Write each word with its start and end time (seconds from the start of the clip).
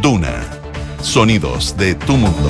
Duna. 0.00 0.46
Sonidos 1.02 1.76
de 1.76 1.94
tu 1.94 2.16
mundo. 2.16 2.48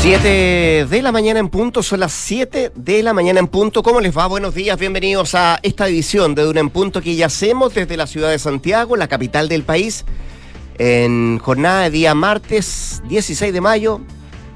Siete 0.00 0.86
de 0.88 1.02
la 1.02 1.12
mañana 1.12 1.38
en 1.38 1.48
punto, 1.48 1.82
son 1.82 2.00
las 2.00 2.12
7 2.12 2.72
de 2.74 3.02
la 3.02 3.12
mañana 3.12 3.38
en 3.38 3.46
punto. 3.46 3.82
¿Cómo 3.82 4.00
les 4.00 4.16
va? 4.16 4.26
Buenos 4.26 4.54
días, 4.54 4.78
bienvenidos 4.78 5.34
a 5.34 5.60
esta 5.62 5.86
edición 5.88 6.34
de 6.34 6.42
Duna 6.42 6.60
en 6.60 6.70
Punto 6.70 7.00
que 7.00 7.14
ya 7.14 7.26
hacemos 7.26 7.74
desde 7.74 7.96
la 7.96 8.06
ciudad 8.06 8.30
de 8.30 8.38
Santiago, 8.38 8.96
la 8.96 9.08
capital 9.08 9.48
del 9.48 9.62
país, 9.62 10.04
en 10.78 11.38
jornada 11.38 11.82
de 11.82 11.90
día 11.90 12.14
martes 12.14 13.02
16 13.08 13.52
de 13.52 13.60
mayo. 13.60 14.00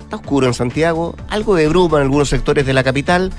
Está 0.01 0.17
oscuro 0.17 0.49
en 0.49 0.55
Santiago, 0.55 1.15
algo 1.29 1.55
de 1.55 1.69
bruma 1.69 1.99
en 1.99 2.05
algunos 2.05 2.29
sectores 2.29 2.67
de 2.67 2.73
la 2.73 2.83
capital. 2.83 3.33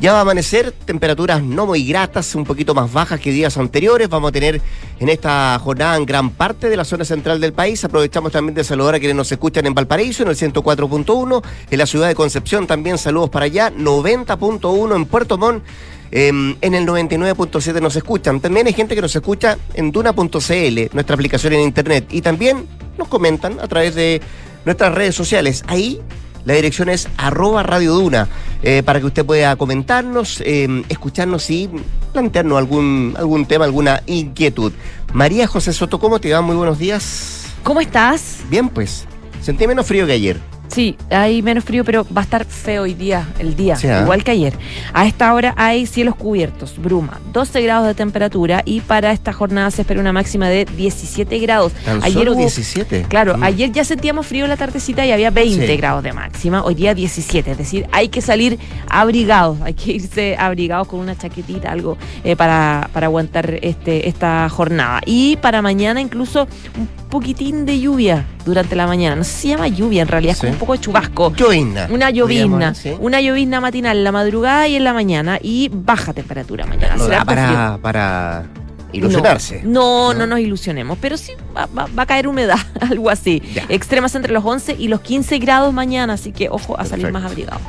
Ya 0.00 0.12
va 0.12 0.18
a 0.18 0.22
amanecer, 0.22 0.70
temperaturas 0.70 1.42
no 1.42 1.66
muy 1.66 1.84
gratas, 1.84 2.36
un 2.36 2.44
poquito 2.44 2.72
más 2.72 2.92
bajas 2.92 3.18
que 3.18 3.32
días 3.32 3.56
anteriores. 3.58 4.08
Vamos 4.08 4.28
a 4.28 4.32
tener 4.32 4.62
en 5.00 5.08
esta 5.08 5.58
jornada 5.58 5.96
en 5.96 6.06
gran 6.06 6.30
parte 6.30 6.68
de 6.68 6.76
la 6.76 6.84
zona 6.84 7.04
central 7.04 7.40
del 7.40 7.52
país. 7.52 7.84
Aprovechamos 7.84 8.30
también 8.30 8.54
de 8.54 8.62
saludar 8.62 8.94
a 8.94 9.00
quienes 9.00 9.16
nos 9.16 9.32
escuchan 9.32 9.66
en 9.66 9.74
Valparaíso, 9.74 10.22
en 10.22 10.28
el 10.28 10.36
104.1, 10.36 11.42
en 11.70 11.78
la 11.78 11.84
ciudad 11.84 12.06
de 12.06 12.14
Concepción 12.14 12.68
también 12.68 12.96
saludos 12.96 13.30
para 13.30 13.46
allá, 13.46 13.72
90.1 13.72 14.94
en 14.94 15.04
Puerto 15.06 15.36
Montt. 15.36 15.64
em, 16.10 16.56
en 16.60 16.74
el 16.74 16.86
99.7 16.86 17.82
nos 17.82 17.96
escuchan. 17.96 18.40
También 18.40 18.68
hay 18.68 18.72
gente 18.72 18.94
que 18.94 19.02
nos 19.02 19.14
escucha 19.14 19.58
en 19.74 19.90
duna.cl, 19.90 20.94
nuestra 20.94 21.14
aplicación 21.14 21.52
en 21.54 21.60
internet. 21.60 22.06
Y 22.10 22.22
también 22.22 22.66
nos 22.96 23.08
comentan 23.08 23.58
a 23.60 23.66
través 23.66 23.96
de 23.96 24.22
nuestras 24.64 24.94
redes 24.94 25.16
sociales. 25.16 25.64
Ahí 25.66 26.00
la 26.48 26.54
dirección 26.54 26.88
es 26.88 27.08
arroba 27.18 27.62
Radio 27.62 27.92
Duna, 27.92 28.26
eh, 28.62 28.82
para 28.82 29.00
que 29.00 29.04
usted 29.04 29.26
pueda 29.26 29.54
comentarnos, 29.56 30.40
eh, 30.40 30.82
escucharnos 30.88 31.50
y 31.50 31.68
plantearnos 32.14 32.56
algún, 32.56 33.14
algún 33.18 33.44
tema, 33.44 33.66
alguna 33.66 34.02
inquietud. 34.06 34.72
María 35.12 35.46
José 35.46 35.74
Soto, 35.74 35.98
¿cómo 35.98 36.20
te 36.20 36.32
va? 36.32 36.40
Muy 36.40 36.56
buenos 36.56 36.78
días. 36.78 37.48
¿Cómo 37.62 37.82
estás? 37.82 38.38
Bien, 38.48 38.70
pues. 38.70 39.04
Sentí 39.42 39.66
menos 39.66 39.86
frío 39.86 40.06
que 40.06 40.12
ayer. 40.12 40.40
Sí, 40.68 40.96
hay 41.10 41.42
menos 41.42 41.64
frío, 41.64 41.84
pero 41.84 42.06
va 42.14 42.20
a 42.20 42.24
estar 42.24 42.44
feo 42.44 42.82
hoy 42.82 42.94
día, 42.94 43.26
el 43.38 43.56
día, 43.56 43.76
Sí, 43.76 43.88
¿ah? 43.88 44.02
igual 44.02 44.22
que 44.22 44.30
ayer. 44.32 44.52
A 44.92 45.06
esta 45.06 45.32
hora 45.34 45.54
hay 45.56 45.86
cielos 45.86 46.14
cubiertos, 46.14 46.74
bruma, 46.78 47.20
12 47.32 47.62
grados 47.62 47.86
de 47.86 47.94
temperatura 47.94 48.62
y 48.64 48.80
para 48.80 49.12
esta 49.12 49.32
jornada 49.32 49.70
se 49.70 49.82
espera 49.82 50.00
una 50.00 50.12
máxima 50.12 50.48
de 50.48 50.66
17 50.66 51.38
grados. 51.38 51.72
Tan 51.84 52.02
ayer 52.02 52.12
solo 52.18 52.32
hubo- 52.32 52.38
17. 52.40 53.06
Claro, 53.08 53.38
Mm. 53.38 53.42
ayer 53.44 53.72
ya 53.72 53.84
sentíamos 53.84 54.26
frío 54.26 54.44
en 54.44 54.50
la 54.50 54.56
tardecita 54.56 55.04
y 55.06 55.12
había 55.12 55.30
20 55.30 55.66
Sí. 55.66 55.76
grados 55.76 56.02
de 56.02 56.12
máxima, 56.12 56.62
hoy 56.62 56.74
día 56.74 56.94
17, 56.94 57.52
es 57.52 57.58
decir, 57.58 57.86
hay 57.92 58.08
que 58.08 58.20
salir 58.20 58.58
abrigados, 58.88 59.58
hay 59.62 59.74
que 59.74 59.92
irse 59.92 60.36
abrigados 60.38 60.86
con 60.88 61.00
una 61.00 61.16
chaquetita, 61.16 61.70
algo 61.72 61.96
eh, 62.24 62.36
para, 62.36 62.90
para 62.92 63.06
aguantar 63.06 63.58
este, 63.62 64.08
esta 64.08 64.48
jornada. 64.50 65.00
Y 65.06 65.36
para 65.36 65.62
mañana 65.62 66.00
incluso 66.00 66.46
un 66.78 66.86
poquitín 67.08 67.64
de 67.64 67.80
lluvia 67.80 68.26
durante 68.44 68.76
la 68.76 68.86
mañana, 68.86 69.16
no 69.16 69.24
sé 69.24 69.30
si 69.32 69.38
se 69.42 69.48
llama 69.48 69.68
lluvia 69.68 70.02
en 70.02 70.08
realidad, 70.08 70.34
Sí. 70.38 70.46
Un 70.58 70.60
poco 70.60 70.72
de 70.72 70.80
chubasco. 70.80 71.32
Llovizna. 71.34 71.86
Una 71.90 72.10
llovizna, 72.10 72.74
¿sí? 72.74 72.92
una 72.98 73.20
llovizna 73.20 73.60
matinal 73.60 73.96
en 73.98 74.04
la 74.04 74.10
madrugada 74.12 74.66
y 74.66 74.74
en 74.74 74.82
la 74.84 74.92
mañana 74.92 75.38
y 75.40 75.70
baja 75.72 76.12
temperatura 76.12 76.66
mañana. 76.66 76.96
No 76.96 77.04
Será 77.04 77.18
da 77.18 77.24
para, 77.24 77.78
para 77.80 78.44
ilusionarse. 78.92 79.60
No, 79.64 80.08
no, 80.08 80.12
¿No? 80.14 80.18
no 80.20 80.26
nos 80.26 80.40
ilusionemos, 80.40 80.98
pero 81.00 81.16
sí 81.16 81.32
va, 81.56 81.66
va- 81.66 81.86
va 81.96 82.02
a 82.02 82.06
caer 82.06 82.26
humedad, 82.26 82.58
algo 82.80 83.08
así. 83.10 83.40
Ya. 83.54 83.64
Extremas 83.68 84.14
entre 84.16 84.32
los 84.32 84.44
11 84.44 84.74
y 84.78 84.88
los 84.88 85.00
15 85.00 85.38
grados 85.38 85.72
mañana, 85.72 86.14
así 86.14 86.32
que 86.32 86.48
ojo 86.48 86.78
a 86.78 86.84
salir 86.84 87.12
más 87.12 87.24
abrigado. 87.24 87.60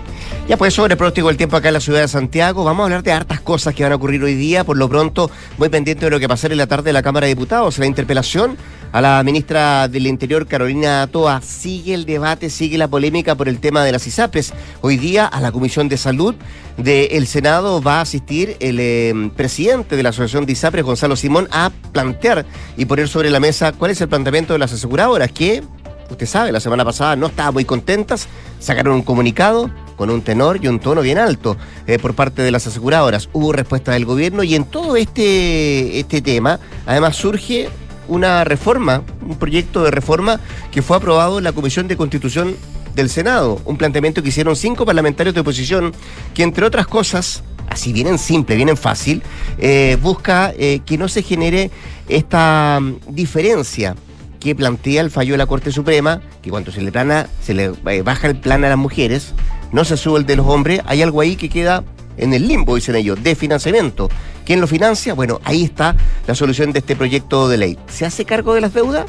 Ya 0.47 0.57
pues 0.57 0.73
sobre 0.73 0.93
el 0.93 0.97
pronóstico 0.97 1.27
del 1.27 1.37
tiempo 1.37 1.57
acá 1.57 1.67
en 1.67 1.75
la 1.75 1.79
ciudad 1.79 2.01
de 2.01 2.07
Santiago, 2.07 2.63
vamos 2.63 2.81
a 2.81 2.85
hablar 2.85 3.03
de 3.03 3.11
hartas 3.11 3.39
cosas 3.41 3.75
que 3.75 3.83
van 3.83 3.91
a 3.91 3.95
ocurrir 3.97 4.23
hoy 4.23 4.33
día. 4.33 4.63
Por 4.63 4.77
lo 4.77 4.89
pronto, 4.89 5.29
muy 5.59 5.69
pendiente 5.69 6.05
de 6.05 6.09
lo 6.11 6.19
que 6.19 6.27
pasará 6.27 6.53
en 6.55 6.57
la 6.57 6.65
tarde 6.65 6.85
de 6.85 6.93
la 6.93 7.03
Cámara 7.03 7.27
de 7.27 7.35
Diputados. 7.35 7.77
La 7.77 7.85
interpelación 7.85 8.57
a 8.91 9.01
la 9.01 9.23
ministra 9.23 9.87
del 9.87 10.07
Interior, 10.07 10.47
Carolina 10.47 11.07
Toa, 11.07 11.41
sigue 11.41 11.93
el 11.93 12.05
debate, 12.05 12.49
sigue 12.49 12.77
la 12.77 12.87
polémica 12.87 13.35
por 13.35 13.47
el 13.47 13.59
tema 13.59 13.83
de 13.83 13.91
las 13.91 14.07
ISAPRES. 14.07 14.53
Hoy 14.81 14.97
día 14.97 15.25
a 15.25 15.39
la 15.41 15.51
Comisión 15.51 15.89
de 15.89 15.97
Salud 15.97 16.35
del 16.77 17.27
Senado 17.27 17.81
va 17.81 17.99
a 17.99 18.01
asistir 18.01 18.57
el 18.59 18.79
eh, 18.79 19.31
presidente 19.35 19.95
de 19.95 20.03
la 20.03 20.09
Asociación 20.09 20.45
de 20.45 20.53
ISAPRES, 20.53 20.83
Gonzalo 20.85 21.15
Simón, 21.15 21.47
a 21.51 21.71
plantear 21.91 22.45
y 22.77 22.85
poner 22.85 23.07
sobre 23.07 23.29
la 23.29 23.39
mesa 23.39 23.73
cuál 23.73 23.91
es 23.91 24.01
el 24.01 24.09
planteamiento 24.09 24.53
de 24.53 24.59
las 24.59 24.73
aseguradoras, 24.73 25.31
que 25.31 25.63
Usted 26.09 26.25
sabe, 26.25 26.51
la 26.51 26.59
semana 26.59 26.83
pasada 26.83 27.15
no 27.15 27.27
estaban 27.27 27.53
muy 27.53 27.65
contentas, 27.65 28.27
sacaron 28.59 28.95
un 28.95 29.03
comunicado 29.03 29.69
con 29.95 30.09
un 30.09 30.21
tenor 30.21 30.57
y 30.59 30.67
un 30.67 30.79
tono 30.79 31.01
bien 31.01 31.19
alto 31.19 31.55
eh, 31.85 31.99
por 31.99 32.15
parte 32.15 32.41
de 32.41 32.49
las 32.49 32.65
aseguradoras. 32.65 33.29
Hubo 33.31 33.53
respuesta 33.53 33.91
del 33.91 34.05
gobierno 34.05 34.41
y 34.41 34.55
en 34.55 34.63
todo 34.63 34.95
este, 34.95 35.99
este 35.99 36.21
tema, 36.21 36.59
además 36.87 37.15
surge 37.15 37.69
una 38.09 38.43
reforma, 38.43 39.03
un 39.25 39.37
proyecto 39.37 39.83
de 39.83 39.91
reforma 39.91 40.39
que 40.71 40.81
fue 40.81 40.97
aprobado 40.97 41.37
en 41.37 41.45
la 41.45 41.53
Comisión 41.53 41.87
de 41.87 41.95
Constitución 41.95 42.55
del 42.95 43.09
Senado, 43.09 43.61
un 43.65 43.77
planteamiento 43.77 44.21
que 44.21 44.29
hicieron 44.29 44.55
cinco 44.55 44.85
parlamentarios 44.85 45.33
de 45.33 45.41
oposición 45.41 45.93
que 46.33 46.43
entre 46.43 46.65
otras 46.65 46.87
cosas, 46.87 47.43
así 47.69 47.93
bien 47.93 48.07
en 48.07 48.17
simple, 48.17 48.55
bien 48.55 48.69
en 48.69 48.77
fácil, 48.77 49.21
eh, 49.59 49.97
busca 50.01 50.53
eh, 50.57 50.81
que 50.85 50.97
no 50.97 51.07
se 51.07 51.21
genere 51.21 51.71
esta 52.09 52.79
mm, 52.81 52.95
diferencia 53.09 53.95
que 54.39 54.55
plantea 54.55 55.01
el 55.01 55.11
fallo 55.11 55.33
de 55.33 55.37
la 55.37 55.45
Corte 55.45 55.71
Suprema, 55.71 56.21
que 56.41 56.49
cuando 56.49 56.71
se 56.71 56.81
le, 56.81 56.91
plana, 56.91 57.27
se 57.41 57.53
le 57.53 57.71
eh, 57.85 58.01
baja 58.01 58.27
el 58.27 58.37
plan 58.37 58.63
a 58.63 58.69
las 58.69 58.77
mujeres, 58.77 59.33
no 59.71 59.85
se 59.85 59.97
sube 59.97 60.19
el 60.19 60.25
de 60.25 60.37
los 60.37 60.47
hombres, 60.47 60.81
hay 60.85 61.01
algo 61.01 61.21
ahí 61.21 61.35
que 61.35 61.49
queda 61.49 61.83
en 62.17 62.33
el 62.33 62.47
limbo, 62.47 62.75
dicen 62.75 62.95
ellos, 62.95 63.21
de 63.21 63.35
financiamiento. 63.35 64.09
¿Quién 64.49 64.61
lo 64.61 64.65
financia? 64.65 65.13
Bueno, 65.13 65.39
ahí 65.43 65.63
está 65.63 65.95
la 66.25 66.33
solución 66.33 66.73
de 66.73 66.79
este 66.79 66.95
proyecto 66.95 67.47
de 67.49 67.57
ley. 67.59 67.77
¿Se 67.87 68.03
hace 68.03 68.25
cargo 68.25 68.55
de 68.55 68.61
las 68.61 68.73
deudas? 68.73 69.05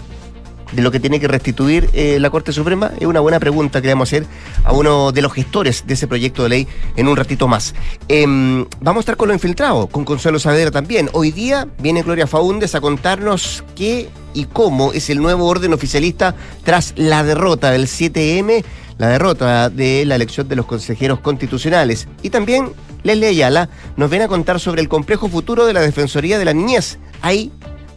De 0.72 0.82
lo 0.82 0.90
que 0.90 1.00
tiene 1.00 1.20
que 1.20 1.28
restituir 1.28 1.88
eh, 1.92 2.18
la 2.20 2.30
Corte 2.30 2.52
Suprema? 2.52 2.92
Es 2.98 3.06
una 3.06 3.20
buena 3.20 3.40
pregunta 3.40 3.80
que 3.80 3.88
le 3.88 3.94
vamos 3.94 4.12
a 4.12 4.16
hacer 4.16 4.26
a 4.64 4.72
uno 4.72 5.12
de 5.12 5.22
los 5.22 5.32
gestores 5.32 5.84
de 5.86 5.94
ese 5.94 6.06
proyecto 6.06 6.42
de 6.42 6.48
ley 6.48 6.68
en 6.96 7.08
un 7.08 7.16
ratito 7.16 7.48
más. 7.48 7.74
Em, 8.08 8.66
vamos 8.80 8.98
a 8.98 9.00
estar 9.00 9.16
con 9.16 9.28
lo 9.28 9.34
infiltrado, 9.34 9.86
con 9.86 10.04
Consuelo 10.04 10.38
Saavedra 10.38 10.70
también. 10.70 11.08
Hoy 11.12 11.30
día 11.30 11.68
viene 11.78 12.02
Gloria 12.02 12.26
Faúndes 12.26 12.74
a 12.74 12.80
contarnos 12.80 13.64
qué 13.74 14.08
y 14.34 14.44
cómo 14.44 14.92
es 14.92 15.10
el 15.10 15.18
nuevo 15.18 15.46
orden 15.46 15.72
oficialista 15.72 16.34
tras 16.64 16.94
la 16.96 17.24
derrota 17.24 17.70
del 17.70 17.86
7M, 17.86 18.64
la 18.98 19.08
derrota 19.08 19.70
de 19.70 20.04
la 20.04 20.16
elección 20.16 20.48
de 20.48 20.56
los 20.56 20.66
consejeros 20.66 21.20
constitucionales. 21.20 22.06
Y 22.22 22.30
también 22.30 22.70
Leslie 23.02 23.28
Ayala 23.28 23.68
nos 23.96 24.10
viene 24.10 24.26
a 24.26 24.28
contar 24.28 24.60
sobre 24.60 24.82
el 24.82 24.88
complejo 24.88 25.28
futuro 25.28 25.66
de 25.66 25.72
la 25.72 25.80
Defensoría 25.80 26.38
de 26.38 26.44
la 26.44 26.52
Niñez. 26.52 26.98
Hay 27.22 27.50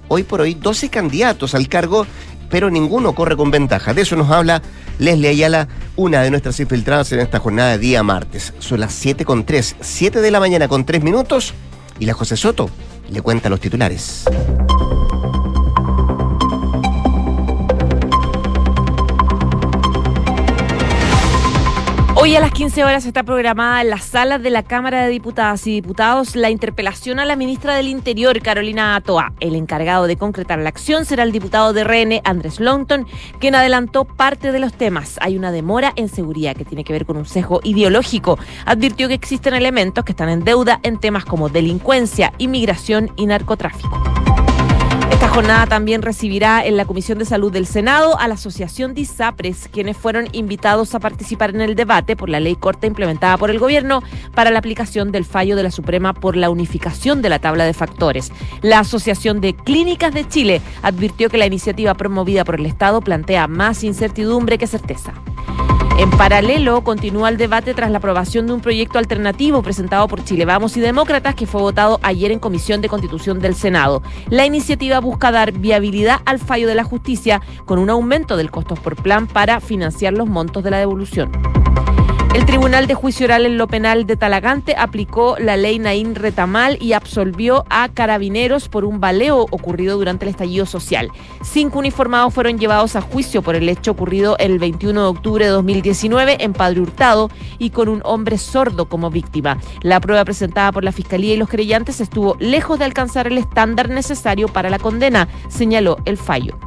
hoy 0.07 0.23
por 0.23 0.41
hoy 0.41 0.53
12 0.53 0.89
candidatos 0.89 1.55
al 1.55 1.67
cargo 1.67 2.05
pero 2.53 2.69
ninguno 2.69 3.15
corre 3.15 3.35
con 3.35 3.49
ventaja. 3.49 3.95
De 3.95 4.03
eso 4.03 4.15
nos 4.15 4.29
habla 4.29 4.61
Leslie 4.99 5.29
Ayala, 5.29 5.67
una 5.95 6.21
de 6.21 6.29
nuestras 6.29 6.59
infiltradas 6.59 7.11
en 7.11 7.19
esta 7.19 7.39
jornada 7.39 7.71
de 7.71 7.79
día 7.79 8.03
martes. 8.03 8.53
Son 8.59 8.79
las 8.79 8.93
7 8.93 9.25
con 9.25 9.43
3, 9.43 9.77
7 9.81 10.21
de 10.21 10.29
la 10.29 10.39
mañana 10.39 10.67
con 10.67 10.85
3 10.85 11.01
minutos, 11.01 11.55
y 11.97 12.05
la 12.05 12.13
José 12.13 12.37
Soto 12.37 12.69
le 13.09 13.23
cuenta 13.23 13.49
los 13.49 13.59
titulares. 13.59 14.25
Hoy 22.23 22.37
a 22.37 22.39
las 22.39 22.53
15 22.53 22.85
horas 22.85 23.05
está 23.05 23.23
programada 23.23 23.81
en 23.81 23.89
las 23.89 24.05
salas 24.05 24.41
de 24.41 24.49
la 24.49 24.63
Cámara 24.63 25.03
de 25.03 25.09
Diputadas 25.09 25.67
y 25.67 25.71
Diputados 25.71 26.37
la 26.37 26.49
interpelación 26.49 27.19
a 27.19 27.25
la 27.25 27.35
ministra 27.35 27.75
del 27.75 27.89
Interior, 27.89 28.41
Carolina 28.41 28.95
Atoa. 28.95 29.33
El 29.41 29.55
encargado 29.55 30.07
de 30.07 30.15
concretar 30.15 30.57
la 30.59 30.69
acción 30.69 31.03
será 31.03 31.23
el 31.23 31.33
diputado 31.33 31.73
de 31.73 31.83
RN, 31.83 32.21
Andrés 32.23 32.61
Longton, 32.61 33.07
quien 33.41 33.55
adelantó 33.55 34.05
parte 34.05 34.53
de 34.53 34.59
los 34.59 34.71
temas. 34.73 35.17
Hay 35.19 35.35
una 35.35 35.51
demora 35.51 35.91
en 35.97 36.07
seguridad 36.07 36.55
que 36.55 36.63
tiene 36.63 36.85
que 36.85 36.93
ver 36.93 37.05
con 37.05 37.17
un 37.17 37.25
sesgo 37.25 37.59
ideológico. 37.61 38.39
Advirtió 38.65 39.09
que 39.09 39.15
existen 39.15 39.53
elementos 39.53 40.05
que 40.05 40.13
están 40.13 40.29
en 40.29 40.45
deuda 40.45 40.79
en 40.83 41.01
temas 41.01 41.25
como 41.25 41.49
delincuencia, 41.49 42.31
inmigración 42.37 43.11
y 43.17 43.25
narcotráfico. 43.25 44.01
Esta 45.13 45.29
jornada 45.29 45.67
también 45.67 46.01
recibirá 46.01 46.65
en 46.65 46.75
la 46.75 46.85
Comisión 46.85 47.19
de 47.19 47.25
Salud 47.25 47.51
del 47.51 47.67
Senado 47.67 48.19
a 48.19 48.27
la 48.27 48.33
Asociación 48.33 48.95
de 48.95 49.01
ISAPRES, 49.01 49.69
quienes 49.71 49.95
fueron 49.95 50.27
invitados 50.31 50.95
a 50.95 50.99
participar 50.99 51.51
en 51.51 51.61
el 51.61 51.75
debate 51.75 52.15
por 52.15 52.29
la 52.29 52.39
ley 52.39 52.55
corta 52.55 52.87
implementada 52.87 53.37
por 53.37 53.51
el 53.51 53.59
gobierno 53.59 54.01
para 54.33 54.49
la 54.49 54.57
aplicación 54.57 55.11
del 55.11 55.23
fallo 55.23 55.55
de 55.55 55.61
la 55.61 55.69
Suprema 55.69 56.13
por 56.13 56.35
la 56.35 56.49
unificación 56.49 57.21
de 57.21 57.29
la 57.29 57.37
tabla 57.37 57.63
de 57.65 57.75
factores. 57.75 58.31
La 58.63 58.79
Asociación 58.79 59.39
de 59.39 59.53
Clínicas 59.53 60.15
de 60.15 60.27
Chile 60.27 60.61
advirtió 60.81 61.29
que 61.29 61.37
la 61.37 61.45
iniciativa 61.45 61.93
promovida 61.93 62.43
por 62.43 62.55
el 62.55 62.65
Estado 62.65 62.99
plantea 62.99 63.47
más 63.47 63.83
incertidumbre 63.83 64.57
que 64.57 64.65
certeza. 64.65 65.13
En 65.99 66.09
paralelo, 66.09 66.83
continúa 66.83 67.29
el 67.29 67.37
debate 67.37 67.75
tras 67.75 67.91
la 67.91 67.99
aprobación 67.99 68.47
de 68.47 68.53
un 68.53 68.61
proyecto 68.61 68.97
alternativo 68.97 69.61
presentado 69.61 70.07
por 70.07 70.23
Chile 70.23 70.43
Vamos 70.43 70.75
y 70.75 70.81
Demócratas 70.81 71.35
que 71.35 71.45
fue 71.45 71.61
votado 71.61 71.99
ayer 72.01 72.31
en 72.31 72.39
Comisión 72.39 72.81
de 72.81 72.89
Constitución 72.89 73.39
del 73.39 73.53
Senado. 73.53 74.01
La 74.27 74.45
iniciativa 74.45 74.99
busca 74.99 75.31
dar 75.31 75.51
viabilidad 75.51 76.21
al 76.25 76.39
fallo 76.39 76.67
de 76.67 76.75
la 76.75 76.83
justicia 76.83 77.41
con 77.65 77.77
un 77.77 77.91
aumento 77.91 78.37
del 78.37 78.49
costos 78.49 78.79
por 78.79 78.95
plan 78.95 79.27
para 79.27 79.59
financiar 79.59 80.13
los 80.13 80.27
montos 80.27 80.63
de 80.63 80.71
la 80.71 80.79
devolución. 80.79 81.31
El 82.33 82.47
Tribunal 82.47 82.87
de 82.87 82.95
Juicio 82.95 83.25
Oral 83.25 83.45
en 83.45 83.59
lo 83.59 83.67
Penal 83.67 84.07
de 84.07 84.15
Talagante 84.15 84.73
aplicó 84.75 85.37
la 85.37 85.55
ley 85.55 85.77
Naín 85.77 86.15
Retamal 86.15 86.79
y 86.81 86.93
absolvió 86.93 87.63
a 87.69 87.89
carabineros 87.89 88.69
por 88.69 88.85
un 88.85 88.99
baleo 88.99 89.45
ocurrido 89.51 89.99
durante 89.99 90.25
el 90.25 90.31
estallido 90.31 90.65
social. 90.65 91.11
Cinco 91.43 91.77
uniformados 91.77 92.33
fueron 92.33 92.57
llevados 92.57 92.95
a 92.95 93.01
juicio 93.01 93.43
por 93.43 93.53
el 93.53 93.69
hecho 93.69 93.91
ocurrido 93.91 94.35
el 94.39 94.57
21 94.57 94.99
de 94.99 95.07
octubre 95.07 95.45
de 95.45 95.51
2019 95.51 96.37
en 96.39 96.53
Padre 96.53 96.81
Hurtado 96.81 97.29
y 97.59 97.69
con 97.69 97.87
un 97.87 98.01
hombre 98.03 98.39
sordo 98.39 98.89
como 98.89 99.11
víctima. 99.11 99.59
La 99.83 99.99
prueba 99.99 100.25
presentada 100.25 100.71
por 100.71 100.83
la 100.83 100.91
Fiscalía 100.91 101.35
y 101.35 101.37
los 101.37 101.49
creyentes 101.49 102.01
estuvo 102.01 102.35
lejos 102.39 102.79
de 102.79 102.85
alcanzar 102.85 103.27
el 103.27 103.37
estándar 103.37 103.89
necesario 103.89 104.47
para 104.47 104.71
la 104.71 104.79
condena, 104.79 105.27
señaló 105.49 105.97
el 106.05 106.17
fallo. 106.17 106.57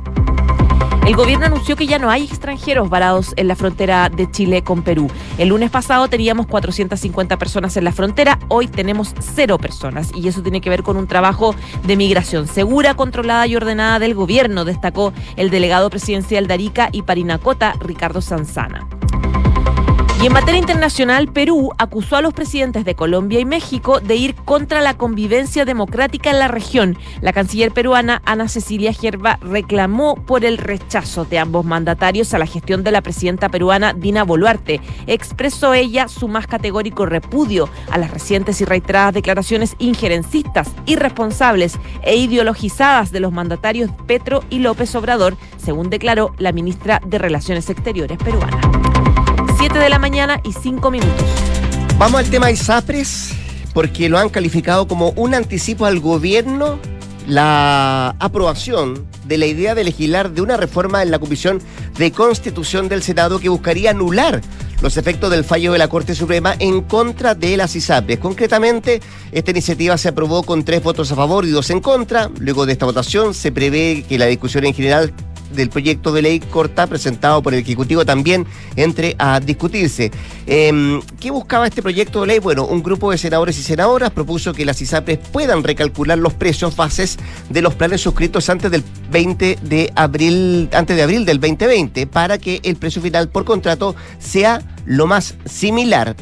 El 1.06 1.14
gobierno 1.14 1.46
anunció 1.46 1.76
que 1.76 1.86
ya 1.86 2.00
no 2.00 2.10
hay 2.10 2.24
extranjeros 2.24 2.90
varados 2.90 3.32
en 3.36 3.46
la 3.46 3.54
frontera 3.54 4.08
de 4.08 4.28
Chile 4.28 4.64
con 4.64 4.82
Perú. 4.82 5.08
El 5.38 5.50
lunes 5.50 5.70
pasado 5.70 6.08
teníamos 6.08 6.48
450 6.48 7.38
personas 7.38 7.76
en 7.76 7.84
la 7.84 7.92
frontera, 7.92 8.40
hoy 8.48 8.66
tenemos 8.66 9.14
cero 9.20 9.56
personas 9.56 10.10
y 10.16 10.26
eso 10.26 10.42
tiene 10.42 10.60
que 10.60 10.68
ver 10.68 10.82
con 10.82 10.96
un 10.96 11.06
trabajo 11.06 11.54
de 11.84 11.96
migración 11.96 12.48
segura, 12.48 12.94
controlada 12.94 13.46
y 13.46 13.54
ordenada 13.54 14.00
del 14.00 14.14
gobierno, 14.14 14.64
destacó 14.64 15.12
el 15.36 15.50
delegado 15.50 15.90
presidencial 15.90 16.48
de 16.48 16.54
Arica 16.54 16.88
y 16.90 17.02
Parinacota, 17.02 17.74
Ricardo 17.78 18.20
Sanzana. 18.20 18.88
En 20.26 20.32
materia 20.32 20.58
internacional, 20.58 21.28
Perú 21.28 21.70
acusó 21.78 22.16
a 22.16 22.20
los 22.20 22.34
presidentes 22.34 22.84
de 22.84 22.96
Colombia 22.96 23.38
y 23.38 23.44
México 23.44 24.00
de 24.00 24.16
ir 24.16 24.34
contra 24.34 24.80
la 24.80 24.94
convivencia 24.94 25.64
democrática 25.64 26.30
en 26.30 26.40
la 26.40 26.48
región. 26.48 26.98
La 27.20 27.32
canciller 27.32 27.70
peruana 27.70 28.22
Ana 28.24 28.48
Cecilia 28.48 28.92
Gerba 28.92 29.38
reclamó 29.40 30.16
por 30.16 30.44
el 30.44 30.58
rechazo 30.58 31.26
de 31.26 31.38
ambos 31.38 31.64
mandatarios 31.64 32.34
a 32.34 32.38
la 32.38 32.46
gestión 32.46 32.82
de 32.82 32.90
la 32.90 33.02
presidenta 33.02 33.48
peruana 33.48 33.92
Dina 33.92 34.24
Boluarte. 34.24 34.80
Expresó 35.06 35.74
ella 35.74 36.08
su 36.08 36.26
más 36.26 36.48
categórico 36.48 37.06
repudio 37.06 37.68
a 37.92 37.96
las 37.96 38.10
recientes 38.10 38.60
y 38.60 38.64
reiteradas 38.64 39.14
declaraciones 39.14 39.76
injerencistas, 39.78 40.72
irresponsables 40.86 41.78
e 42.02 42.16
ideologizadas 42.16 43.12
de 43.12 43.20
los 43.20 43.30
mandatarios 43.30 43.92
Petro 44.08 44.42
y 44.50 44.58
López 44.58 44.92
Obrador, 44.96 45.36
según 45.56 45.88
declaró 45.88 46.34
la 46.38 46.50
ministra 46.50 47.00
de 47.06 47.18
Relaciones 47.18 47.70
Exteriores 47.70 48.18
peruana. 48.18 48.95
7 49.76 49.84
de 49.84 49.90
la 49.90 49.98
mañana 49.98 50.40
y 50.42 50.54
5 50.54 50.90
minutos. 50.90 51.26
Vamos 51.98 52.20
al 52.20 52.30
tema 52.30 52.50
ISAPRES, 52.50 53.32
porque 53.74 54.08
lo 54.08 54.16
han 54.16 54.30
calificado 54.30 54.88
como 54.88 55.10
un 55.10 55.34
anticipo 55.34 55.84
al 55.84 56.00
gobierno 56.00 56.78
la 57.26 58.16
aprobación 58.18 59.06
de 59.26 59.36
la 59.36 59.44
idea 59.44 59.74
de 59.74 59.84
legislar 59.84 60.30
de 60.30 60.40
una 60.40 60.56
reforma 60.56 61.02
en 61.02 61.10
la 61.10 61.18
Comisión 61.18 61.60
de 61.98 62.10
Constitución 62.10 62.88
del 62.88 63.02
Senado 63.02 63.38
que 63.38 63.50
buscaría 63.50 63.90
anular 63.90 64.40
los 64.80 64.96
efectos 64.96 65.30
del 65.30 65.44
fallo 65.44 65.72
de 65.72 65.78
la 65.78 65.88
Corte 65.88 66.14
Suprema 66.14 66.54
en 66.58 66.80
contra 66.80 67.34
de 67.34 67.58
las 67.58 67.76
ISAPRES. 67.76 68.18
Concretamente, 68.18 69.02
esta 69.30 69.50
iniciativa 69.50 69.98
se 69.98 70.08
aprobó 70.08 70.42
con 70.42 70.64
tres 70.64 70.82
votos 70.82 71.12
a 71.12 71.16
favor 71.16 71.44
y 71.44 71.50
dos 71.50 71.68
en 71.68 71.80
contra. 71.80 72.30
Luego 72.38 72.64
de 72.64 72.72
esta 72.72 72.86
votación, 72.86 73.34
se 73.34 73.52
prevé 73.52 74.06
que 74.08 74.16
la 74.16 74.24
discusión 74.24 74.64
en 74.64 74.72
general 74.72 75.12
del 75.56 75.70
proyecto 75.70 76.12
de 76.12 76.22
ley 76.22 76.40
corta 76.40 76.86
presentado 76.86 77.42
por 77.42 77.54
el 77.54 77.60
Ejecutivo 77.60 78.04
también 78.04 78.46
entre 78.76 79.16
a 79.18 79.40
discutirse. 79.40 80.10
Em, 80.46 81.00
¿Qué 81.18 81.30
buscaba 81.30 81.66
este 81.66 81.82
proyecto 81.82 82.20
de 82.20 82.26
ley? 82.28 82.38
Bueno, 82.38 82.66
un 82.66 82.82
grupo 82.82 83.10
de 83.10 83.18
senadores 83.18 83.58
y 83.58 83.62
senadoras 83.62 84.10
propuso 84.10 84.52
que 84.52 84.64
las 84.64 84.80
ISAPRES 84.80 85.18
puedan 85.32 85.64
recalcular 85.64 86.18
los 86.18 86.34
precios 86.34 86.76
bases 86.76 87.18
de 87.48 87.62
los 87.62 87.74
planes 87.74 88.00
suscritos 88.00 88.48
antes 88.48 88.70
del 88.70 88.84
20 89.10 89.58
de 89.62 89.92
abril, 89.96 90.68
antes 90.72 90.96
de 90.96 91.02
abril 91.02 91.24
del 91.24 91.40
2020, 91.40 92.06
para 92.06 92.38
que 92.38 92.60
el 92.62 92.76
precio 92.76 93.02
final 93.02 93.28
por 93.28 93.44
contrato 93.44 93.96
sea 94.18 94.62
lo 94.84 95.06
más 95.06 95.34
similar 95.46 96.14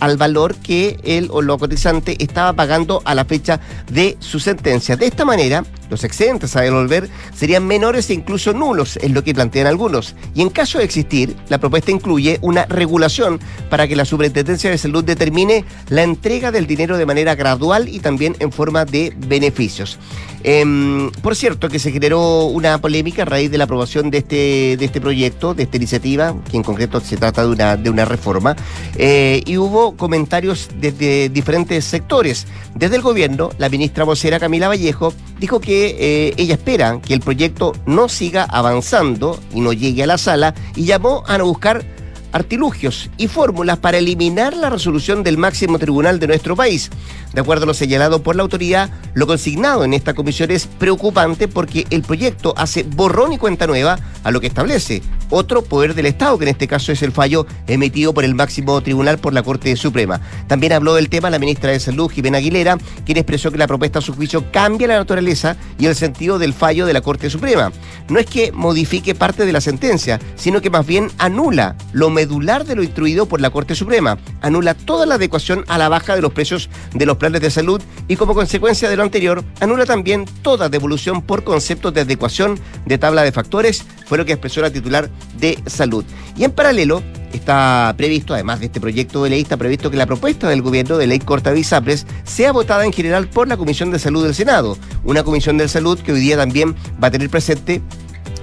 al 0.00 0.16
valor 0.18 0.56
que 0.56 0.98
el 1.04 1.28
o 1.30 1.40
lo 1.40 1.58
cotizante 1.58 2.22
estaba 2.22 2.52
pagando 2.52 3.00
a 3.06 3.14
la 3.14 3.24
fecha 3.24 3.60
de 3.90 4.16
su 4.20 4.38
sentencia. 4.38 4.96
De 4.96 5.06
esta 5.06 5.24
manera, 5.24 5.64
los 5.94 6.02
excedentes 6.02 6.56
a 6.56 6.62
devolver 6.62 7.08
serían 7.36 7.64
menores 7.68 8.10
e 8.10 8.14
incluso 8.14 8.52
nulos, 8.52 8.96
es 8.96 9.12
lo 9.12 9.22
que 9.22 9.32
plantean 9.32 9.68
algunos. 9.68 10.16
Y 10.34 10.42
en 10.42 10.50
caso 10.50 10.78
de 10.78 10.84
existir, 10.84 11.36
la 11.48 11.58
propuesta 11.58 11.92
incluye 11.92 12.38
una 12.42 12.66
regulación 12.66 13.38
para 13.70 13.86
que 13.86 13.94
la 13.94 14.04
Superintendencia 14.04 14.70
de 14.70 14.78
Salud 14.78 15.04
determine 15.04 15.64
la 15.88 16.02
entrega 16.02 16.50
del 16.50 16.66
dinero 16.66 16.98
de 16.98 17.06
manera 17.06 17.36
gradual 17.36 17.88
y 17.88 18.00
también 18.00 18.34
en 18.40 18.50
forma 18.50 18.84
de 18.84 19.12
beneficios. 19.16 20.00
Em, 20.46 21.10
por 21.22 21.36
cierto, 21.36 21.70
que 21.70 21.78
se 21.78 21.90
generó 21.90 22.44
una 22.46 22.78
polémica 22.78 23.22
a 23.22 23.24
raíz 23.24 23.50
de 23.50 23.56
la 23.56 23.64
aprobación 23.64 24.10
de 24.10 24.18
este, 24.18 24.76
de 24.76 24.84
este 24.84 25.00
proyecto, 25.00 25.54
de 25.54 25.62
esta 25.62 25.78
iniciativa, 25.78 26.34
que 26.50 26.58
en 26.58 26.62
concreto 26.62 27.00
se 27.00 27.16
trata 27.16 27.46
de 27.46 27.52
una, 27.52 27.76
de 27.78 27.88
una 27.88 28.04
reforma, 28.04 28.54
eh, 28.96 29.42
y 29.46 29.56
hubo 29.56 29.96
comentarios 29.96 30.68
desde 30.78 31.30
diferentes 31.30 31.86
sectores. 31.86 32.46
Desde 32.74 32.96
el 32.96 33.02
gobierno, 33.02 33.50
la 33.56 33.70
ministra 33.70 34.04
vocera 34.04 34.38
Camila 34.38 34.68
Vallejo 34.68 35.14
dijo 35.38 35.60
que 35.60 35.83
eh, 35.86 36.34
ella 36.36 36.54
espera 36.54 37.00
que 37.00 37.14
el 37.14 37.20
proyecto 37.20 37.72
no 37.86 38.08
siga 38.08 38.44
avanzando 38.44 39.40
y 39.52 39.60
no 39.60 39.72
llegue 39.72 40.02
a 40.02 40.06
la 40.06 40.18
sala 40.18 40.54
y 40.76 40.84
llamó 40.84 41.24
a 41.26 41.38
buscar 41.38 41.84
artilugios 42.32 43.10
y 43.16 43.28
fórmulas 43.28 43.78
para 43.78 43.98
eliminar 43.98 44.56
la 44.56 44.68
resolución 44.68 45.22
del 45.22 45.38
máximo 45.38 45.78
tribunal 45.78 46.18
de 46.18 46.26
nuestro 46.26 46.56
país. 46.56 46.90
De 47.34 47.40
acuerdo 47.40 47.64
a 47.64 47.66
lo 47.66 47.74
señalado 47.74 48.22
por 48.22 48.36
la 48.36 48.42
autoridad, 48.42 48.90
lo 49.14 49.26
consignado 49.26 49.84
en 49.84 49.92
esta 49.92 50.14
comisión 50.14 50.52
es 50.52 50.66
preocupante 50.66 51.48
porque 51.48 51.84
el 51.90 52.02
proyecto 52.02 52.54
hace 52.56 52.84
borrón 52.84 53.32
y 53.32 53.38
cuenta 53.38 53.66
nueva 53.66 53.98
a 54.22 54.30
lo 54.30 54.40
que 54.40 54.46
establece 54.46 55.02
otro 55.30 55.62
poder 55.62 55.94
del 55.94 56.06
Estado, 56.06 56.38
que 56.38 56.44
en 56.44 56.50
este 56.50 56.68
caso 56.68 56.92
es 56.92 57.02
el 57.02 57.10
fallo 57.10 57.46
emitido 57.66 58.14
por 58.14 58.24
el 58.24 58.34
máximo 58.34 58.80
tribunal 58.80 59.18
por 59.18 59.32
la 59.32 59.42
Corte 59.42 59.74
Suprema. 59.76 60.20
También 60.46 60.72
habló 60.72 60.94
del 60.94 61.08
tema 61.08 61.30
la 61.30 61.38
ministra 61.38 61.72
de 61.72 61.80
Salud, 61.80 62.10
Jimena 62.10 62.38
Aguilera, 62.38 62.78
quien 63.04 63.18
expresó 63.18 63.50
que 63.50 63.58
la 63.58 63.66
propuesta 63.66 63.98
a 63.98 64.02
su 64.02 64.14
juicio 64.14 64.44
cambia 64.52 64.88
la 64.88 64.98
naturaleza 64.98 65.56
y 65.78 65.86
el 65.86 65.96
sentido 65.96 66.38
del 66.38 66.54
fallo 66.54 66.86
de 66.86 66.92
la 66.92 67.00
Corte 67.00 67.30
Suprema. 67.30 67.72
No 68.08 68.20
es 68.20 68.26
que 68.26 68.52
modifique 68.52 69.14
parte 69.14 69.44
de 69.44 69.52
la 69.52 69.60
sentencia, 69.60 70.20
sino 70.36 70.60
que 70.60 70.70
más 70.70 70.86
bien 70.86 71.10
anula 71.18 71.76
lo 71.92 72.10
medular 72.10 72.64
de 72.64 72.76
lo 72.76 72.82
instruido 72.82 73.26
por 73.26 73.40
la 73.40 73.50
Corte 73.50 73.74
Suprema, 73.74 74.18
anula 74.40 74.74
toda 74.74 75.06
la 75.06 75.16
adecuación 75.16 75.64
a 75.68 75.78
la 75.78 75.88
baja 75.88 76.14
de 76.14 76.22
los 76.22 76.32
precios 76.32 76.68
de 76.92 77.06
los 77.06 77.16
de 77.32 77.50
salud 77.50 77.80
y 78.06 78.16
como 78.16 78.34
consecuencia 78.34 78.90
de 78.90 78.96
lo 78.96 79.02
anterior, 79.02 79.42
anula 79.60 79.86
también 79.86 80.26
toda 80.42 80.68
devolución 80.68 81.22
por 81.22 81.42
conceptos 81.42 81.94
de 81.94 82.02
adecuación 82.02 82.58
de 82.84 82.98
tabla 82.98 83.22
de 83.22 83.32
factores, 83.32 83.84
fue 84.06 84.18
lo 84.18 84.24
que 84.24 84.32
expresó 84.32 84.60
la 84.60 84.70
titular 84.70 85.08
de 85.38 85.58
salud. 85.66 86.04
Y 86.36 86.44
en 86.44 86.52
paralelo, 86.52 87.02
está 87.32 87.94
previsto, 87.96 88.34
además 88.34 88.60
de 88.60 88.66
este 88.66 88.80
proyecto 88.80 89.24
de 89.24 89.30
ley, 89.30 89.42
está 89.42 89.56
previsto 89.56 89.90
que 89.90 89.96
la 89.96 90.06
propuesta 90.06 90.48
del 90.48 90.62
gobierno 90.62 90.98
de 90.98 91.06
ley 91.06 91.18
corta 91.18 91.52
de 91.52 91.60
ISAPRES 91.60 92.06
sea 92.24 92.52
votada 92.52 92.84
en 92.84 92.92
general 92.92 93.28
por 93.28 93.48
la 93.48 93.56
Comisión 93.56 93.90
de 93.90 93.98
Salud 93.98 94.24
del 94.24 94.34
Senado. 94.34 94.76
Una 95.04 95.24
Comisión 95.24 95.56
de 95.56 95.68
Salud 95.68 95.98
que 95.98 96.12
hoy 96.12 96.20
día 96.20 96.36
también 96.36 96.74
va 97.02 97.08
a 97.08 97.10
tener 97.10 97.30
presente 97.30 97.82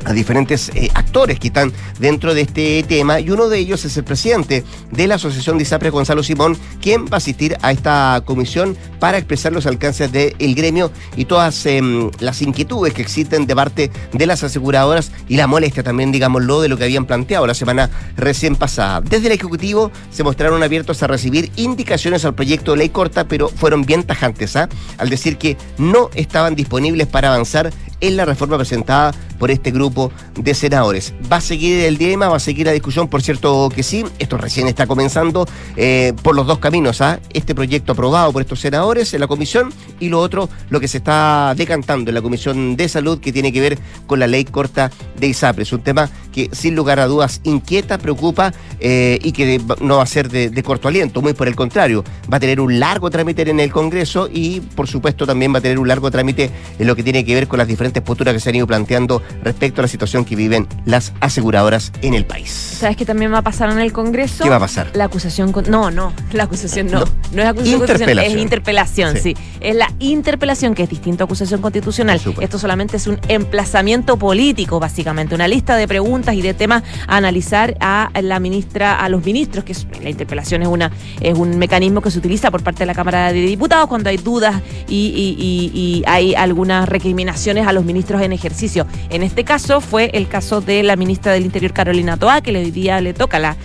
a 0.06 0.14
diferentes 0.14 0.70
eh, 0.76 0.90
actores 0.94 1.40
que 1.40 1.48
están 1.48 1.72
dentro 2.00 2.34
de 2.34 2.42
este 2.42 2.84
tema 2.84 3.20
y 3.20 3.30
uno 3.30 3.50
de 3.50 3.60
ellos 3.60 3.86
es 3.86 3.98
el 3.98 4.04
presidente 4.04 4.64
de 4.92 5.08
la 5.08 5.16
Asociación 5.16 5.58
de 5.58 5.64
ISAPRES, 5.64 5.92
Gonzalo 5.92 6.24
Simón, 6.24 6.58
quien 6.82 7.06
va 7.06 7.14
a 7.14 7.18
asistir 7.18 7.58
a 7.62 7.72
esta 7.72 8.22
comisión 8.26 8.76
para 9.00 9.18
expresar 9.18 9.52
los 9.52 9.66
alcances 9.66 10.12
del 10.12 10.56
gremio 10.56 10.92
y 11.16 11.26
todas 11.26 11.66
em, 11.66 12.12
las 12.20 12.42
inquietudes 12.42 12.94
que 12.94 13.02
existen 13.02 13.48
de 13.48 13.56
parte 13.56 13.92
de 14.14 14.26
las 14.26 14.44
aseguradoras 14.44 15.12
y 15.28 15.38
la 15.38 15.48
molestia 15.48 15.84
también, 15.84 16.12
digámoslo, 16.12 16.62
de 16.62 16.70
lo 16.70 16.78
que 16.78 16.84
habían 16.84 17.06
planteado 17.06 17.48
la 17.48 17.54
semana 17.54 17.90
recién 18.18 18.56
pasada. 18.56 19.02
Desde 19.02 19.28
el 19.28 19.34
Ejecutivo 19.34 19.92
se 20.12 20.24
mostraron 20.24 20.64
abiertos 20.64 21.02
a 21.04 21.08
recibir 21.08 21.52
indicaciones 21.56 22.26
al 22.26 22.36
proyecto 22.36 22.72
de 22.72 22.78
ley 22.78 22.90
corta, 22.90 23.28
pero 23.28 23.50
fueron 23.50 23.84
bien 23.84 24.04
tajantes, 24.04 24.56
¿ah? 24.56 24.70
al 24.98 25.10
decir 25.10 25.38
que 25.38 25.58
no 25.78 26.10
estaban 26.16 26.56
disponibles 26.56 27.08
para 27.08 27.30
avanzar 27.34 27.72
en 28.02 28.18
la 28.18 28.26
reforma 28.26 28.58
presentada 28.58 29.14
por 29.40 29.50
este 29.50 29.72
grupo 29.72 30.12
de 30.36 30.54
senadores. 30.54 31.14
¿Va 31.32 31.38
a 31.38 31.42
seguir 31.42 31.86
el 31.86 31.98
dilema? 31.98 32.28
¿Va 32.28 32.38
a 32.38 32.40
seguir 32.40 32.66
la 32.66 32.74
discusión? 32.74 33.08
Por 33.08 33.22
cierto 33.22 33.70
que 33.74 33.84
sí, 33.84 34.04
esto 34.20 34.38
recién 34.38 34.68
está 34.68 34.86
comenzando 34.86 35.48
eh, 35.76 36.14
por 36.22 36.36
los 36.36 36.46
dos 36.46 36.60
caminos, 36.60 37.02
¿ah? 37.02 37.20
este 37.34 37.56
proyecto 37.56 37.94
aprobado 37.94 38.32
por 38.32 38.42
estos 38.42 38.60
senadores 38.60 39.14
en 39.14 39.20
la 39.20 39.28
comisión 39.28 39.72
y 40.00 40.10
lo 40.10 40.20
otro, 40.20 40.50
lo 40.70 40.80
que 40.80 40.88
se 40.88 40.98
está 40.98 41.54
decantando 41.56 42.12
en 42.12 42.16
la 42.16 42.22
Comisión 42.22 42.76
de 42.76 42.90
Salud 42.90 43.20
que 43.20 43.32
tiene 43.32 43.52
que 43.52 43.62
ver 43.62 43.80
con 44.08 44.20
la 44.20 44.28
ley 44.28 44.46
corta 44.46 44.92
de 45.20 45.28
ISAPRES, 45.28 45.74
un 45.74 45.82
tema 45.82 46.10
que 46.32 46.50
sin 46.52 46.76
lugar 46.76 47.00
a 47.00 47.08
dudas 47.08 47.42
inquieta, 47.44 47.98
preocupa 47.98 48.54
eh, 48.80 49.20
y 49.22 49.32
que 49.32 49.62
no 49.82 49.98
va 49.98 50.04
a 50.04 50.08
ser 50.08 50.30
de, 50.30 50.50
de 50.50 50.64
corto 50.64 50.88
aliento, 50.88 51.22
muy 51.22 51.34
por 51.34 51.48
el 51.48 51.56
contrario, 51.56 52.04
va 52.32 52.38
a 52.38 52.40
tener 52.40 52.60
un 52.60 52.80
largo 52.80 53.10
trámite 53.10 53.50
en 53.50 53.60
el 53.60 53.72
Congreso 53.72 54.30
y 54.32 54.60
por 54.62 54.88
supuesto 54.88 55.26
también 55.26 55.54
va 55.54 55.60
a 55.60 55.62
tener 55.62 55.80
un 55.80 55.88
largo 55.88 56.10
trámite 56.10 56.50
en 56.80 56.88
lo 56.88 56.96
que 56.96 57.04
tiene 57.04 57.26
que 57.26 57.34
ver 57.34 57.48
con 57.48 57.58
las 57.58 57.68
diferentes 57.68 57.91
posturas 58.00 58.34
que 58.34 58.40
se 58.40 58.50
han 58.50 58.56
ido 58.56 58.68
planteando 58.68 59.22
respecto 59.44 59.82
a 59.82 59.84
la 59.84 59.88
situación 59.90 60.24
que 60.24 60.36
viven 60.38 60.68
las 60.86 61.12
aseguradoras 61.20 61.92
en 62.02 62.14
el 62.14 62.26
país. 62.26 62.52
¿Sabes 62.52 62.96
qué 62.96 63.06
también 63.06 63.34
va 63.34 63.40
a 63.40 63.42
pasar 63.42 63.70
en 63.72 63.80
el 63.80 63.92
Congreso? 63.92 64.44
¿Qué 64.44 64.50
va 64.50 64.56
a 64.58 64.60
pasar? 64.62 64.92
La 64.94 65.06
acusación. 65.06 65.52
Con, 65.52 65.70
no, 65.70 65.92
no, 65.92 66.14
la 66.34 66.44
acusación 66.44 66.88
no. 66.88 67.00
No. 67.00 67.06
No, 67.34 67.42
es 67.42 67.48
acusación 67.50 67.80
constitucional, 67.80 68.20
es 68.20 68.32
Interpelación. 68.32 68.40
interpelación, 68.40 69.16
Sí. 69.18 69.22
sí. 69.22 69.38
Es 69.60 69.76
la 69.76 69.92
interpelación 70.00 70.76
que 70.76 70.84
es 70.84 70.90
distinto 70.90 71.24
a 71.24 71.26
acusación 71.26 71.62
constitucional. 71.62 72.22
Esto 72.40 72.60
solamente 72.60 72.98
es 72.98 73.08
un 73.08 73.20
emplazamiento 73.28 74.18
político, 74.18 74.80
básicamente, 74.80 75.34
una 75.36 75.48
lista 75.48 75.76
de 75.76 75.88
preguntas 75.88 76.36
y 76.36 76.42
de 76.42 76.54
temas 76.54 76.84
a 77.08 77.18
analizar 77.18 77.76
a 77.80 78.10
la 78.22 78.40
ministra, 78.40 78.96
a 79.00 79.10
los 79.10 79.26
ministros, 79.26 79.64
que 79.66 79.72
es- 79.72 79.88
la 80.02 80.10
interpelación 80.10 80.62
es 80.62 80.68
una 80.68 80.92
es 81.22 81.38
un 81.38 81.58
mecanismo 81.58 82.02
que 82.02 82.12
se 82.12 82.20
utiliza 82.20 82.52
por 82.52 82.62
parte 82.64 82.80
de 82.80 82.86
la 82.86 82.94
Cámara 82.94 83.32
de 83.34 83.42
Diputados 83.42 83.88
cuando 83.88 84.10
hay 84.10 84.18
dudas 84.18 84.62
y, 84.88 84.96
y- 84.96 85.36
y- 85.44 85.80
y 85.80 86.04
hay 86.06 86.36
algunas 86.36 86.88
recriminaciones 86.88 87.66
a 87.68 87.74
los 87.74 87.81
ministros 87.86 88.22
en 88.22 88.34
ejercicio. 88.34 88.86
En 89.10 89.24
este 89.24 89.44
caso 89.44 89.82
fue 89.82 90.12
el 90.14 90.28
caso 90.28 90.62
de 90.62 90.84
la 90.84 90.96
ministra 90.96 91.32
del 91.32 91.46
Interior, 91.46 91.74
Carolina 91.74 92.18
Toá, 92.18 92.42
que 92.42 92.56
hoy 92.56 92.72
día 92.72 93.02
le 93.02 93.14
toca 93.14 93.40
la, 93.40 93.58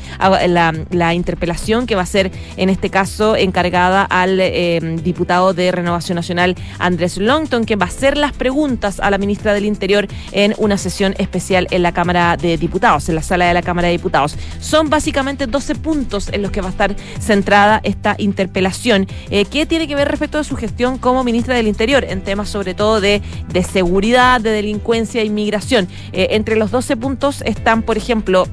la 0.90 1.14
interpelación 1.14 1.86
que 1.86 1.94
va 1.94 2.02
a 2.02 2.06
ser 2.06 2.30
en 2.56 2.70
este 2.70 2.90
caso 2.90 3.36
encargada 3.36 4.04
al 4.04 4.38
eh, 4.40 4.98
diputado 5.02 5.52
de 5.52 5.72
Renovación 5.72 6.16
Nacional, 6.16 6.56
Andrés 6.78 7.18
Longton, 7.18 7.64
que 7.64 7.76
va 7.76 7.86
a 7.86 7.88
hacer 7.88 8.16
las 8.16 8.32
preguntas 8.32 9.00
a 9.00 9.10
la 9.10 9.18
ministra 9.18 9.54
del 9.54 9.64
Interior 9.64 10.06
en 10.32 10.54
una 10.58 10.78
sesión 10.78 11.14
especial 11.18 11.66
en 11.70 11.82
la 11.82 11.92
Cámara 11.92 12.36
de 12.36 12.56
Diputados, 12.56 13.08
en 13.08 13.14
la 13.14 13.22
sala 13.22 13.46
de 13.46 13.54
la 13.54 13.62
Cámara 13.62 13.88
de 13.88 13.92
Diputados. 13.92 14.36
Son 14.60 14.90
básicamente 14.90 15.46
12 15.46 15.74
puntos 15.76 16.28
en 16.32 16.42
los 16.42 16.50
que 16.50 16.60
va 16.60 16.68
a 16.68 16.70
estar 16.70 16.96
centrada 17.20 17.80
esta 17.82 18.14
interpelación, 18.18 19.06
eh, 19.30 19.44
que 19.44 19.66
tiene 19.66 19.88
que 19.88 19.94
ver 19.94 20.08
respecto 20.08 20.38
de 20.38 20.44
su 20.44 20.56
gestión 20.56 20.98
como 20.98 21.24
ministra 21.24 21.54
del 21.54 21.66
Interior, 21.66 22.04
en 22.04 22.22
temas 22.22 22.48
sobre 22.48 22.74
todo 22.74 23.00
de, 23.00 23.22
de 23.48 23.62
seguridad, 23.62 24.05
de 24.06 24.50
delincuencia 24.50 25.20
e 25.20 25.24
inmigración. 25.24 25.88
Eh, 26.12 26.28
entre 26.30 26.54
los 26.54 26.70
12 26.70 26.96
puntos 26.96 27.42
están, 27.42 27.82
por 27.82 27.96
ejemplo, 27.96 28.46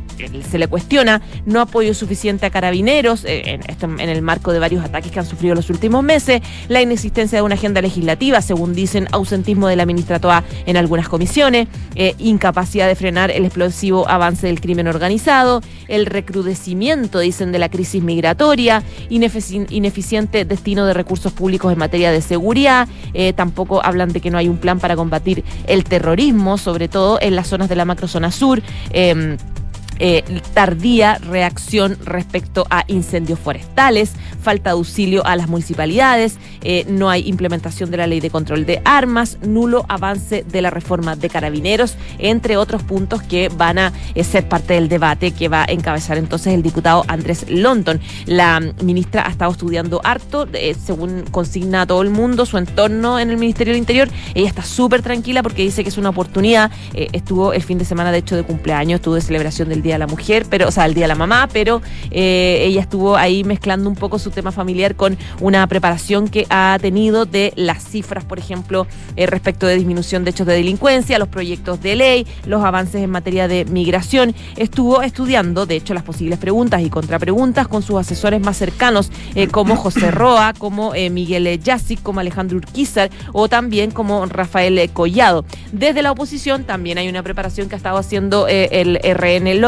se 0.49 0.57
le 0.57 0.67
cuestiona 0.67 1.21
no 1.45 1.61
apoyo 1.61 1.93
suficiente 1.93 2.45
a 2.45 2.49
carabineros, 2.49 3.23
eh, 3.25 3.59
en, 3.81 3.99
el 3.99 4.21
marco 4.21 4.51
de 4.51 4.59
varios 4.59 4.83
ataques 4.83 5.11
que 5.11 5.19
han 5.19 5.25
sufrido 5.25 5.53
los 5.53 5.69
últimos 5.69 6.03
meses, 6.03 6.41
la 6.69 6.81
inexistencia 6.81 7.37
de 7.37 7.41
una 7.43 7.53
agenda 7.55 7.81
legislativa, 7.81 8.41
según 8.41 8.73
dicen, 8.73 9.07
ausentismo 9.11 9.67
de 9.67 9.75
la 9.75 9.85
ministra 9.85 10.19
Toa 10.19 10.43
en 10.65 10.75
algunas 10.77 11.07
comisiones, 11.07 11.67
eh, 11.95 12.15
incapacidad 12.17 12.87
de 12.87 12.95
frenar 12.95 13.29
el 13.29 13.45
explosivo 13.45 14.09
avance 14.09 14.47
del 14.47 14.59
crimen 14.59 14.87
organizado, 14.87 15.61
el 15.87 16.07
recrudecimiento, 16.07 17.19
dicen, 17.19 17.51
de 17.51 17.59
la 17.59 17.69
crisis 17.69 18.01
migratoria, 18.01 18.81
inefici- 19.09 19.67
ineficiente 19.69 20.45
destino 20.45 20.85
de 20.87 20.93
recursos 20.95 21.31
públicos 21.31 21.71
en 21.71 21.77
materia 21.77 22.11
de 22.11 22.21
seguridad, 22.21 22.87
tampoco 23.35 23.83
hablan 23.83 24.09
de 24.11 24.19
que 24.19 24.31
no 24.31 24.37
hay 24.37 24.47
un 24.47 24.57
plan 24.57 24.79
para 24.79 24.95
combatir 24.95 25.42
el 25.67 25.83
terrorismo, 25.83 26.57
sobre 26.57 26.87
todo 26.87 27.19
en 27.21 27.35
las 27.35 27.47
zonas 27.47 27.69
de 27.69 27.75
la 27.75 27.85
macrozona 27.85 28.31
sur. 28.31 28.61
em, 28.91 29.37
eh, 30.05 30.41
tardía 30.53 31.17
reacción 31.17 31.97
respecto 32.03 32.67
a 32.69 32.83
incendios 32.87 33.39
forestales, 33.39 34.11
falta 34.41 34.71
de 34.71 34.73
auxilio 34.73 35.25
a 35.25 35.37
las 35.37 35.47
municipalidades, 35.47 36.35
eh, 36.61 36.85
no 36.89 37.09
hay 37.09 37.25
implementación 37.25 37.89
de 37.89 37.95
la 37.95 38.05
ley 38.05 38.19
de 38.19 38.29
control 38.29 38.65
de 38.65 38.81
armas, 38.83 39.37
nulo 39.41 39.85
avance 39.87 40.43
de 40.43 40.61
la 40.61 40.71
reforma 40.71 41.15
de 41.15 41.29
carabineros, 41.29 41.95
entre 42.17 42.57
otros 42.57 42.83
puntos 42.83 43.21
que 43.21 43.47
van 43.47 43.79
a 43.79 43.93
eh, 44.13 44.25
ser 44.25 44.49
parte 44.49 44.73
del 44.73 44.89
debate 44.89 45.31
que 45.31 45.47
va 45.47 45.63
a 45.63 45.71
encabezar 45.71 46.17
entonces 46.17 46.53
el 46.53 46.63
diputado 46.63 47.05
Andrés 47.07 47.45
London. 47.49 48.01
La 48.25 48.59
ministra 48.83 49.25
ha 49.25 49.29
estado 49.29 49.53
estudiando 49.53 50.01
harto, 50.03 50.49
según 50.83 51.23
consigna 51.31 51.83
a 51.83 51.87
todo 51.87 52.01
el 52.01 52.09
mundo, 52.09 52.45
su 52.45 52.57
entorno 52.57 53.19
en 53.19 53.29
el 53.29 53.37
Ministerio 53.37 53.71
del 53.71 53.79
Interior. 53.79 54.09
Ella 54.35 54.49
está 54.49 54.63
súper 54.63 55.01
tranquila 55.01 55.41
porque 55.43 55.61
dice 55.61 55.81
que 55.81 55.89
es 55.89 55.97
una 55.97 56.09
oportunidad. 56.09 56.71
Estuvo 56.93 57.53
el 57.53 57.63
fin 57.63 57.77
de 57.77 57.85
semana, 57.85 58.11
de 58.11 58.17
hecho, 58.17 58.35
de 58.35 58.43
cumpleaños, 58.43 58.97
estuvo 58.97 59.15
de 59.15 59.21
celebración 59.21 59.69
del 59.69 59.81
Día 59.81 59.92
de 59.95 59.99
la 59.99 60.07
Mujer, 60.07 60.45
pero, 60.49 60.67
o 60.67 60.71
sea, 60.71 60.85
el 60.85 60.93
Día 60.93 61.05
de 61.05 61.09
la 61.09 61.15
Mamá, 61.15 61.49
pero 61.51 61.81
eh, 62.11 62.63
ella 62.65 62.81
estuvo 62.81 63.15
ahí 63.15 63.43
mezclando 63.43 63.89
un 63.89 63.95
poco 63.95 64.19
su 64.19 64.31
tema 64.31 64.51
familiar 64.51 64.95
con 64.95 65.17
una 65.39 65.65
preparación 65.67 66.27
que 66.27 66.45
ha 66.49 66.77
tenido 66.81 67.25
de 67.25 67.53
las 67.55 67.83
cifras, 67.83 68.23
por 68.23 68.39
ejemplo, 68.39 68.87
eh, 69.15 69.25
respecto 69.25 69.67
de 69.67 69.75
disminución 69.75 70.23
de 70.23 70.31
hechos 70.31 70.47
de 70.47 70.53
delincuencia, 70.53 71.19
los 71.19 71.27
proyectos 71.27 71.81
de 71.81 71.95
ley, 71.95 72.27
los 72.45 72.63
avances 72.63 73.01
en 73.01 73.09
materia 73.09 73.47
de 73.47 73.65
migración. 73.65 74.35
Estuvo 74.55 75.01
estudiando, 75.01 75.65
de 75.65 75.75
hecho, 75.75 75.93
las 75.93 76.03
posibles 76.03 76.39
preguntas 76.39 76.81
y 76.81 76.89
contrapreguntas 76.89 77.67
con 77.67 77.81
sus 77.81 77.97
asesores 77.97 78.41
más 78.41 78.57
cercanos, 78.57 79.11
eh, 79.35 79.47
como 79.47 79.75
José 79.75 80.11
Roa, 80.11 80.53
como 80.53 80.93
Miguel 81.11 81.59
Yassic, 81.61 82.01
como 82.01 82.19
Alejandro 82.19 82.57
Urquizar 82.57 83.09
o 83.31 83.47
también 83.47 83.91
como 83.91 84.25
Rafael 84.25 84.89
Collado. 84.91 85.45
Desde 85.71 86.01
la 86.01 86.11
oposición 86.11 86.63
también 86.63 86.97
hay 86.97 87.09
una 87.09 87.23
preparación 87.23 87.69
que 87.69 87.75
ha 87.75 87.77
estado 87.77 87.97
haciendo 87.97 88.47
el 88.47 88.99
RN 89.03 89.59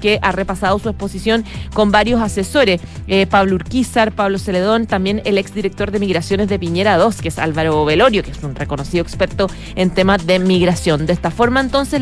Que 0.00 0.18
ha 0.22 0.32
repasado 0.32 0.78
su 0.78 0.88
exposición 0.88 1.44
con 1.74 1.92
varios 1.92 2.22
asesores, 2.22 2.80
eh, 3.08 3.26
Pablo 3.26 3.56
Urquizar, 3.56 4.12
Pablo 4.12 4.38
Celedón, 4.38 4.86
también 4.86 5.20
el 5.26 5.36
exdirector 5.36 5.90
de 5.90 5.98
Migraciones 5.98 6.48
de 6.48 6.58
Piñera 6.58 6.96
2, 6.96 7.20
que 7.20 7.28
es 7.28 7.38
Álvaro 7.38 7.84
Velorio, 7.84 8.22
que 8.22 8.30
es 8.30 8.42
un 8.42 8.54
reconocido 8.54 9.02
experto 9.02 9.48
en 9.76 9.90
temas 9.90 10.26
de 10.26 10.38
migración. 10.38 11.04
De 11.04 11.12
esta 11.12 11.30
forma, 11.30 11.60
entonces, 11.60 12.00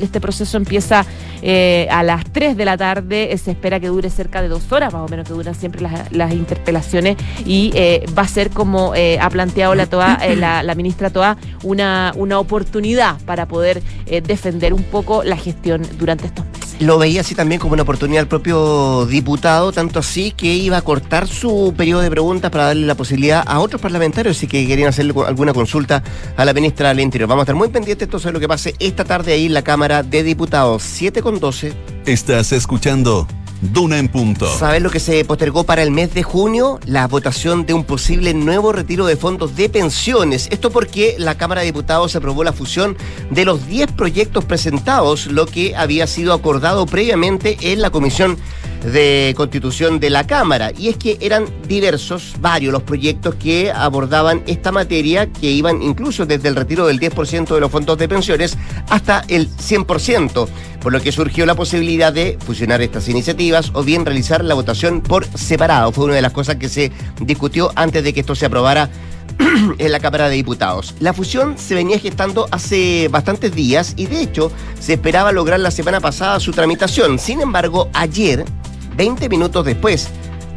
este 0.00 0.20
proceso 0.20 0.56
empieza 0.56 1.06
eh, 1.42 1.86
a 1.92 2.02
las 2.02 2.24
3 2.24 2.56
de 2.56 2.64
la 2.64 2.76
tarde, 2.76 3.32
eh, 3.32 3.38
se 3.38 3.52
espera 3.52 3.78
que 3.78 3.86
dure 3.86 4.10
cerca 4.10 4.42
de 4.42 4.48
dos 4.48 4.72
horas, 4.72 4.92
más 4.92 5.02
o 5.02 5.08
menos 5.08 5.28
que 5.28 5.34
duran 5.34 5.54
siempre 5.54 5.86
las, 6.10 6.32
interpelaciones, 6.32 7.16
y 7.46 7.72
va 8.18 8.22
a 8.22 8.28
ser 8.28 8.50
como 8.50 8.94
ha 8.94 9.30
planteado 9.30 9.74
la, 9.76 10.74
ministra 10.76 11.10
Toa, 11.10 11.36
una, 11.62 12.12
una 12.16 12.40
oportunidad 12.40 13.16
para 13.26 13.46
poder 13.46 13.80
defender 14.26 14.74
un 14.74 14.82
poco 14.82 15.22
la 15.22 15.36
gestión 15.36 15.82
durante 15.98 16.26
estos 16.26 16.44
meses. 16.46 16.69
Lo 16.80 16.96
veía 16.96 17.20
así 17.20 17.34
también 17.34 17.60
como 17.60 17.74
una 17.74 17.82
oportunidad 17.82 18.22
al 18.22 18.26
propio 18.26 19.04
diputado, 19.04 19.70
tanto 19.70 19.98
así 19.98 20.30
que 20.30 20.54
iba 20.54 20.78
a 20.78 20.82
cortar 20.82 21.28
su 21.28 21.74
periodo 21.76 22.00
de 22.00 22.10
preguntas 22.10 22.50
para 22.50 22.64
darle 22.64 22.86
la 22.86 22.94
posibilidad 22.94 23.44
a 23.46 23.60
otros 23.60 23.82
parlamentarios 23.82 24.38
si 24.38 24.46
que 24.46 24.66
querían 24.66 24.88
hacerle 24.88 25.12
alguna 25.26 25.52
consulta 25.52 26.02
a 26.38 26.44
la 26.46 26.54
ministra 26.54 26.88
del 26.88 27.00
Interior. 27.00 27.28
Vamos 27.28 27.42
a 27.42 27.44
estar 27.44 27.54
muy 27.54 27.68
pendientes 27.68 28.06
entonces 28.06 28.28
de 28.28 28.32
lo 28.32 28.40
que 28.40 28.48
pase 28.48 28.74
esta 28.78 29.04
tarde 29.04 29.34
ahí 29.34 29.44
en 29.44 29.52
la 29.52 29.60
Cámara 29.60 30.02
de 30.02 30.22
Diputados, 30.22 30.82
7 30.82 31.20
con 31.20 31.38
12. 31.38 31.74
Estás 32.06 32.52
escuchando 32.52 33.28
Duna 33.60 33.98
en 33.98 34.08
Punto. 34.08 34.46
¿Sabes 34.58 34.82
lo 34.82 34.90
que 34.90 35.00
se 35.00 35.24
postergó 35.24 35.64
para 35.64 35.82
el 35.82 35.90
mes 35.90 36.14
de 36.14 36.22
junio? 36.22 36.80
La 36.86 37.06
votación 37.06 37.66
de 37.66 37.74
un 37.74 37.84
posible 37.84 38.32
nuevo 38.32 38.72
retiro 38.72 39.04
de 39.06 39.16
fondos 39.16 39.54
de 39.54 39.68
pensiones. 39.68 40.48
Esto 40.50 40.70
porque 40.70 41.14
la 41.18 41.36
Cámara 41.36 41.60
de 41.60 41.66
Diputados 41.66 42.16
aprobó 42.16 42.42
la 42.42 42.54
fusión 42.54 42.96
de 43.30 43.44
los 43.44 43.66
10 43.66 43.92
proyectos 43.92 44.44
presentados, 44.46 45.26
lo 45.26 45.46
que 45.46 45.76
había 45.76 46.06
sido 46.06 46.32
acordado 46.32 46.86
previamente 46.86 47.58
en 47.60 47.82
la 47.82 47.90
Comisión 47.90 48.38
de 48.84 49.34
Constitución 49.36 50.00
de 50.00 50.10
la 50.10 50.26
Cámara. 50.26 50.72
Y 50.76 50.88
es 50.88 50.96
que 50.96 51.18
eran 51.20 51.44
diversos, 51.68 52.34
varios 52.40 52.72
los 52.72 52.82
proyectos 52.82 53.34
que 53.34 53.70
abordaban 53.70 54.42
esta 54.46 54.72
materia, 54.72 55.26
que 55.32 55.50
iban 55.50 55.82
incluso 55.82 56.26
desde 56.26 56.48
el 56.48 56.56
retiro 56.56 56.86
del 56.86 57.00
10% 57.00 57.54
de 57.54 57.60
los 57.60 57.70
fondos 57.70 57.98
de 57.98 58.08
pensiones 58.08 58.56
hasta 58.88 59.24
el 59.28 59.48
100%, 59.48 60.48
por 60.80 60.92
lo 60.92 61.00
que 61.00 61.12
surgió 61.12 61.46
la 61.46 61.54
posibilidad 61.54 62.12
de 62.12 62.38
fusionar 62.44 62.80
estas 62.80 63.08
iniciativas 63.08 63.70
o 63.74 63.82
bien 63.82 64.04
realizar 64.04 64.44
la 64.44 64.54
votación 64.54 65.00
por 65.00 65.26
separado. 65.26 65.92
Fue 65.92 66.04
una 66.06 66.14
de 66.14 66.22
las 66.22 66.32
cosas 66.32 66.56
que 66.56 66.68
se 66.68 66.90
discutió 67.20 67.72
antes 67.74 68.02
de 68.04 68.12
que 68.12 68.20
esto 68.20 68.34
se 68.34 68.46
aprobara 68.46 68.88
en 69.78 69.92
la 69.92 70.00
Cámara 70.00 70.28
de 70.28 70.36
Diputados. 70.36 70.94
La 71.00 71.12
fusión 71.12 71.56
se 71.58 71.74
venía 71.74 71.98
gestando 71.98 72.46
hace 72.50 73.08
bastantes 73.08 73.54
días 73.54 73.94
y 73.96 74.06
de 74.06 74.22
hecho 74.22 74.52
se 74.78 74.94
esperaba 74.94 75.32
lograr 75.32 75.60
la 75.60 75.70
semana 75.70 76.00
pasada 76.00 76.40
su 76.40 76.52
tramitación. 76.52 77.18
Sin 77.18 77.40
embargo, 77.40 77.88
ayer, 77.92 78.44
20 79.00 79.30
minutos 79.30 79.64
después 79.64 80.10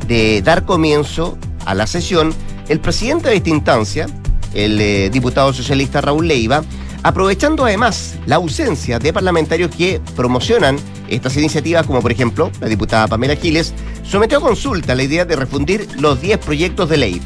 de 0.06 0.42
dar 0.42 0.66
comienzo 0.66 1.38
a 1.66 1.74
la 1.74 1.88
sesión, 1.88 2.34
el 2.68 2.82
presidente 2.82 3.30
de 3.30 3.38
esta 3.38 3.50
instancia, 3.50 4.06
el 4.54 4.82
eh, 4.82 5.10
diputado 5.10 5.54
socialista 5.54 6.02
Raúl 6.02 6.28
Leiva, 6.28 6.62
aprovechando 7.04 7.64
además 7.64 8.16
la 8.26 8.36
ausencia 8.36 9.00
de 9.00 9.14
parlamentarios 9.14 9.74
que 9.74 10.02
promocionan 10.18 10.76
estas 11.08 11.38
iniciativas, 11.38 11.86
como 11.88 12.02
por 12.02 12.12
ejemplo 12.12 12.52
la 12.60 12.68
diputada 12.68 13.08
Pamela 13.08 13.38
Giles, 13.38 13.74
sometió 14.04 14.40
a 14.40 14.42
consulta 14.42 14.94
la 14.94 15.04
idea 15.04 15.24
de 15.24 15.38
refundir 15.38 15.88
los 16.02 16.20
10 16.20 16.40
proyectos 16.40 16.90
de 16.90 16.98
ley. 16.98 17.22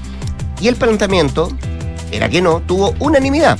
Y 0.62 0.68
el 0.68 0.76
planteamiento 0.76 1.50
era 2.12 2.30
que 2.30 2.44
no, 2.44 2.62
tuvo 2.62 2.94
unanimidad, 3.00 3.58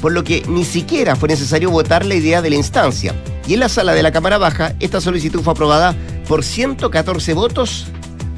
por 0.00 0.10
lo 0.10 0.24
que 0.24 0.42
ni 0.48 0.64
siquiera 0.64 1.14
fue 1.14 1.28
necesario 1.28 1.70
votar 1.70 2.04
la 2.04 2.16
idea 2.16 2.42
de 2.42 2.50
la 2.50 2.56
instancia. 2.56 3.14
Y 3.48 3.54
en 3.54 3.60
la 3.60 3.70
sala 3.70 3.94
de 3.94 4.02
la 4.02 4.12
Cámara 4.12 4.36
Baja, 4.36 4.74
esta 4.78 5.00
solicitud 5.00 5.40
fue 5.40 5.54
aprobada 5.54 5.96
por 6.28 6.44
114 6.44 7.32
votos 7.32 7.86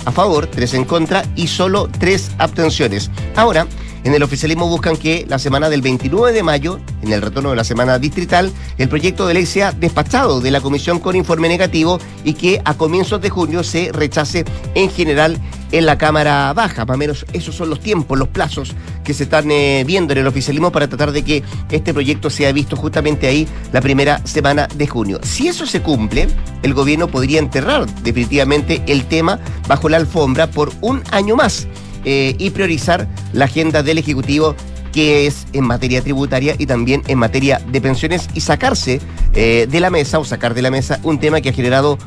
a 0.05 0.13
favor, 0.13 0.47
3 0.47 0.75
en 0.75 0.85
contra 0.85 1.25
y 1.35 1.49
solo 1.49 1.91
3 1.99 2.31
abstenciones. 2.39 3.11
Ahora, 3.35 3.67
En 4.03 4.15
el 4.15 4.23
oficialismo 4.23 4.67
buscan 4.67 4.97
que 4.97 5.27
la 5.29 5.39
semana 5.39 5.69
del 5.69 5.83
29 5.83 6.33
de 6.33 6.43
mayo, 6.43 6.81
en 7.03 7.13
el 7.13 7.21
retorno 7.21 7.51
de 7.51 7.57
la 7.57 7.65
semana 7.65 7.99
distrital, 7.99 8.51
el 8.79 8.89
proyecto 8.89 9.27
de 9.27 9.35
ley 9.35 9.45
sea 9.45 9.73
despachado 9.73 10.41
de 10.41 10.51
la 10.51 10.63
comisión 10.63 11.01
con 11.01 11.17
informe 11.17 11.49
negativo 11.49 11.99
y 12.25 12.33
que 12.33 12.63
a 12.65 12.75
comienzos 12.75 13.21
de 13.21 13.29
junio 13.29 13.63
se 13.63 13.93
rechace 13.93 14.45
en 14.75 14.91
general 14.91 15.39
en 15.71 15.85
la 15.85 15.99
Cámara 15.99 16.53
Baja. 16.55 16.87
Más 16.87 16.95
o 16.95 16.99
menos 16.99 17.27
esos 17.35 17.55
son 17.55 17.69
los 17.69 17.81
tiempos, 17.81 18.19
los 18.19 18.29
plazos 18.29 18.75
que 19.05 19.13
se 19.13 19.25
están 19.25 19.51
eh, 19.51 19.85
viendo 19.87 20.15
en 20.15 20.21
el 20.21 20.27
oficialismo 20.27 20.73
para 20.73 20.89
tratar 20.89 21.13
de 21.13 21.23
que 21.23 21.43
este 21.71 21.93
proyecto 21.93 22.31
sea 22.31 22.53
visto 22.53 22.77
justamente 22.77 23.27
ahí 23.27 23.47
la 23.71 23.83
primera 23.83 24.25
semana 24.27 24.67
de 24.75 24.87
junio. 24.87 25.21
Si 25.23 25.47
eso 25.47 25.67
se 25.67 25.83
cumple, 25.83 26.27
el 26.63 26.73
gobierno 26.73 27.09
podría 27.09 27.39
enterrar 27.39 27.87
definitivamente 28.03 28.83
el 28.87 29.05
tema 29.05 29.39
bajo 29.69 29.91
la 29.91 29.99
alfombra 29.99 30.47
por 30.47 30.73
un 30.81 31.03
año 31.11 31.37
más 31.37 31.69
eh, 32.05 32.35
y 32.39 32.51
priorizar 32.51 33.07
la 33.33 33.45
agenda 33.45 33.83
del 33.83 33.99
Ejecutivo 33.99 34.55
que 34.93 35.27
es 35.27 35.47
en 35.53 35.65
materia 35.65 36.03
tributaria 36.03 36.55
y 36.59 36.67
también 36.67 37.03
en 37.07 37.19
materia 37.19 37.61
de 37.71 37.81
pensiones 37.81 38.29
y 38.35 38.41
sacarse 38.41 39.01
eh, 39.35 39.69
de 39.71 39.81
la 39.81 39.91
mesa 39.91 40.19
o 40.19 40.25
sacar 40.25 40.55
de 40.55 40.63
la 40.63 40.71
mesa 40.71 40.99
un 41.05 41.21
tema 41.21 41.41
que 41.41 41.51
ha 41.51 41.53
generado 41.53 41.99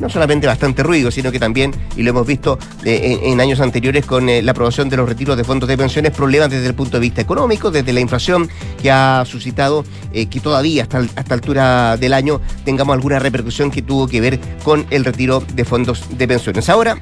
no 0.00 0.08
solamente 0.08 0.48
bastante 0.48 0.82
ruido, 0.82 1.12
sino 1.12 1.30
que 1.30 1.38
también, 1.38 1.72
y 1.94 2.02
lo 2.02 2.10
hemos 2.10 2.26
visto 2.26 2.58
eh, 2.84 3.20
en, 3.22 3.40
años 3.40 3.60
anteriores 3.60 4.04
con 4.04 4.26
la 4.26 4.50
aprobación 4.50 4.88
de 4.88 4.96
los 4.96 5.08
retiros 5.08 5.36
de 5.36 5.44
fondos 5.44 5.68
de 5.68 5.76
pensiones, 5.76 6.10
problemas 6.10 6.50
desde 6.50 6.66
el 6.66 6.74
punto 6.74 6.96
de 6.96 7.02
vista 7.02 7.20
económico, 7.20 7.70
desde 7.70 7.92
la 7.92 8.00
inflación 8.00 8.48
que 8.82 8.90
ha 8.90 9.22
suscitado 9.24 9.84
que 10.12 10.40
todavía 10.40 10.82
hasta, 10.82 10.98
hasta 11.14 11.34
altura 11.34 11.96
del 11.96 12.12
año 12.12 12.40
tengamos 12.64 12.94
alguna 12.94 13.20
repercusión 13.20 13.70
que 13.70 13.82
tuvo 13.82 14.08
que 14.08 14.20
ver 14.20 14.40
con 14.64 14.84
el 14.90 15.04
retiro 15.04 15.44
de 15.54 15.64
fondos 15.64 16.04
de 16.18 16.26
pensiones. 16.26 16.68
Ahora, 16.68 17.00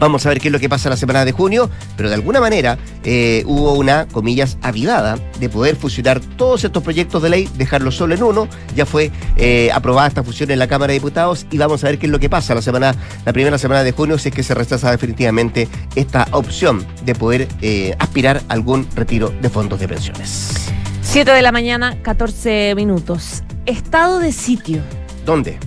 Vamos 0.00 0.24
a 0.24 0.30
ver 0.30 0.40
qué 0.40 0.48
es 0.48 0.52
lo 0.52 0.58
que 0.58 0.70
pasa 0.70 0.88
la 0.88 0.96
semana 0.96 1.26
de 1.26 1.32
junio, 1.32 1.68
pero 1.94 2.08
de 2.08 2.14
alguna 2.14 2.40
manera 2.40 2.78
eh, 3.04 3.44
hubo 3.46 3.74
una, 3.74 4.08
comillas, 4.08 4.56
avivada 4.62 5.18
de 5.38 5.48
poder 5.50 5.76
fusionar 5.76 6.20
todos 6.20 6.64
estos 6.64 6.82
proyectos 6.82 7.22
de 7.22 7.28
ley, 7.28 7.48
dejarlos 7.56 7.96
solo 7.96 8.14
en 8.14 8.22
uno. 8.22 8.48
Ya 8.74 8.86
fue 8.86 9.10
eh, 9.36 9.70
aprobada 9.74 10.08
esta 10.08 10.24
fusión 10.24 10.50
en 10.50 10.58
la 10.58 10.66
Cámara 10.68 10.92
de 10.92 10.98
Diputados 10.98 11.46
y 11.50 11.58
vamos 11.58 11.84
a 11.84 11.88
ver 11.88 11.98
qué 11.98 12.06
es 12.06 12.12
lo 12.12 12.18
que 12.18 12.30
pasa 12.30 12.54
la 12.54 12.62
semana, 12.62 12.94
la 13.26 13.32
primera 13.34 13.58
semana 13.58 13.84
de 13.84 13.92
junio, 13.92 14.18
si 14.18 14.30
es 14.30 14.34
que 14.34 14.42
se 14.42 14.54
rechaza 14.54 14.90
definitivamente 14.90 15.68
esta 15.94 16.26
opción 16.32 16.86
de 17.04 17.14
poder 17.14 17.46
eh, 17.60 17.94
aspirar 17.98 18.42
a 18.48 18.54
algún 18.54 18.88
retiro 18.94 19.34
de 19.42 19.50
fondos 19.50 19.78
de 19.80 19.86
pensiones. 19.86 20.70
7 21.02 21.30
de 21.30 21.42
la 21.42 21.52
mañana, 21.52 22.00
14 22.00 22.74
minutos. 22.74 23.42
Estado 23.66 24.18
de 24.18 24.32
sitio. 24.32 24.80
¿Dónde? 25.26 25.58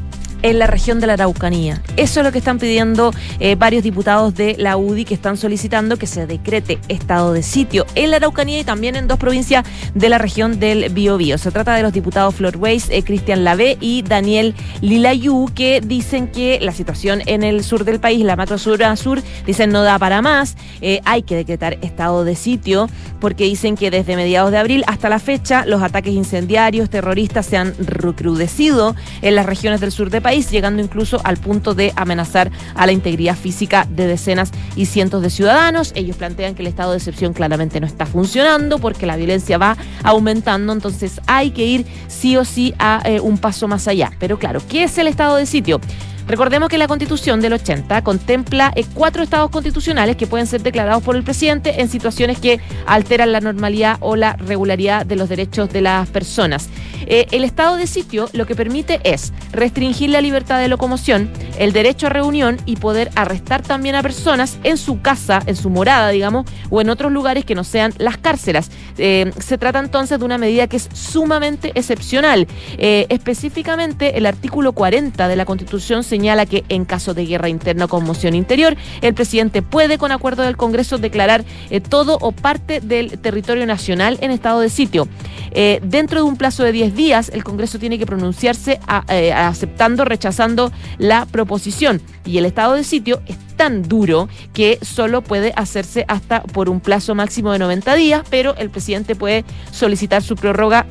En 0.43 0.59
la 0.59 0.67
región 0.67 0.99
de 0.99 1.07
la 1.07 1.13
Araucanía. 1.13 1.81
Eso 1.97 2.19
es 2.19 2.25
lo 2.25 2.31
que 2.31 2.37
están 2.37 2.59
pidiendo 2.59 3.11
eh, 3.39 3.55
varios 3.55 3.81
diputados 3.83 4.35
de 4.35 4.55
la 4.59 4.77
UDI 4.77 5.05
que 5.05 5.13
están 5.13 5.37
solicitando 5.37 5.97
que 5.97 6.05
se 6.05 6.27
decrete 6.27 6.79
estado 6.89 7.33
de 7.33 7.41
sitio 7.41 7.85
en 7.95 8.11
la 8.11 8.17
Araucanía 8.17 8.59
y 8.59 8.63
también 8.63 8.95
en 8.95 9.07
dos 9.07 9.17
provincias 9.17 9.65
de 9.95 10.09
la 10.09 10.17
región 10.17 10.59
del 10.59 10.89
Biobío. 10.89 11.37
Se 11.37 11.49
trata 11.51 11.73
de 11.73 11.81
los 11.81 11.93
diputados 11.93 12.35
Flor 12.35 12.57
Weiss, 12.57 12.89
eh, 12.89 13.03
Cristian 13.03 13.43
Lavé 13.43 13.77
y 13.79 14.03
Daniel 14.03 14.53
Lilayú 14.81 15.49
que 15.55 15.81
dicen 15.81 16.27
que 16.27 16.59
la 16.61 16.73
situación 16.73 17.21
en 17.25 17.43
el 17.43 17.63
sur 17.63 17.85
del 17.85 17.99
país, 17.99 18.23
la 18.23 18.35
macro 18.35 18.57
sur 18.57 18.83
a 18.83 18.95
sur, 18.97 19.21
dicen 19.45 19.71
no 19.71 19.83
da 19.83 19.97
para 19.97 20.21
más, 20.21 20.57
eh, 20.81 20.99
hay 21.05 21.23
que 21.23 21.35
decretar 21.35 21.77
estado 21.81 22.25
de 22.25 22.35
sitio 22.35 22.89
porque 23.21 23.45
dicen 23.45 23.77
que 23.77 23.89
desde 23.89 24.17
mediados 24.17 24.51
de 24.51 24.57
abril 24.57 24.83
hasta 24.87 25.07
la 25.07 25.19
fecha 25.19 25.65
los 25.65 25.81
ataques 25.81 26.13
incendiarios 26.13 26.89
terroristas 26.89 27.45
se 27.45 27.55
han 27.55 27.73
recrudecido 27.79 28.95
en 29.21 29.35
las 29.35 29.45
regiones 29.45 29.79
del 29.79 29.91
sur 29.91 30.09
del 30.09 30.21
país 30.21 30.32
llegando 30.41 30.81
incluso 30.81 31.21
al 31.23 31.37
punto 31.37 31.73
de 31.73 31.93
amenazar 31.95 32.51
a 32.75 32.85
la 32.85 32.91
integridad 32.91 33.35
física 33.35 33.87
de 33.89 34.07
decenas 34.07 34.51
y 34.75 34.85
cientos 34.85 35.21
de 35.21 35.29
ciudadanos. 35.29 35.91
Ellos 35.95 36.17
plantean 36.17 36.55
que 36.55 36.61
el 36.61 36.67
estado 36.67 36.91
de 36.91 36.97
excepción 36.97 37.33
claramente 37.33 37.79
no 37.79 37.87
está 37.87 38.05
funcionando 38.05 38.79
porque 38.79 39.05
la 39.05 39.15
violencia 39.15 39.57
va 39.57 39.77
aumentando, 40.03 40.73
entonces 40.73 41.21
hay 41.27 41.51
que 41.51 41.65
ir 41.65 41.85
sí 42.07 42.37
o 42.37 42.45
sí 42.45 42.73
a 42.79 43.01
eh, 43.05 43.19
un 43.19 43.37
paso 43.37 43.67
más 43.67 43.87
allá. 43.87 44.11
Pero 44.19 44.39
claro, 44.39 44.61
¿qué 44.67 44.83
es 44.83 44.97
el 44.97 45.07
estado 45.07 45.37
de 45.37 45.45
sitio? 45.45 45.79
Recordemos 46.27 46.69
que 46.69 46.77
la 46.77 46.87
constitución 46.87 47.41
del 47.41 47.53
80 47.53 48.01
contempla 48.01 48.71
eh, 48.75 48.85
cuatro 48.93 49.23
estados 49.23 49.51
constitucionales 49.51 50.15
que 50.15 50.25
pueden 50.25 50.47
ser 50.47 50.63
declarados 50.63 51.03
por 51.03 51.17
el 51.17 51.23
presidente 51.23 51.81
en 51.81 51.89
situaciones 51.89 52.39
que 52.39 52.61
alteran 52.85 53.33
la 53.33 53.41
normalidad 53.41 53.97
o 53.99 54.15
la 54.15 54.33
regularidad 54.37 55.05
de 55.05 55.17
los 55.17 55.27
derechos 55.27 55.71
de 55.71 55.81
las 55.81 56.07
personas. 56.09 56.69
Eh, 57.05 57.27
el 57.31 57.43
estado 57.43 57.75
de 57.75 57.87
sitio 57.87 58.29
lo 58.31 58.45
que 58.45 58.55
permite 58.55 59.01
es 59.03 59.33
restringir 59.51 60.09
la 60.09 60.21
libertad 60.21 60.59
de 60.59 60.69
locomoción, 60.69 61.29
el 61.59 61.73
derecho 61.73 62.07
a 62.07 62.09
reunión 62.09 62.57
y 62.65 62.77
poder 62.77 63.09
arrestar 63.15 63.61
también 63.61 63.95
a 63.95 64.01
personas 64.01 64.57
en 64.63 64.77
su 64.77 65.01
casa, 65.01 65.41
en 65.45 65.57
su 65.57 65.69
morada, 65.69 66.09
digamos, 66.09 66.45
o 66.69 66.79
en 66.79 66.89
otros 66.89 67.11
lugares 67.11 67.43
que 67.43 67.55
no 67.55 67.65
sean 67.65 67.93
las 67.97 68.17
cárceles. 68.17 68.71
Eh, 68.97 69.31
se 69.39 69.57
trata 69.57 69.79
entonces 69.79 70.19
de 70.19 70.25
una 70.25 70.37
medida 70.37 70.67
que 70.67 70.77
es 70.77 70.87
sumamente 70.93 71.73
excepcional. 71.75 72.47
específicamente, 72.77 74.17
el 74.17 74.25
artículo 74.25 74.71
40 74.71 75.27
de 75.27 75.35
la 75.35 75.45
Constitución 75.45 76.03
señala 76.13 76.45
que 76.45 76.63
en 76.69 76.85
caso 76.85 77.15
de 77.15 77.25
guerra 77.25 77.49
interna 77.49 77.85
o 77.85 77.87
conmoción 77.87 78.35
interior, 78.35 78.77
el 79.01 79.15
presidente 79.15 79.63
puede, 79.63 79.97
con 79.97 80.11
acuerdo 80.11 80.43
del 80.43 80.57
Congreso, 80.57 80.99
declarar 80.99 81.43
eh, 81.71 81.81
todo 81.81 82.19
o 82.21 82.31
parte 82.31 82.81
del 82.81 83.17
territorio 83.17 83.65
nacional 83.65 84.19
en 84.21 84.29
estado 84.29 84.59
de 84.59 84.69
sitio. 84.69 85.07
Eh, 85.53 85.79
dentro 85.81 86.19
de 86.19 86.29
un 86.29 86.37
plazo 86.37 86.63
de 86.63 86.71
10 86.71 86.93
días, 86.93 87.31
el 87.33 87.43
Congreso 87.43 87.79
tiene 87.79 87.97
que 87.97 88.05
pronunciarse 88.05 88.79
eh, 89.09 89.33
aceptando, 89.33 90.05
rechazando 90.05 90.71
la 90.99 91.25
proposición. 91.25 91.99
Y 92.25 92.37
el 92.37 92.45
estado 92.45 92.75
de 92.75 92.83
sitio 92.83 93.23
es 93.25 93.37
tan 93.55 93.81
duro 93.81 94.29
que 94.53 94.77
solo 94.83 95.23
puede 95.23 95.51
hacerse 95.55 96.05
hasta 96.07 96.43
por 96.43 96.69
un 96.69 96.79
plazo 96.79 97.15
máximo 97.15 97.51
de 97.51 97.57
90 97.57 97.95
días, 97.95 98.21
pero 98.29 98.55
el 98.57 98.69
presidente 98.69 99.15
puede 99.15 99.45
solicitar 99.71 100.21
su 100.21 100.35
prórroga 100.35 100.85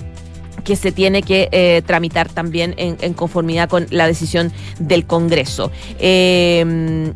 que 0.64 0.76
se 0.76 0.92
tiene 0.92 1.22
que 1.22 1.48
eh, 1.52 1.82
tramitar 1.86 2.28
también 2.28 2.74
en, 2.76 3.14
conformidad 3.14 3.68
con 3.68 3.86
la 3.90 4.06
decisión 4.06 4.52
del 4.78 5.06
Congreso. 5.06 5.70
Eh, 5.98 7.12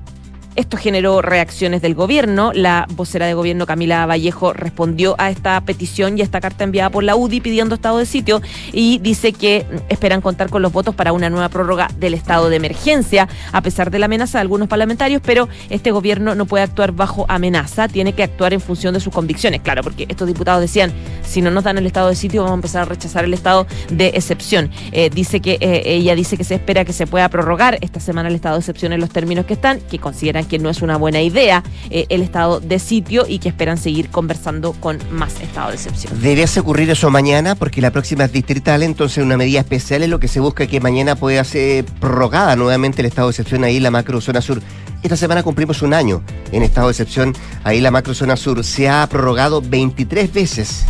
esto 0.56 0.76
generó 0.76 1.22
reacciones 1.22 1.82
del 1.82 1.94
gobierno. 1.94 2.52
La 2.52 2.86
vocera 2.90 3.26
de 3.26 3.34
gobierno, 3.34 3.66
Camila 3.66 4.06
Vallejo, 4.06 4.52
respondió 4.52 5.14
a 5.18 5.30
esta 5.30 5.60
petición 5.60 6.16
y 6.16 6.22
a 6.22 6.24
esta 6.24 6.40
carta 6.40 6.64
enviada 6.64 6.90
por 6.90 7.04
la 7.04 7.14
UDI 7.14 7.40
pidiendo 7.40 7.74
estado 7.74 7.98
de 7.98 8.06
sitio 8.06 8.40
y 8.72 8.98
dice 8.98 9.32
que 9.32 9.66
esperan 9.88 10.20
contar 10.20 10.48
con 10.50 10.62
los 10.62 10.72
votos 10.72 10.94
para 10.94 11.12
una 11.12 11.30
nueva 11.30 11.48
prórroga 11.48 11.88
del 11.98 12.14
estado 12.14 12.48
de 12.48 12.56
emergencia, 12.56 13.28
a 13.52 13.60
pesar 13.60 13.90
de 13.90 13.98
la 13.98 14.06
amenaza 14.06 14.38
de 14.38 14.42
algunos 14.42 14.68
parlamentarios, 14.68 15.20
pero 15.24 15.48
este 15.70 15.90
gobierno 15.90 16.34
no 16.34 16.46
puede 16.46 16.64
actuar 16.64 16.92
bajo 16.92 17.26
amenaza, 17.28 17.88
tiene 17.88 18.14
que 18.14 18.22
actuar 18.22 18.52
en 18.52 18.60
función 18.60 18.94
de 18.94 19.00
sus 19.00 19.12
convicciones. 19.12 19.60
Claro, 19.60 19.82
porque 19.82 20.06
estos 20.08 20.26
diputados 20.26 20.60
decían, 20.62 20.92
si 21.22 21.42
no 21.42 21.50
nos 21.50 21.64
dan 21.64 21.78
el 21.78 21.86
estado 21.86 22.08
de 22.08 22.16
sitio, 22.16 22.42
vamos 22.42 22.54
a 22.54 22.56
empezar 22.56 22.82
a 22.82 22.84
rechazar 22.86 23.24
el 23.24 23.34
estado 23.34 23.66
de 23.90 24.08
excepción. 24.08 24.70
Eh, 24.92 25.10
dice 25.10 25.40
que 25.40 25.58
eh, 25.60 25.82
ella 25.84 26.14
dice 26.14 26.36
que 26.36 26.44
se 26.44 26.54
espera 26.54 26.84
que 26.84 26.92
se 26.92 27.06
pueda 27.06 27.28
prorrogar 27.28 27.78
esta 27.82 28.00
semana 28.00 28.28
el 28.28 28.34
estado 28.34 28.56
de 28.56 28.60
excepción 28.60 28.92
en 28.92 29.00
los 29.00 29.10
términos 29.10 29.44
que 29.44 29.54
están, 29.54 29.80
que 29.80 29.98
consideran 29.98 30.45
que 30.46 30.58
no 30.58 30.70
es 30.70 30.82
una 30.82 30.96
buena 30.96 31.20
idea 31.20 31.62
eh, 31.90 32.06
el 32.08 32.22
estado 32.22 32.60
de 32.60 32.78
sitio 32.78 33.26
y 33.28 33.38
que 33.38 33.48
esperan 33.48 33.78
seguir 33.78 34.08
conversando 34.10 34.72
con 34.72 34.98
más 35.10 35.40
estado 35.40 35.70
de 35.70 35.76
excepción. 35.76 36.20
Debería 36.20 36.46
ocurrir 36.60 36.90
eso 36.90 37.10
mañana 37.10 37.54
porque 37.54 37.80
la 37.80 37.90
próxima 37.90 38.24
es 38.24 38.32
distrital, 38.32 38.82
entonces 38.82 39.22
una 39.22 39.36
medida 39.36 39.60
especial 39.60 40.02
es 40.02 40.08
lo 40.08 40.20
que 40.20 40.28
se 40.28 40.40
busca 40.40 40.66
que 40.66 40.80
mañana 40.80 41.16
pueda 41.16 41.44
ser 41.44 41.84
prorrogada 41.84 42.56
nuevamente 42.56 43.02
el 43.02 43.06
estado 43.06 43.28
de 43.28 43.32
excepción 43.32 43.64
ahí 43.64 43.76
en 43.76 43.82
la 43.82 43.90
macro 43.90 44.20
zona 44.20 44.40
sur. 44.40 44.60
Esta 45.02 45.16
semana 45.16 45.42
cumplimos 45.42 45.82
un 45.82 45.94
año 45.94 46.22
en 46.52 46.62
estado 46.62 46.88
de 46.88 46.92
excepción 46.92 47.34
ahí 47.64 47.80
la 47.80 47.90
macro 47.90 48.14
zona 48.14 48.36
sur. 48.36 48.64
Se 48.64 48.88
ha 48.88 49.06
prorrogado 49.08 49.60
23 49.60 50.32
veces 50.32 50.84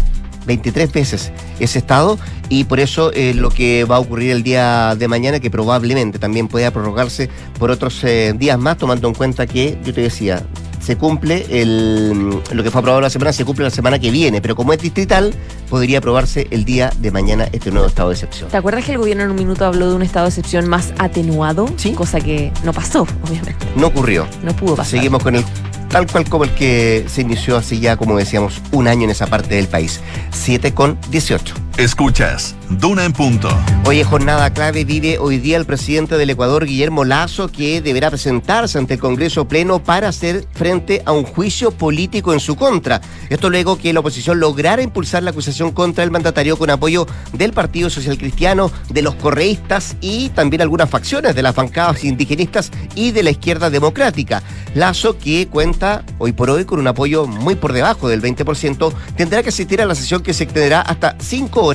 23 0.47 0.93
veces 0.93 1.33
ese 1.61 1.79
estado 1.79 2.19
y 2.49 2.65
por 2.65 2.81
eso 2.81 3.13
eh, 3.13 3.35
lo 3.35 3.51
que 3.51 3.85
va 3.85 3.97
a 3.97 3.99
ocurrir 3.99 4.31
el 4.31 4.43
día 4.43 4.95
de 4.97 5.09
mañana, 5.09 5.41
que 5.41 5.51
probablemente 5.51 6.19
también 6.19 6.49
pueda 6.49 6.71
prorrogarse 6.71 7.29
por 7.59 7.71
otros 7.71 8.03
eh, 8.05 8.35
días 8.37 8.59
más, 8.59 8.79
tomando 8.79 9.09
en 9.09 9.15
cuenta 9.15 9.47
que, 9.47 9.79
yo 9.85 9.93
te 9.93 10.03
decía, 10.03 10.47
se 10.87 10.97
cumple 10.97 11.47
el, 11.51 12.31
lo 12.53 12.63
que 12.63 12.71
fue 12.71 12.79
aprobado 12.79 13.01
la 13.01 13.11
semana, 13.11 13.33
se 13.33 13.45
cumple 13.45 13.65
la 13.65 13.71
semana 13.71 13.99
que 13.99 14.13
viene, 14.13 14.41
pero 14.41 14.55
como 14.55 14.73
es 14.73 14.81
distrital, 14.81 15.35
podría 15.69 15.99
aprobarse 15.99 16.47
el 16.53 16.65
día 16.65 16.93
de 17.01 17.11
mañana 17.11 17.49
este 17.51 17.73
nuevo 17.73 17.89
estado 17.89 18.11
de 18.11 18.15
excepción. 18.15 18.49
¿Te 18.51 18.57
acuerdas 18.57 18.85
que 18.85 18.93
el 18.93 18.99
gobierno 18.99 19.25
en 19.25 19.31
un 19.31 19.37
minuto 19.37 19.65
habló 19.65 19.91
de 19.91 19.97
un 19.97 20.03
estado 20.03 20.27
de 20.27 20.31
excepción 20.31 20.69
más 20.69 20.93
atenuado? 20.99 21.67
Sí. 21.77 21.91
Cosa 21.93 22.21
que 22.21 22.53
no 22.63 22.73
pasó, 22.73 23.05
obviamente. 23.25 23.67
No 23.75 23.89
ocurrió. 23.89 24.29
No 24.45 24.55
pudo 24.55 24.77
pasar. 24.77 24.93
Seguimos 24.93 25.25
con 25.25 25.35
el 25.35 25.45
tal 25.89 26.07
cual 26.07 26.29
como 26.29 26.45
el 26.45 26.51
que 26.51 27.05
se 27.09 27.23
inició 27.23 27.57
hace 27.57 27.79
ya, 27.79 27.97
como 27.97 28.17
decíamos, 28.17 28.61
un 28.73 28.89
año 28.89 29.05
en 29.05 29.11
esa 29.11 29.27
parte 29.27 29.55
del 29.55 29.69
país. 29.69 30.01
7 30.33 30.75
con 30.75 30.99
18. 31.11 31.66
Escuchas 31.79 32.57
Duna 32.71 33.05
en 33.05 33.13
punto. 33.13 33.49
Hoy 33.85 34.01
es 34.01 34.07
jornada 34.09 34.53
clave, 34.53 34.85
vive 34.85 35.19
hoy 35.19 35.39
día 35.39 35.57
el 35.57 35.67
presidente 35.67 36.19
del 36.19 36.31
Ecuador, 36.31 36.67
Guillermo 36.67 37.05
Lazo, 37.05 37.47
que 37.47 37.81
deberá 37.81 38.11
presentarse 38.11 38.77
ante 38.77 38.95
el 38.95 39.01
Congreso 39.01 39.47
Pleno 39.47 39.79
para 39.79 40.09
hacer 40.09 40.49
frente 40.53 41.03
a 41.05 41.13
un 41.13 41.23
juicio 41.23 41.71
político 41.71 42.33
en 42.33 42.41
su 42.41 42.57
contra. 42.57 43.01
Esto 43.31 43.51
luego 43.51 43.79
que 43.79 43.93
la 43.93 44.01
oposición 44.01 44.41
lograra 44.41 44.83
impulsar 44.83 45.23
la 45.23 45.31
acusación 45.31 45.71
contra 45.71 46.03
el 46.03 46.11
mandatario 46.11 46.57
con 46.57 46.71
apoyo 46.71 47.07
del 47.33 47.53
Partido 47.53 47.89
Social 47.89 48.19
Cristiano, 48.19 48.73
de 48.89 49.03
los 49.03 49.15
correístas 49.15 49.97
y 50.01 50.31
también 50.31 50.63
algunas 50.63 50.91
facciones 50.91 51.37
de 51.37 51.43
las 51.43 51.55
bancadas 51.55 52.03
indigenistas 52.03 52.73
y 52.97 53.13
de 53.13 53.23
la 53.23 53.31
izquierda 53.31 53.71
democrática. 53.71 54.43
Lazo, 54.75 55.19
que 55.19 55.47
cuenta 55.47 56.05
hoy 56.19 56.33
por 56.33 56.51
hoy 56.51 56.65
con 56.65 56.81
un 56.81 56.89
apoyo 56.89 57.29
muy 57.29 57.55
por 57.55 57.73
debajo 57.73 58.09
del 58.09 58.21
20%, 58.21 58.93
tendrá 59.17 59.45
que 59.45 59.51
asistir 59.51 59.81
a 59.81 59.87
la 59.87 59.95
sesión 59.95 60.23
que 60.25 60.35
se 60.35 60.45
extenderá 60.45 60.81
hasta 60.81 61.17
cinco 61.21 61.66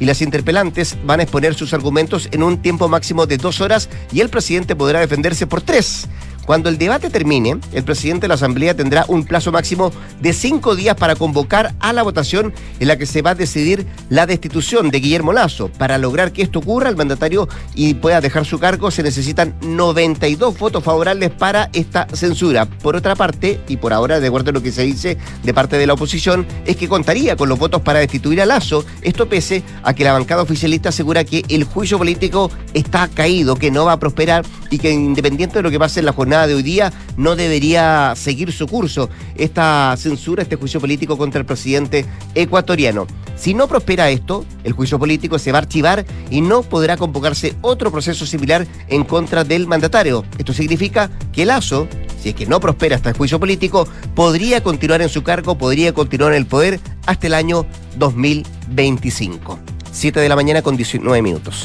y 0.00 0.06
las 0.06 0.22
interpelantes 0.22 0.96
van 1.04 1.20
a 1.20 1.24
exponer 1.24 1.54
sus 1.54 1.74
argumentos 1.74 2.28
en 2.32 2.42
un 2.42 2.58
tiempo 2.58 2.88
máximo 2.88 3.26
de 3.26 3.36
dos 3.36 3.60
horas 3.60 3.90
y 4.10 4.20
el 4.20 4.30
presidente 4.30 4.74
podrá 4.74 5.00
defenderse 5.00 5.46
por 5.46 5.60
tres. 5.60 6.08
Cuando 6.46 6.68
el 6.68 6.76
debate 6.76 7.08
termine, 7.08 7.58
el 7.72 7.84
presidente 7.84 8.22
de 8.22 8.28
la 8.28 8.34
Asamblea 8.34 8.74
tendrá 8.74 9.04
un 9.08 9.24
plazo 9.24 9.50
máximo 9.50 9.92
de 10.20 10.32
cinco 10.34 10.76
días 10.76 10.94
para 10.94 11.16
convocar 11.16 11.74
a 11.80 11.92
la 11.92 12.02
votación 12.02 12.52
en 12.80 12.88
la 12.88 12.98
que 12.98 13.06
se 13.06 13.22
va 13.22 13.30
a 13.30 13.34
decidir 13.34 13.86
la 14.10 14.26
destitución 14.26 14.90
de 14.90 15.00
Guillermo 15.00 15.32
Lazo. 15.32 15.70
Para 15.78 15.96
lograr 15.96 16.32
que 16.32 16.42
esto 16.42 16.58
ocurra, 16.58 16.90
el 16.90 16.96
mandatario 16.96 17.48
y 17.74 17.94
pueda 17.94 18.20
dejar 18.20 18.44
su 18.44 18.58
cargo, 18.58 18.90
se 18.90 19.02
necesitan 19.02 19.54
92 19.62 20.58
votos 20.58 20.84
favorables 20.84 21.30
para 21.30 21.70
esta 21.72 22.06
censura. 22.12 22.66
Por 22.66 22.94
otra 22.96 23.16
parte, 23.16 23.60
y 23.66 23.78
por 23.78 23.94
ahora, 23.94 24.20
de 24.20 24.28
acuerdo 24.28 24.50
a 24.50 24.52
lo 24.52 24.62
que 24.62 24.72
se 24.72 24.82
dice 24.82 25.16
de 25.42 25.54
parte 25.54 25.78
de 25.78 25.86
la 25.86 25.94
oposición, 25.94 26.46
es 26.66 26.76
que 26.76 26.88
contaría 26.88 27.36
con 27.36 27.48
los 27.48 27.58
votos 27.58 27.80
para 27.80 28.00
destituir 28.00 28.42
a 28.42 28.46
Lazo. 28.46 28.84
Esto 29.00 29.28
pese 29.28 29.62
a 29.82 29.94
que 29.94 30.04
la 30.04 30.12
bancada 30.12 30.42
oficialista 30.42 30.90
asegura 30.90 31.24
que 31.24 31.42
el 31.48 31.64
juicio 31.64 31.96
político 31.96 32.50
está 32.74 33.08
caído, 33.08 33.56
que 33.56 33.70
no 33.70 33.86
va 33.86 33.92
a 33.92 33.98
prosperar 33.98 34.44
y 34.70 34.78
que 34.78 34.90
independiente 34.90 35.56
de 35.56 35.62
lo 35.62 35.70
que 35.70 35.78
pase 35.78 36.00
en 36.00 36.06
la 36.06 36.12
jornada 36.12 36.33
de 36.42 36.54
hoy 36.54 36.62
día 36.62 36.92
no 37.16 37.36
debería 37.36 38.14
seguir 38.16 38.52
su 38.52 38.66
curso 38.66 39.08
esta 39.36 39.94
censura, 39.96 40.42
este 40.42 40.56
juicio 40.56 40.80
político 40.80 41.16
contra 41.16 41.38
el 41.38 41.46
presidente 41.46 42.04
ecuatoriano. 42.34 43.06
Si 43.36 43.54
no 43.54 43.68
prospera 43.68 44.10
esto, 44.10 44.44
el 44.64 44.72
juicio 44.72 44.98
político 44.98 45.38
se 45.38 45.52
va 45.52 45.58
a 45.58 45.62
archivar 45.62 46.04
y 46.30 46.40
no 46.40 46.62
podrá 46.62 46.96
convocarse 46.96 47.54
otro 47.62 47.90
proceso 47.90 48.26
similar 48.26 48.66
en 48.88 49.04
contra 49.04 49.44
del 49.44 49.66
mandatario. 49.66 50.24
Esto 50.38 50.52
significa 50.52 51.10
que 51.32 51.46
Lazo, 51.46 51.88
si 52.20 52.30
es 52.30 52.34
que 52.34 52.46
no 52.46 52.60
prospera 52.60 52.96
este 52.96 53.12
juicio 53.12 53.38
político, 53.38 53.86
podría 54.14 54.62
continuar 54.62 55.02
en 55.02 55.08
su 55.08 55.22
cargo, 55.22 55.56
podría 55.56 55.92
continuar 55.92 56.32
en 56.32 56.38
el 56.38 56.46
poder 56.46 56.80
hasta 57.06 57.26
el 57.28 57.34
año 57.34 57.66
2025. 57.96 59.58
7 59.92 60.20
de 60.20 60.28
la 60.28 60.36
mañana 60.36 60.62
con 60.62 60.76
19 60.76 61.22
minutos. 61.22 61.64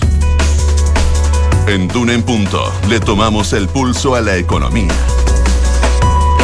En 1.69 1.87
Duna 1.87 2.15
en 2.15 2.23
punto 2.23 2.73
le 2.87 2.99
tomamos 2.99 3.53
el 3.53 3.67
pulso 3.67 4.15
a 4.15 4.21
la 4.21 4.37
economía. 4.37 4.89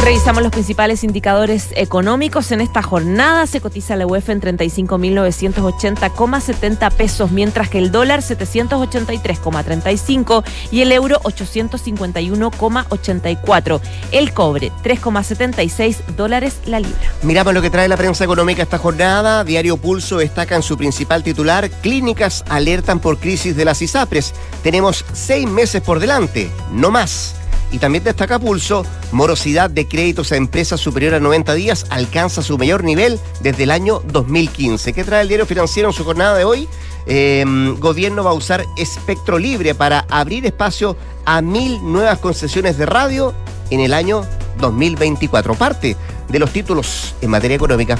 Revisamos 0.06 0.42
los 0.44 0.52
principales 0.52 1.02
indicadores 1.02 1.70
económicos. 1.74 2.52
En 2.52 2.60
esta 2.60 2.80
jornada 2.80 3.44
se 3.48 3.60
cotiza 3.60 3.96
la 3.96 4.06
UEF 4.06 4.28
en 4.28 4.40
35.980,70 4.40 6.92
pesos, 6.92 7.32
mientras 7.32 7.68
que 7.68 7.78
el 7.78 7.90
dólar 7.90 8.20
783,35 8.20 10.44
y 10.70 10.82
el 10.82 10.92
euro 10.92 11.18
851,84. 11.24 13.80
El 14.12 14.32
cobre 14.32 14.70
3,76 14.84 15.96
dólares 16.16 16.60
la 16.66 16.78
libra. 16.78 17.10
Miramos 17.22 17.52
lo 17.52 17.60
que 17.60 17.70
trae 17.70 17.88
la 17.88 17.96
prensa 17.96 18.22
económica 18.22 18.62
esta 18.62 18.78
jornada. 18.78 19.42
Diario 19.42 19.76
Pulso 19.76 20.18
destaca 20.18 20.54
en 20.54 20.62
su 20.62 20.76
principal 20.76 21.24
titular, 21.24 21.68
clínicas 21.68 22.44
alertan 22.48 23.00
por 23.00 23.18
crisis 23.18 23.56
de 23.56 23.64
las 23.64 23.82
ISAPRES. 23.82 24.34
Tenemos 24.62 25.04
seis 25.12 25.48
meses 25.48 25.82
por 25.82 25.98
delante, 25.98 26.48
no 26.70 26.92
más. 26.92 27.34
Y 27.72 27.78
también 27.78 28.04
destaca 28.04 28.38
Pulso, 28.38 28.84
morosidad 29.12 29.70
de 29.70 29.88
créditos 29.88 30.32
a 30.32 30.36
empresas 30.36 30.80
superior 30.80 31.14
a 31.14 31.20
90 31.20 31.54
días 31.54 31.86
alcanza 31.90 32.42
su 32.42 32.56
mayor 32.58 32.84
nivel 32.84 33.18
desde 33.40 33.64
el 33.64 33.70
año 33.70 34.00
2015. 34.12 34.92
¿Qué 34.92 35.04
trae 35.04 35.22
el 35.22 35.28
diario 35.28 35.46
financiero 35.46 35.88
en 35.88 35.94
su 35.94 36.04
jornada 36.04 36.36
de 36.36 36.44
hoy? 36.44 36.68
Eh, 37.06 37.44
gobierno 37.78 38.24
va 38.24 38.30
a 38.30 38.34
usar 38.34 38.64
espectro 38.76 39.38
libre 39.38 39.74
para 39.74 40.06
abrir 40.08 40.46
espacio 40.46 40.96
a 41.24 41.40
mil 41.40 41.80
nuevas 41.82 42.18
concesiones 42.18 42.78
de 42.78 42.86
radio 42.86 43.34
en 43.70 43.80
el 43.80 43.94
año 43.94 44.24
2024. 44.60 45.54
Parte 45.54 45.96
de 46.28 46.38
los 46.38 46.50
títulos 46.50 47.14
en 47.20 47.30
materia 47.30 47.56
económica. 47.56 47.98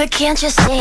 But 0.00 0.10
can't 0.10 0.42
you 0.42 0.48
see 0.48 0.80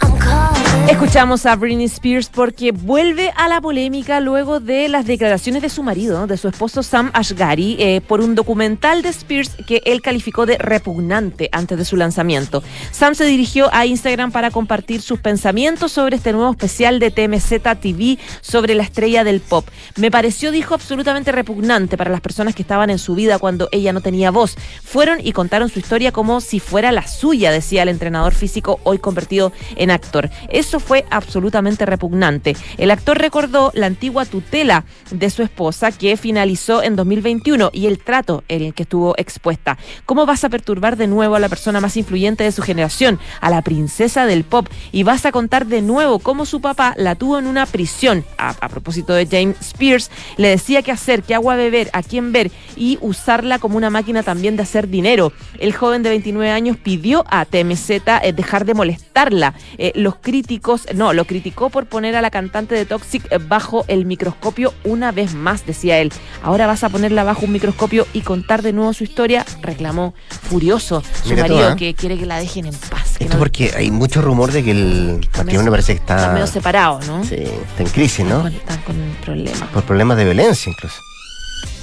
I'm 0.00 0.18
calling? 0.18 0.49
Escuchamos 0.88 1.46
a 1.46 1.56
Britney 1.56 1.84
Spears 1.86 2.28
porque 2.28 2.72
vuelve 2.72 3.32
a 3.36 3.48
la 3.48 3.60
polémica 3.60 4.20
luego 4.20 4.60
de 4.60 4.88
las 4.88 5.06
declaraciones 5.06 5.62
de 5.62 5.68
su 5.68 5.82
marido, 5.82 6.26
de 6.26 6.36
su 6.36 6.48
esposo 6.48 6.82
Sam 6.82 7.10
Ashgari, 7.12 7.76
eh, 7.78 8.00
por 8.00 8.20
un 8.20 8.34
documental 8.34 9.02
de 9.02 9.10
Spears 9.10 9.56
que 9.66 9.82
él 9.84 10.02
calificó 10.02 10.46
de 10.46 10.58
repugnante 10.58 11.48
antes 11.52 11.78
de 11.78 11.84
su 11.84 11.96
lanzamiento. 11.96 12.62
Sam 12.90 13.14
se 13.14 13.24
dirigió 13.24 13.72
a 13.72 13.86
Instagram 13.86 14.32
para 14.32 14.50
compartir 14.50 15.00
sus 15.00 15.20
pensamientos 15.20 15.92
sobre 15.92 16.16
este 16.16 16.32
nuevo 16.32 16.50
especial 16.50 16.98
de 16.98 17.10
TMZ 17.10 17.62
TV 17.80 18.18
sobre 18.40 18.74
la 18.74 18.82
estrella 18.82 19.22
del 19.22 19.40
pop. 19.40 19.66
Me 19.96 20.10
pareció, 20.10 20.50
dijo, 20.50 20.74
absolutamente 20.74 21.32
repugnante 21.32 21.96
para 21.96 22.10
las 22.10 22.20
personas 22.20 22.54
que 22.54 22.62
estaban 22.62 22.90
en 22.90 22.98
su 22.98 23.14
vida 23.14 23.38
cuando 23.38 23.68
ella 23.72 23.92
no 23.92 24.00
tenía 24.00 24.30
voz. 24.30 24.56
Fueron 24.82 25.18
y 25.22 25.32
contaron 25.32 25.68
su 25.68 25.78
historia 25.78 26.12
como 26.12 26.40
si 26.40 26.60
fuera 26.60 26.90
la 26.90 27.06
suya, 27.06 27.52
decía 27.52 27.82
el 27.82 27.88
entrenador 27.88 28.34
físico 28.34 28.80
hoy 28.84 28.98
convertido 28.98 29.52
en 29.76 29.90
actor. 29.90 30.30
Eso 30.70 30.78
fue 30.78 31.04
absolutamente 31.10 31.84
repugnante. 31.84 32.56
El 32.78 32.92
actor 32.92 33.18
recordó 33.18 33.72
la 33.74 33.86
antigua 33.86 34.24
tutela 34.24 34.84
de 35.10 35.28
su 35.28 35.42
esposa 35.42 35.90
que 35.90 36.16
finalizó 36.16 36.84
en 36.84 36.94
2021 36.94 37.70
y 37.72 37.86
el 37.86 37.98
trato 37.98 38.44
en 38.46 38.62
el 38.62 38.72
que 38.72 38.84
estuvo 38.84 39.16
expuesta. 39.16 39.78
¿Cómo 40.06 40.26
vas 40.26 40.44
a 40.44 40.48
perturbar 40.48 40.96
de 40.96 41.08
nuevo 41.08 41.34
a 41.34 41.40
la 41.40 41.48
persona 41.48 41.80
más 41.80 41.96
influyente 41.96 42.44
de 42.44 42.52
su 42.52 42.62
generación, 42.62 43.18
a 43.40 43.50
la 43.50 43.62
princesa 43.62 44.26
del 44.26 44.44
pop? 44.44 44.68
Y 44.92 45.02
vas 45.02 45.26
a 45.26 45.32
contar 45.32 45.66
de 45.66 45.82
nuevo 45.82 46.20
cómo 46.20 46.46
su 46.46 46.60
papá 46.60 46.94
la 46.96 47.16
tuvo 47.16 47.40
en 47.40 47.48
una 47.48 47.66
prisión. 47.66 48.24
A, 48.38 48.54
propósito 48.68 49.12
de 49.12 49.26
James 49.26 49.56
Spears, 49.60 50.08
le 50.36 50.50
decía 50.50 50.82
qué 50.82 50.92
hacer, 50.92 51.24
qué 51.24 51.34
agua 51.34 51.56
beber, 51.56 51.90
a 51.92 52.04
quién 52.04 52.30
ver 52.30 52.52
y 52.76 52.96
usarla 53.00 53.58
como 53.58 53.76
una 53.76 53.90
máquina 53.90 54.22
también 54.22 54.54
de 54.54 54.62
hacer 54.62 54.86
dinero. 54.86 55.32
El 55.58 55.74
joven 55.74 56.04
de 56.04 56.10
29 56.10 56.48
años 56.48 56.76
pidió 56.76 57.24
a 57.28 57.44
TMZ 57.44 57.90
eh, 57.90 58.32
dejar 58.32 58.64
de 58.64 58.74
molestarla. 58.74 59.54
Eh, 59.78 59.90
los 59.96 60.14
críticos, 60.16 60.59
no, 60.94 61.12
lo 61.12 61.24
criticó 61.24 61.70
por 61.70 61.86
poner 61.86 62.16
a 62.16 62.22
la 62.22 62.30
cantante 62.30 62.74
de 62.74 62.84
Toxic 62.86 63.26
eh, 63.30 63.38
bajo 63.38 63.84
el 63.88 64.04
microscopio 64.04 64.72
una 64.84 65.10
vez 65.12 65.34
más, 65.34 65.66
decía 65.66 65.98
él. 65.98 66.12
Ahora 66.42 66.66
vas 66.66 66.84
a 66.84 66.88
ponerla 66.88 67.24
bajo 67.24 67.44
un 67.46 67.52
microscopio 67.52 68.06
y 68.12 68.20
contar 68.20 68.62
de 68.62 68.72
nuevo 68.72 68.92
su 68.92 69.04
historia, 69.04 69.44
reclamó 69.62 70.14
furioso 70.48 71.02
su 71.22 71.30
Mira 71.30 71.42
marido 71.42 71.72
¿eh? 71.72 71.76
que 71.76 71.94
quiere 71.94 72.18
que 72.18 72.26
la 72.26 72.38
dejen 72.38 72.66
en 72.66 72.74
paz. 72.74 73.16
Esto 73.18 73.34
no- 73.34 73.38
porque 73.38 73.72
hay 73.76 73.90
mucho 73.90 74.22
rumor 74.22 74.52
de 74.52 74.62
que 74.64 74.70
el 74.72 75.28
matrimonio 75.36 75.70
parece 75.70 75.94
que 75.94 76.00
están 76.00 76.18
está, 76.18 76.32
medio 76.32 76.46
separados, 76.46 77.06
¿no? 77.06 77.24
sí, 77.24 77.34
está 77.36 77.82
en 77.82 77.88
crisis, 77.88 78.24
¿no? 78.26 78.42
Con- 78.42 78.52
Están 78.54 78.80
con 78.82 78.96
problemas, 79.24 79.62
Por 79.72 79.82
problemas 79.84 80.16
de 80.16 80.24
violencia 80.24 80.70
incluso. 80.70 80.96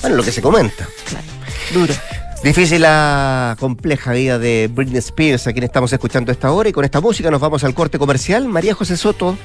Bueno, 0.01 0.15
lo 0.17 0.23
que 0.23 0.31
se 0.31 0.41
comenta. 0.41 0.87
claro. 1.09 1.25
Duro. 1.73 1.93
Difícil 2.43 2.81
la 2.81 3.57
compleja 3.59 4.13
vida 4.13 4.37
de 4.37 4.69
Britney 4.71 4.99
Spears, 4.99 5.47
a 5.47 5.53
quien 5.53 5.63
estamos 5.63 5.91
escuchando 5.91 6.31
esta 6.31 6.51
hora. 6.51 6.69
Y 6.69 6.71
con 6.71 6.85
esta 6.85 7.01
música 7.01 7.31
nos 7.31 7.41
vamos 7.41 7.63
al 7.63 7.73
corte 7.73 7.97
comercial. 7.97 8.47
María 8.47 8.73
José 8.73 8.95
Soto 8.95 9.37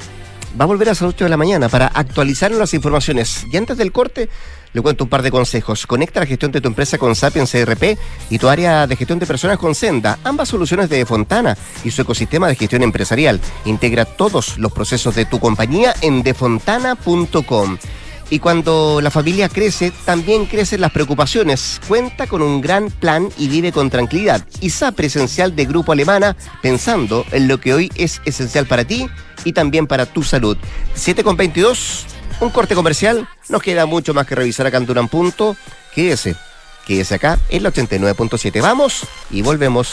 va 0.61 0.65
a 0.65 0.67
volver 0.67 0.89
a 0.89 0.91
las 0.93 1.03
8 1.03 1.25
de 1.25 1.31
la 1.31 1.39
mañana 1.39 1.69
para 1.69 1.87
actualizarnos 1.87 2.61
las 2.61 2.75
informaciones. 2.75 3.47
Y 3.51 3.57
antes 3.57 3.79
del 3.79 3.93
corte, 3.93 4.29
le 4.73 4.83
cuento 4.83 5.05
un 5.05 5.11
par 5.11 5.23
de 5.23 5.31
consejos. 5.31 5.87
Conecta 5.87 6.21
la 6.21 6.27
gestión 6.27 6.53
de 6.53 6.61
tu 6.61 6.69
empresa 6.69 6.99
con 6.99 7.17
Sapiens 7.17 7.51
CRP 7.51 7.99
y 8.31 8.39
tu 8.39 8.49
área 8.49 8.87
de 8.87 8.95
gestión 8.95 9.19
de 9.19 9.27
personas 9.27 9.59
con 9.59 9.75
Senda. 9.75 10.19
Ambas 10.23 10.51
soluciones 10.51 10.89
de 10.91 11.07
Fontana 11.07 11.57
y 11.85 11.91
su 11.91 12.03
ecosistema 12.03 12.47
de 12.49 12.57
gestión 12.57 12.83
empresarial. 12.83 13.41
Integra 13.65 14.05
todos 14.05 14.59
los 14.59 14.71
procesos 14.71 15.15
de 15.15 15.25
tu 15.25 15.41
compañía 15.41 15.95
en 16.03 16.23
defontana.com. 16.23 17.79
Y 18.33 18.38
cuando 18.38 19.03
la 19.03 19.11
familia 19.11 19.51
crece, 19.51 19.92
también 20.07 20.47
crecen 20.47 20.81
las 20.81 20.90
preocupaciones. 20.90 21.79
Cuenta 21.87 22.27
con 22.27 22.40
un 22.40 22.62
gran 22.62 22.90
plan 22.90 23.29
y 23.37 23.47
vive 23.47 23.73
con 23.73 23.90
tranquilidad. 23.90 24.42
ISA 24.62 24.92
presencial 24.92 25.55
de 25.55 25.66
Grupo 25.66 25.92
Alemana, 25.92 26.35
pensando 26.62 27.27
en 27.31 27.47
lo 27.47 27.61
que 27.61 27.75
hoy 27.75 27.90
es 27.95 28.23
esencial 28.25 28.64
para 28.64 28.87
ti 28.87 29.07
y 29.45 29.53
también 29.53 29.87
para 29.87 30.07
tu 30.07 30.23
salud. 30.23 30.57
7 30.95 31.23
con 31.23 31.37
22, 31.37 32.07
un 32.40 32.49
corte 32.49 32.75
comercial. 32.75 33.29
Nos 33.51 33.62
queda 33.62 33.85
mucho 33.85 34.14
más 34.14 34.27
que 34.27 34.35
revisar 34.35 34.66
acá 34.66 34.79
en 34.79 34.87
Duran 34.87 35.09
Punto. 35.09 35.55
Quédese, 35.95 36.35
quédese 36.87 37.16
acá 37.16 37.38
en 37.51 37.62
la 37.62 37.71
89.7. 37.71 38.62
Vamos 38.62 39.03
y 39.31 39.42
volvemos. 39.42 39.92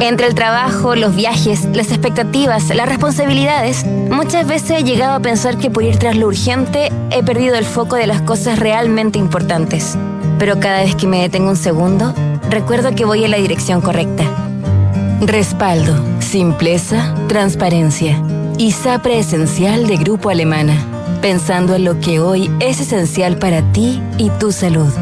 Entre 0.00 0.28
el 0.28 0.34
trabajo, 0.34 0.94
los 0.94 1.16
viajes, 1.16 1.64
las 1.74 1.88
expectativas, 1.88 2.72
las 2.74 2.88
responsabilidades, 2.88 3.84
muchas 3.84 4.46
veces 4.46 4.70
he 4.70 4.84
llegado 4.84 5.14
a 5.14 5.20
pensar 5.20 5.58
que 5.58 5.70
por 5.70 5.82
ir 5.82 5.96
tras 5.96 6.16
lo 6.16 6.28
urgente 6.28 6.92
he 7.10 7.24
perdido 7.24 7.56
el 7.56 7.64
foco 7.64 7.96
de 7.96 8.06
las 8.06 8.22
cosas 8.22 8.60
realmente 8.60 9.18
importantes. 9.18 9.98
Pero 10.38 10.60
cada 10.60 10.84
vez 10.84 10.94
que 10.94 11.08
me 11.08 11.20
detengo 11.20 11.50
un 11.50 11.56
segundo, 11.56 12.14
recuerdo 12.48 12.94
que 12.94 13.04
voy 13.04 13.24
en 13.24 13.32
la 13.32 13.38
dirección 13.38 13.80
correcta. 13.80 14.22
Respaldo, 15.20 16.00
simpleza, 16.20 17.12
transparencia 17.26 18.22
y 18.56 18.70
SAPRE 18.70 19.18
Esencial 19.18 19.88
de 19.88 19.96
Grupo 19.96 20.30
Alemana, 20.30 20.76
pensando 21.20 21.74
en 21.74 21.84
lo 21.84 21.98
que 21.98 22.20
hoy 22.20 22.48
es 22.60 22.80
esencial 22.80 23.36
para 23.36 23.62
ti 23.72 24.00
y 24.16 24.30
tu 24.30 24.52
salud. 24.52 24.92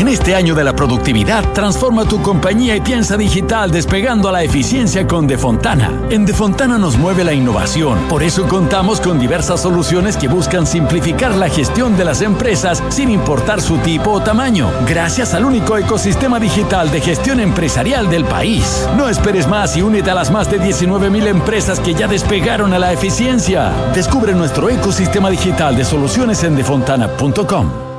En 0.00 0.08
este 0.08 0.34
año 0.34 0.54
de 0.54 0.64
la 0.64 0.74
productividad, 0.74 1.52
transforma 1.52 2.06
tu 2.06 2.22
compañía 2.22 2.74
y 2.74 2.80
piensa 2.80 3.18
digital 3.18 3.70
despegando 3.70 4.30
a 4.30 4.32
la 4.32 4.42
eficiencia 4.42 5.06
con 5.06 5.26
Defontana. 5.26 5.92
En 6.08 6.24
Defontana 6.24 6.78
nos 6.78 6.96
mueve 6.96 7.22
la 7.22 7.34
innovación, 7.34 7.98
por 8.08 8.22
eso 8.22 8.48
contamos 8.48 8.98
con 8.98 9.20
diversas 9.20 9.60
soluciones 9.60 10.16
que 10.16 10.26
buscan 10.26 10.66
simplificar 10.66 11.34
la 11.34 11.50
gestión 11.50 11.98
de 11.98 12.06
las 12.06 12.22
empresas 12.22 12.82
sin 12.88 13.10
importar 13.10 13.60
su 13.60 13.76
tipo 13.76 14.12
o 14.12 14.22
tamaño, 14.22 14.70
gracias 14.88 15.34
al 15.34 15.44
único 15.44 15.76
ecosistema 15.76 16.40
digital 16.40 16.90
de 16.90 17.02
gestión 17.02 17.38
empresarial 17.38 18.08
del 18.08 18.24
país. 18.24 18.88
No 18.96 19.06
esperes 19.06 19.46
más 19.48 19.76
y 19.76 19.82
únete 19.82 20.10
a 20.10 20.14
las 20.14 20.30
más 20.30 20.50
de 20.50 20.62
19.000 20.62 21.26
empresas 21.26 21.78
que 21.78 21.92
ya 21.92 22.08
despegaron 22.08 22.72
a 22.72 22.78
la 22.78 22.90
eficiencia. 22.90 23.70
Descubre 23.94 24.32
nuestro 24.32 24.70
ecosistema 24.70 25.28
digital 25.28 25.76
de 25.76 25.84
soluciones 25.84 26.42
en 26.42 26.56
defontana.com. 26.56 27.89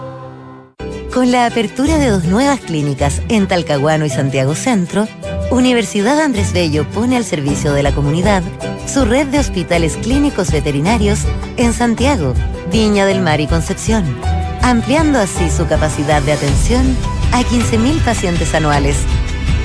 Con 1.13 1.29
la 1.29 1.45
apertura 1.45 1.97
de 1.97 2.09
dos 2.09 2.23
nuevas 2.23 2.61
clínicas 2.61 3.21
en 3.27 3.45
Talcahuano 3.45 4.05
y 4.05 4.09
Santiago 4.09 4.55
Centro, 4.55 5.09
Universidad 5.51 6.21
Andrés 6.21 6.53
Bello 6.53 6.87
pone 6.87 7.17
al 7.17 7.25
servicio 7.25 7.73
de 7.73 7.83
la 7.83 7.93
comunidad 7.93 8.41
su 8.87 9.03
red 9.03 9.27
de 9.27 9.39
hospitales 9.39 9.97
clínicos 9.97 10.51
veterinarios 10.51 11.19
en 11.57 11.73
Santiago, 11.73 12.33
Viña 12.71 13.05
del 13.05 13.21
Mar 13.21 13.41
y 13.41 13.47
Concepción, 13.47 14.05
ampliando 14.61 15.19
así 15.19 15.49
su 15.49 15.67
capacidad 15.67 16.21
de 16.21 16.31
atención 16.31 16.95
a 17.33 17.41
15.000 17.41 17.99
pacientes 18.05 18.55
anuales. 18.55 18.95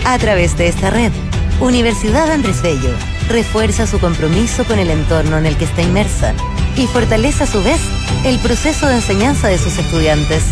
A 0.04 0.18
través 0.18 0.58
de 0.58 0.66
esta 0.66 0.90
red, 0.90 1.12
Universidad 1.60 2.28
Andrés 2.28 2.60
Bello 2.60 2.90
refuerza 3.28 3.86
su 3.86 4.00
compromiso 4.00 4.64
con 4.64 4.80
el 4.80 4.90
entorno 4.90 5.38
en 5.38 5.46
el 5.46 5.56
que 5.56 5.66
está 5.66 5.82
inmersa 5.82 6.34
y 6.76 6.88
fortalece 6.88 7.44
a 7.44 7.46
su 7.46 7.62
vez 7.62 7.80
el 8.24 8.40
proceso 8.40 8.88
de 8.88 8.96
enseñanza 8.96 9.46
de 9.46 9.58
sus 9.58 9.78
estudiantes 9.78 10.42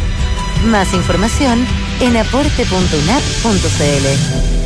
más 0.65 0.95
información 0.95 1.67
en 2.01 2.17
aporte.unap.cl. 2.17 4.64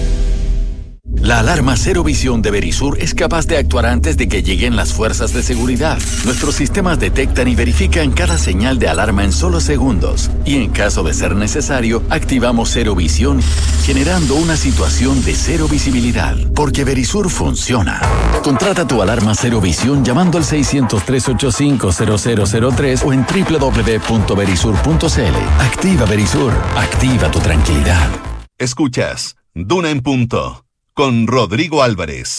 La 1.28 1.38
alarma 1.40 1.76
Cero 1.76 2.04
Visión 2.04 2.40
de 2.40 2.50
Verisur 2.50 2.96
es 2.98 3.12
capaz 3.12 3.46
de 3.46 3.58
actuar 3.58 3.84
antes 3.84 4.16
de 4.16 4.28
que 4.28 4.42
lleguen 4.42 4.76
las 4.76 4.94
fuerzas 4.94 5.34
de 5.34 5.42
seguridad. 5.42 5.98
Nuestros 6.24 6.54
sistemas 6.54 6.98
detectan 6.98 7.48
y 7.48 7.54
verifican 7.54 8.12
cada 8.12 8.38
señal 8.38 8.78
de 8.78 8.88
alarma 8.88 9.24
en 9.24 9.32
solo 9.32 9.60
segundos. 9.60 10.30
Y 10.46 10.56
en 10.56 10.70
caso 10.70 11.02
de 11.02 11.12
ser 11.12 11.36
necesario, 11.36 12.02
activamos 12.08 12.70
Cero 12.72 12.94
Visión, 12.94 13.42
generando 13.84 14.36
una 14.36 14.56
situación 14.56 15.22
de 15.22 15.34
cero 15.34 15.68
visibilidad. 15.70 16.34
Porque 16.54 16.84
Verisur 16.84 17.28
funciona. 17.28 18.00
Contrata 18.42 18.88
tu 18.88 19.02
alarma 19.02 19.34
Cero 19.34 19.60
Visión 19.60 20.06
llamando 20.06 20.38
al 20.38 20.44
600-385-0003 20.44 23.02
o 23.04 23.12
en 23.12 23.26
www.verisur.cl. 23.26 25.60
Activa 25.60 26.06
Verisur. 26.06 26.54
Activa 26.74 27.30
tu 27.30 27.38
tranquilidad. 27.40 28.08
Escuchas. 28.56 29.36
Duna 29.54 29.90
en 29.90 30.00
punto 30.00 30.64
con 30.98 31.28
Rodrigo 31.28 31.80
Álvarez. 31.80 32.38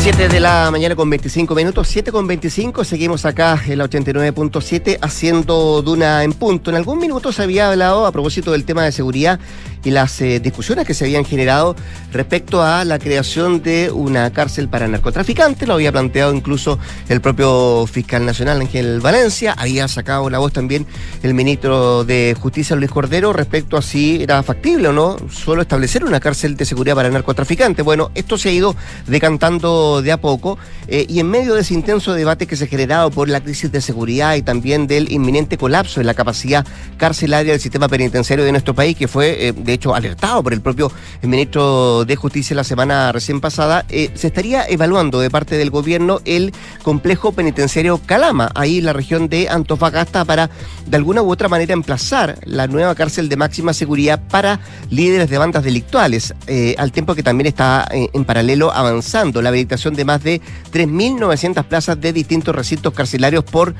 7 0.00 0.28
de 0.30 0.40
la 0.40 0.70
mañana 0.70 0.96
con 0.96 1.10
25 1.10 1.54
minutos, 1.54 1.86
7 1.86 2.10
con 2.10 2.26
25, 2.26 2.82
seguimos 2.82 3.26
acá 3.26 3.62
en 3.66 3.76
la 3.76 3.84
89.7 3.84 5.00
haciendo 5.02 5.82
Duna 5.82 6.24
en 6.24 6.32
punto. 6.32 6.70
En 6.70 6.76
algún 6.76 6.98
minuto 6.98 7.30
se 7.30 7.42
había 7.42 7.70
hablado 7.70 8.06
a 8.06 8.12
propósito 8.12 8.52
del 8.52 8.64
tema 8.64 8.84
de 8.84 8.92
seguridad 8.92 9.38
y 9.84 9.90
las 9.90 10.20
eh, 10.20 10.40
discusiones 10.40 10.86
que 10.86 10.94
se 10.94 11.04
habían 11.04 11.24
generado 11.24 11.76
respecto 12.12 12.62
a 12.62 12.84
la 12.84 12.98
creación 12.98 13.62
de 13.62 13.90
una 13.90 14.32
cárcel 14.32 14.68
para 14.68 14.88
narcotraficantes. 14.88 15.68
Lo 15.68 15.74
había 15.74 15.92
planteado 15.92 16.34
incluso 16.34 16.78
el 17.08 17.20
propio 17.20 17.86
fiscal 17.86 18.24
nacional 18.24 18.60
Ángel 18.60 19.00
Valencia. 19.00 19.54
Había 19.56 19.88
sacado 19.88 20.30
la 20.30 20.38
voz 20.38 20.52
también 20.52 20.86
el 21.22 21.34
ministro 21.34 22.04
de 22.04 22.36
Justicia 22.40 22.76
Luis 22.76 22.90
Cordero 22.90 23.32
respecto 23.32 23.76
a 23.76 23.82
si 23.82 24.22
era 24.22 24.42
factible 24.42 24.88
o 24.88 24.92
no 24.92 25.16
solo 25.30 25.62
establecer 25.62 26.04
una 26.04 26.20
cárcel 26.20 26.56
de 26.56 26.64
seguridad 26.64 26.94
para 26.94 27.10
narcotraficantes. 27.10 27.84
Bueno, 27.84 28.10
esto 28.14 28.38
se 28.38 28.48
ha 28.48 28.52
ido 28.52 28.74
decantando 29.06 30.02
de 30.02 30.12
a 30.12 30.20
poco 30.20 30.58
eh, 30.88 31.06
y 31.08 31.20
en 31.20 31.28
medio 31.28 31.54
de 31.54 31.60
ese 31.60 31.74
intenso 31.74 32.14
debate 32.14 32.46
que 32.46 32.56
se 32.56 32.64
ha 32.64 32.66
generado 32.66 33.10
por 33.10 33.28
la 33.28 33.40
crisis 33.40 33.70
de 33.70 33.80
seguridad 33.80 34.34
y 34.34 34.42
también 34.42 34.86
del 34.86 35.12
inminente 35.12 35.58
colapso 35.58 36.00
en 36.00 36.06
la 36.06 36.14
capacidad 36.14 36.66
carcelaria 36.96 37.52
del 37.52 37.60
sistema 37.60 37.88
penitenciario 37.88 38.44
de 38.44 38.52
nuestro 38.52 38.74
país, 38.74 38.96
que 38.96 39.08
fue 39.08 39.48
eh, 39.48 39.52
de 39.52 39.73
hecho 39.74 39.94
alertado 39.94 40.42
por 40.42 40.52
el 40.52 40.60
propio 40.60 40.90
ministro 41.22 42.04
de 42.04 42.16
Justicia 42.16 42.56
la 42.56 42.64
semana 42.64 43.12
recién 43.12 43.40
pasada, 43.40 43.84
eh, 43.88 44.10
se 44.14 44.28
estaría 44.28 44.66
evaluando 44.68 45.20
de 45.20 45.30
parte 45.30 45.56
del 45.56 45.70
gobierno 45.70 46.20
el 46.24 46.52
complejo 46.82 47.32
penitenciario 47.32 48.00
Calama, 48.04 48.50
ahí 48.54 48.78
en 48.78 48.86
la 48.86 48.92
región 48.92 49.28
de 49.28 49.48
Antofagasta, 49.48 50.24
para 50.24 50.50
de 50.86 50.96
alguna 50.96 51.22
u 51.22 51.30
otra 51.30 51.48
manera 51.48 51.72
emplazar 51.72 52.38
la 52.44 52.66
nueva 52.66 52.94
cárcel 52.94 53.28
de 53.28 53.36
máxima 53.36 53.72
seguridad 53.72 54.20
para 54.28 54.60
líderes 54.90 55.30
de 55.30 55.38
bandas 55.38 55.64
delictuales, 55.64 56.34
eh, 56.46 56.74
al 56.78 56.92
tiempo 56.92 57.14
que 57.14 57.22
también 57.22 57.46
está 57.46 57.86
eh, 57.90 58.08
en 58.12 58.24
paralelo 58.24 58.72
avanzando 58.72 59.42
la 59.42 59.50
habilitación 59.50 59.94
de 59.94 60.04
más 60.04 60.22
de 60.22 60.40
3.900 60.72 61.64
plazas 61.64 62.00
de 62.00 62.12
distintos 62.12 62.54
recintos 62.54 62.92
carcelarios 62.92 63.44
por 63.44 63.74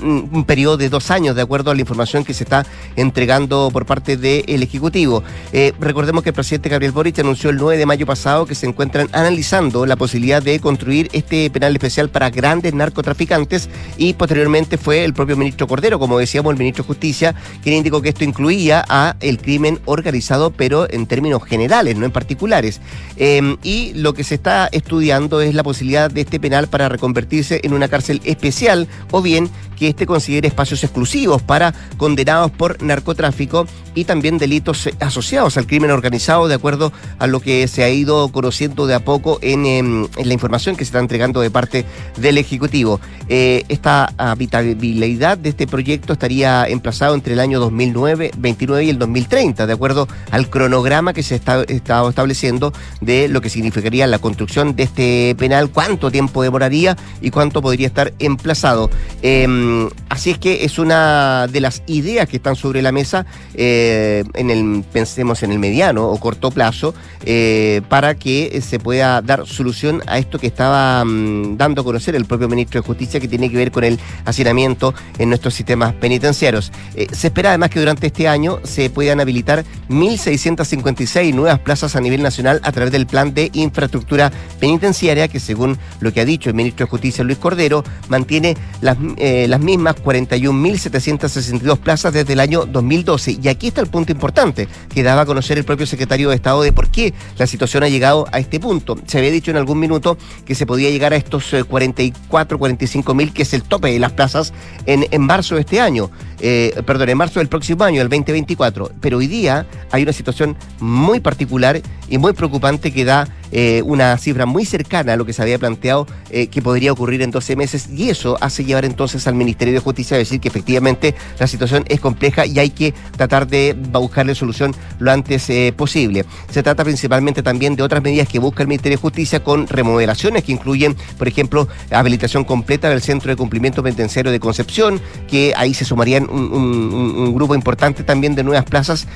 un 0.00 0.44
periodo 0.44 0.76
de 0.76 0.88
dos 0.88 1.10
años, 1.10 1.36
de 1.36 1.42
acuerdo 1.42 1.70
a 1.70 1.74
la 1.74 1.80
información 1.80 2.24
que 2.24 2.34
se 2.34 2.44
está 2.44 2.66
entregando 2.96 3.70
por 3.72 3.86
parte 3.86 4.16
del 4.16 4.62
Ejecutivo. 4.62 5.22
Eh, 5.52 5.72
recordemos 5.80 6.22
que 6.22 6.30
el 6.30 6.34
presidente 6.34 6.68
Gabriel 6.68 6.92
Boric 6.92 7.18
anunció 7.18 7.50
el 7.50 7.56
9 7.56 7.78
de 7.78 7.86
mayo 7.86 8.06
pasado 8.06 8.46
que 8.46 8.54
se 8.54 8.66
encuentran 8.66 9.08
analizando 9.12 9.86
la 9.86 9.96
posibilidad 9.96 10.42
de 10.42 10.60
construir 10.60 11.08
este 11.12 11.50
penal 11.50 11.74
especial 11.74 12.10
para 12.10 12.30
grandes 12.30 12.74
narcotraficantes 12.74 13.68
y 13.96 14.14
posteriormente 14.14 14.78
fue 14.78 15.04
el 15.04 15.14
propio 15.14 15.36
ministro 15.36 15.66
Cordero, 15.66 15.98
como 15.98 16.18
decíamos, 16.18 16.52
el 16.52 16.58
ministro 16.58 16.84
de 16.84 16.88
Justicia, 16.88 17.34
quien 17.62 17.76
indicó 17.76 18.02
que 18.02 18.10
esto 18.10 18.24
incluía 18.24 18.84
a 18.88 19.16
el 19.20 19.38
crimen 19.38 19.80
organizado, 19.84 20.50
pero 20.50 20.90
en 20.90 21.06
términos 21.06 21.42
generales, 21.44 21.96
no 21.96 22.04
en 22.04 22.12
particulares. 22.12 22.80
Em, 23.16 23.56
y 23.62 23.92
lo 23.94 24.14
que 24.14 24.24
se 24.24 24.34
está 24.34 24.68
estudiando 24.72 25.40
es 25.40 25.54
la 25.54 25.62
posibilidad 25.62 26.10
de 26.10 26.22
este 26.22 26.40
penal 26.40 26.68
para 26.68 26.88
reconvertirse 26.88 27.60
en 27.62 27.72
una 27.72 27.88
cárcel 27.88 28.20
especial 28.24 28.88
o 29.10 29.22
bien 29.22 29.50
que 29.78 29.88
este 29.88 30.06
considere 30.06 30.48
espacios 30.48 30.82
exclusivos 30.82 31.40
para 31.42 31.72
condenados 31.96 32.50
por 32.50 32.82
narcotráfico 32.82 33.66
y 33.94 34.04
también 34.04 34.38
delitos 34.38 34.88
asociados 35.08 35.56
al 35.56 35.66
crimen 35.66 35.90
organizado, 35.90 36.48
de 36.48 36.54
acuerdo 36.54 36.92
a 37.18 37.26
lo 37.26 37.40
que 37.40 37.66
se 37.66 37.82
ha 37.82 37.90
ido 37.90 38.28
conociendo 38.28 38.86
de 38.86 38.94
a 38.94 39.00
poco 39.00 39.38
en, 39.42 39.66
em, 39.66 40.06
la 40.22 40.32
información 40.32 40.76
que 40.76 40.84
se 40.84 40.90
está 40.90 41.00
entregando 41.00 41.40
de 41.40 41.50
parte 41.50 41.84
del 42.16 42.38
Ejecutivo. 42.38 43.00
Eh, 43.28 43.64
esta 43.68 44.12
habitabilidad 44.16 45.36
de 45.38 45.50
este 45.50 45.66
proyecto 45.66 46.12
estaría 46.12 46.66
emplazado 46.66 47.14
entre 47.14 47.32
el 47.34 47.40
año 47.40 47.58
2009, 47.60 48.30
29 48.38 48.84
y 48.84 48.90
el 48.90 48.98
2030, 48.98 49.66
de 49.66 49.72
acuerdo 49.72 50.08
al 50.30 50.48
cronograma 50.48 51.12
que 51.12 51.22
se 51.22 51.34
está 51.34 51.62
estado 51.62 52.08
estableciendo 52.08 52.72
de 53.00 53.28
lo 53.28 53.40
que 53.40 53.50
significaría 53.50 54.06
la 54.06 54.18
construcción 54.18 54.76
de 54.76 54.84
este 54.84 55.34
penal, 55.38 55.70
cuánto 55.70 56.10
tiempo 56.10 56.42
demoraría 56.42 56.96
y 57.20 57.30
cuánto 57.30 57.62
podría 57.62 57.86
estar 57.86 58.12
emplazado. 58.18 58.90
Em, 59.22 59.88
así 60.08 60.30
es 60.30 60.38
que 60.38 60.64
es 60.64 60.78
una 60.78 61.46
de 61.46 61.60
las 61.60 61.82
ideas 61.86 62.28
que 62.28 62.36
están 62.36 62.56
sobre 62.56 62.82
la 62.82 62.92
mesa. 62.92 63.26
Eh, 63.54 64.24
en 64.34 64.50
el, 64.50 64.84
pensemos 64.98 65.44
en 65.44 65.52
el 65.52 65.60
mediano 65.60 66.08
o 66.08 66.18
corto 66.18 66.50
plazo, 66.50 66.92
eh, 67.24 67.82
para 67.88 68.16
que 68.16 68.60
se 68.60 68.80
pueda 68.80 69.22
dar 69.22 69.46
solución 69.46 70.02
a 70.08 70.18
esto 70.18 70.40
que 70.40 70.48
estaba 70.48 71.04
mm, 71.04 71.56
dando 71.56 71.82
a 71.82 71.84
conocer 71.84 72.16
el 72.16 72.24
propio 72.24 72.48
ministro 72.48 72.80
de 72.80 72.86
Justicia, 72.86 73.20
que 73.20 73.28
tiene 73.28 73.48
que 73.48 73.56
ver 73.56 73.70
con 73.70 73.84
el 73.84 74.00
hacinamiento 74.24 74.94
en 75.18 75.28
nuestros 75.28 75.54
sistemas 75.54 75.94
penitenciarios. 75.94 76.72
Eh, 76.96 77.06
se 77.12 77.28
espera 77.28 77.50
además 77.50 77.70
que 77.70 77.78
durante 77.78 78.08
este 78.08 78.26
año 78.26 78.58
se 78.64 78.90
puedan 78.90 79.20
habilitar 79.20 79.64
1.656 79.88 81.32
nuevas 81.32 81.60
plazas 81.60 81.94
a 81.94 82.00
nivel 82.00 82.20
nacional 82.20 82.60
a 82.64 82.72
través 82.72 82.90
del 82.90 83.06
plan 83.06 83.32
de 83.32 83.50
infraestructura 83.52 84.32
penitenciaria 84.58 85.28
que 85.28 85.38
según 85.38 85.78
lo 86.00 86.12
que 86.12 86.22
ha 86.22 86.24
dicho 86.24 86.50
el 86.50 86.56
ministro 86.56 86.86
de 86.86 86.90
Justicia 86.90 87.22
Luis 87.22 87.38
Cordero, 87.38 87.84
mantiene 88.08 88.56
las, 88.80 88.96
eh, 89.18 89.46
las 89.48 89.60
mismas 89.60 89.94
41.762 89.94 91.78
plazas 91.78 92.12
desde 92.12 92.32
el 92.32 92.40
año 92.40 92.66
2012. 92.66 93.38
Y 93.40 93.46
aquí 93.46 93.68
está 93.68 93.80
el 93.80 93.86
punto 93.86 94.10
importante 94.10 94.66
que 94.88 95.02
daba 95.02 95.22
a 95.22 95.26
conocer 95.26 95.58
el 95.58 95.64
propio 95.64 95.86
secretario 95.86 96.30
de 96.30 96.36
Estado 96.36 96.62
de 96.62 96.72
por 96.72 96.90
qué 96.90 97.14
la 97.38 97.46
situación 97.46 97.82
ha 97.82 97.88
llegado 97.88 98.26
a 98.32 98.38
este 98.38 98.60
punto. 98.60 98.96
Se 99.06 99.18
había 99.18 99.30
dicho 99.30 99.50
en 99.50 99.56
algún 99.56 99.78
minuto 99.78 100.18
que 100.44 100.54
se 100.54 100.66
podía 100.66 100.90
llegar 100.90 101.12
a 101.12 101.16
estos 101.16 101.54
44, 101.68 102.58
45 102.58 103.14
mil, 103.14 103.32
que 103.32 103.42
es 103.42 103.52
el 103.54 103.62
tope 103.62 103.92
de 103.92 103.98
las 103.98 104.12
plazas, 104.12 104.52
en, 104.86 105.06
en 105.10 105.22
marzo 105.22 105.54
de 105.54 105.62
este 105.62 105.80
año. 105.80 106.10
Eh, 106.40 106.82
perdón, 106.86 107.08
en 107.08 107.18
marzo 107.18 107.40
del 107.40 107.48
próximo 107.48 107.84
año, 107.84 108.02
el 108.02 108.08
2024. 108.08 108.92
Pero 109.00 109.18
hoy 109.18 109.26
día 109.26 109.66
hay 109.90 110.02
una 110.02 110.12
situación 110.12 110.56
muy 110.80 111.20
particular 111.20 111.80
y 112.08 112.18
muy 112.18 112.32
preocupante 112.32 112.92
que 112.92 113.04
da 113.04 113.28
eh, 113.50 113.82
una 113.84 114.16
cifra 114.18 114.44
muy 114.44 114.66
cercana 114.66 115.14
a 115.14 115.16
lo 115.16 115.24
que 115.24 115.32
se 115.32 115.40
había 115.40 115.58
planteado 115.58 116.06
eh, 116.28 116.48
que 116.48 116.60
podría 116.60 116.92
ocurrir 116.92 117.22
en 117.22 117.30
12 117.30 117.56
meses 117.56 117.88
y 117.88 118.10
eso 118.10 118.36
hace 118.42 118.62
llevar 118.62 118.84
entonces 118.84 119.26
al 119.26 119.34
Ministerio 119.34 119.72
de 119.72 119.80
Justicia 119.80 120.16
a 120.16 120.18
decir 120.18 120.38
que 120.38 120.48
efectivamente 120.48 121.14
la 121.38 121.46
situación 121.46 121.84
es 121.88 121.98
compleja 121.98 122.44
y 122.44 122.58
hay 122.58 122.70
que 122.70 122.92
tratar 123.16 123.46
de 123.46 123.74
buscarle 123.92 124.34
solución 124.34 124.74
lo 124.98 125.10
antes 125.10 125.48
eh, 125.48 125.72
posible. 125.74 126.26
Se 126.50 126.62
trata 126.62 126.84
principalmente 126.84 127.42
también 127.42 127.74
de 127.74 127.82
otras 127.82 128.02
medidas 128.02 128.28
que 128.28 128.38
busca 128.38 128.62
el 128.62 128.68
Ministerio 128.68 128.98
de 128.98 129.02
Justicia 129.02 129.42
con 129.42 129.66
remodelaciones 129.66 130.44
que 130.44 130.52
incluyen, 130.52 130.94
por 131.16 131.26
ejemplo, 131.26 131.68
habilitación 131.90 132.44
completa 132.44 132.90
del 132.90 133.00
Centro 133.00 133.30
de 133.30 133.36
Cumplimiento 133.36 133.82
Penitenciario 133.82 134.30
de 134.30 134.40
Concepción, 134.40 135.00
que 135.26 135.54
ahí 135.56 135.72
se 135.72 135.86
sumarían 135.86 136.27
un, 136.30 137.34
grupo 137.34 137.54
importante 137.54 138.02
también 138.02 138.34
de 138.34 138.42
nuevas 138.42 138.64
plazas, 138.64 139.06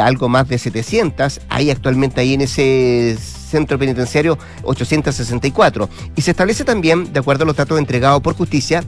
algo 0.00 0.28
más 0.28 0.48
de 0.48 0.58
700. 0.58 1.40
Hay 1.48 1.70
actualmente 1.70 2.20
ahí 2.20 2.34
en 2.34 2.42
ese 2.42 3.16
centro 3.18 3.78
penitenciario 3.78 4.38
864. 4.64 5.88
Y 6.16 6.22
se 6.22 6.32
establece 6.32 6.64
también, 6.64 7.12
de 7.12 7.20
acuerdo 7.20 7.44
a 7.44 7.46
los 7.46 7.56
datos 7.56 7.78
entregados 7.78 8.20
por 8.20 8.34
justicia, 8.34 8.82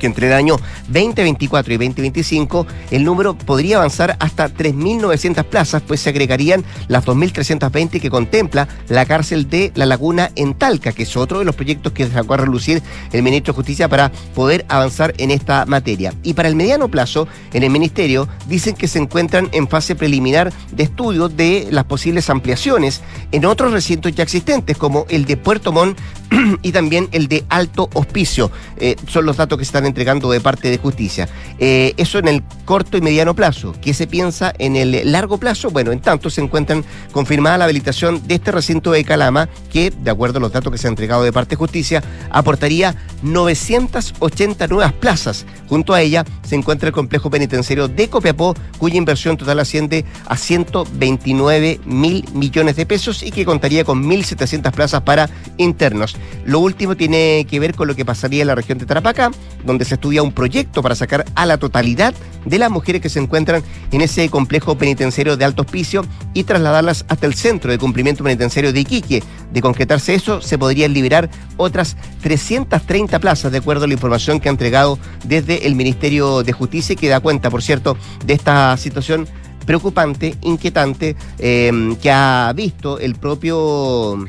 que 0.00 0.06
entre 0.08 0.26
el 0.26 0.32
año 0.32 0.56
2024 0.88 1.72
y 1.72 1.76
2025 1.76 2.66
el 2.90 3.04
número 3.04 3.34
podría 3.34 3.76
avanzar 3.76 4.16
hasta 4.18 4.48
3.900 4.48 5.44
plazas, 5.44 5.82
pues 5.86 6.00
se 6.00 6.10
agregarían 6.10 6.64
las 6.88 7.04
2.320 7.04 8.00
que 8.00 8.10
contempla 8.10 8.66
la 8.88 9.06
cárcel 9.06 9.48
de 9.48 9.70
La 9.76 9.86
Laguna 9.86 10.32
en 10.34 10.54
Talca, 10.54 10.90
que 10.92 11.04
es 11.04 11.16
otro 11.16 11.38
de 11.38 11.44
los 11.44 11.54
proyectos 11.54 11.92
que 11.92 12.08
sacó 12.08 12.34
a 12.34 12.38
relucir 12.38 12.82
el 13.12 13.22
ministro 13.22 13.52
de 13.52 13.56
Justicia 13.56 13.88
para 13.88 14.10
poder 14.34 14.64
avanzar 14.68 15.14
en 15.18 15.30
esta 15.30 15.66
materia. 15.66 16.12
Y 16.22 16.34
para 16.34 16.48
el 16.48 16.56
mediano 16.56 16.88
plazo, 16.88 17.28
en 17.52 17.62
el 17.62 17.70
ministerio 17.70 18.28
dicen 18.48 18.74
que 18.74 18.88
se 18.88 18.98
encuentran 18.98 19.48
en 19.52 19.68
fase 19.68 19.94
preliminar 19.94 20.52
de 20.72 20.82
estudio 20.82 21.28
de 21.28 21.68
las 21.70 21.84
posibles 21.84 22.30
ampliaciones 22.30 23.02
en 23.32 23.44
otros 23.44 23.72
recintos 23.72 24.12
ya 24.12 24.22
existentes, 24.22 24.76
como 24.76 25.06
el 25.08 25.24
de 25.26 25.36
Puerto 25.36 25.72
Montt 25.72 25.98
y 26.62 26.72
también 26.72 27.08
el 27.12 27.28
de 27.28 27.44
Alto 27.48 27.88
Hospicio. 27.94 28.50
Eh, 28.78 28.96
son 29.06 29.26
los 29.26 29.36
datos 29.36 29.58
que 29.58 29.64
se 29.64 29.68
están 29.68 29.86
entregando 29.86 30.30
de 30.30 30.40
parte 30.40 30.70
de 30.70 30.78
justicia. 30.78 31.28
Eh, 31.58 31.94
eso 31.96 32.18
en 32.18 32.28
el 32.28 32.42
corto 32.64 32.96
y 32.96 33.00
mediano 33.00 33.34
plazo. 33.34 33.74
¿Qué 33.80 33.94
se 33.94 34.06
piensa 34.06 34.52
en 34.58 34.76
el 34.76 35.12
largo 35.12 35.38
plazo? 35.38 35.70
Bueno, 35.70 35.92
en 35.92 36.00
tanto 36.00 36.30
se 36.30 36.40
encuentran 36.40 36.84
confirmada 37.12 37.58
la 37.58 37.64
habilitación 37.64 38.26
de 38.26 38.36
este 38.36 38.52
recinto 38.52 38.92
de 38.92 39.04
Calama, 39.04 39.48
que, 39.72 39.90
de 39.90 40.10
acuerdo 40.10 40.38
a 40.38 40.40
los 40.40 40.52
datos 40.52 40.72
que 40.72 40.78
se 40.78 40.86
han 40.86 40.92
entregado 40.92 41.22
de 41.22 41.32
parte 41.32 41.50
de 41.50 41.56
justicia, 41.56 42.02
aportaría 42.30 42.94
980 43.22 44.66
nuevas 44.68 44.92
plazas. 44.92 45.46
Junto 45.68 45.94
a 45.94 46.00
ella 46.00 46.24
se 46.42 46.56
encuentra 46.56 46.88
el 46.88 46.94
complejo 46.94 47.30
penitenciario 47.30 47.88
de 47.88 48.08
Copiapó, 48.08 48.54
cuya 48.78 48.96
inversión 48.96 49.36
total 49.36 49.60
asciende 49.60 50.04
a 50.26 50.36
129 50.36 51.80
mil 51.84 52.24
millones 52.34 52.76
de 52.76 52.86
pesos 52.86 53.22
y 53.22 53.30
que 53.30 53.44
contaría 53.44 53.84
con 53.84 54.04
1.700 54.04 54.72
plazas 54.72 55.02
para 55.02 55.28
internos. 55.56 56.16
Lo 56.44 56.60
último 56.60 56.96
tiene 56.96 57.46
que 57.48 57.60
ver 57.60 57.74
con 57.74 57.88
lo 57.88 57.94
que 57.94 58.04
pasaría 58.04 58.42
en 58.42 58.48
la 58.48 58.54
región 58.54 58.78
de 58.78 58.86
Tarapacá, 58.86 59.30
donde 59.64 59.84
se 59.84 59.94
estudia 59.94 60.22
un 60.22 60.32
proyecto 60.32 60.82
para 60.82 60.94
sacar 60.94 61.24
a 61.34 61.46
la 61.46 61.58
totalidad 61.58 62.14
de 62.44 62.58
las 62.58 62.70
mujeres 62.70 63.02
que 63.02 63.08
se 63.08 63.18
encuentran 63.18 63.62
en 63.90 64.00
ese 64.00 64.28
complejo 64.28 64.76
penitenciario 64.76 65.36
de 65.36 65.44
alto 65.44 65.62
hospicio 65.62 66.04
y 66.32 66.44
trasladarlas 66.44 67.04
hasta 67.08 67.26
el 67.26 67.34
centro 67.34 67.70
de 67.70 67.78
cumplimiento 67.78 68.24
penitenciario 68.24 68.72
de 68.72 68.80
Iquique. 68.80 69.22
De 69.52 69.60
concretarse 69.60 70.14
eso, 70.14 70.40
se 70.40 70.58
podrían 70.58 70.94
liberar 70.94 71.30
otras 71.56 71.96
330 72.22 73.18
plazas, 73.18 73.52
de 73.52 73.58
acuerdo 73.58 73.84
a 73.84 73.88
la 73.88 73.94
información 73.94 74.40
que 74.40 74.48
ha 74.48 74.52
entregado 74.52 74.98
desde 75.24 75.66
el 75.66 75.74
Ministerio 75.74 76.42
de 76.42 76.52
Justicia, 76.52 76.96
que 76.96 77.08
da 77.08 77.20
cuenta, 77.20 77.50
por 77.50 77.62
cierto, 77.62 77.96
de 78.24 78.34
esta 78.34 78.76
situación 78.76 79.26
preocupante, 79.66 80.34
inquietante, 80.42 81.16
eh, 81.38 81.96
que 82.00 82.10
ha 82.10 82.52
visto 82.56 82.98
el 82.98 83.14
propio 83.14 84.26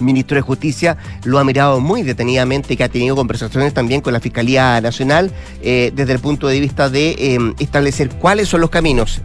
ministro 0.00 0.36
de 0.36 0.42
Justicia 0.42 0.96
lo 1.24 1.38
ha 1.38 1.44
mirado 1.44 1.80
muy 1.80 2.02
detenidamente, 2.02 2.76
que 2.76 2.84
ha 2.84 2.88
tenido 2.88 3.16
conversaciones 3.16 3.74
también 3.74 4.00
con 4.00 4.12
la 4.12 4.20
Fiscalía 4.20 4.80
Nacional 4.80 5.32
eh, 5.62 5.92
desde 5.94 6.12
el 6.12 6.18
punto 6.18 6.48
de 6.48 6.60
vista 6.60 6.88
de 6.90 7.10
eh, 7.10 7.38
establecer 7.58 8.10
cuáles 8.10 8.48
son 8.48 8.60
los 8.60 8.70
caminos 8.70 9.20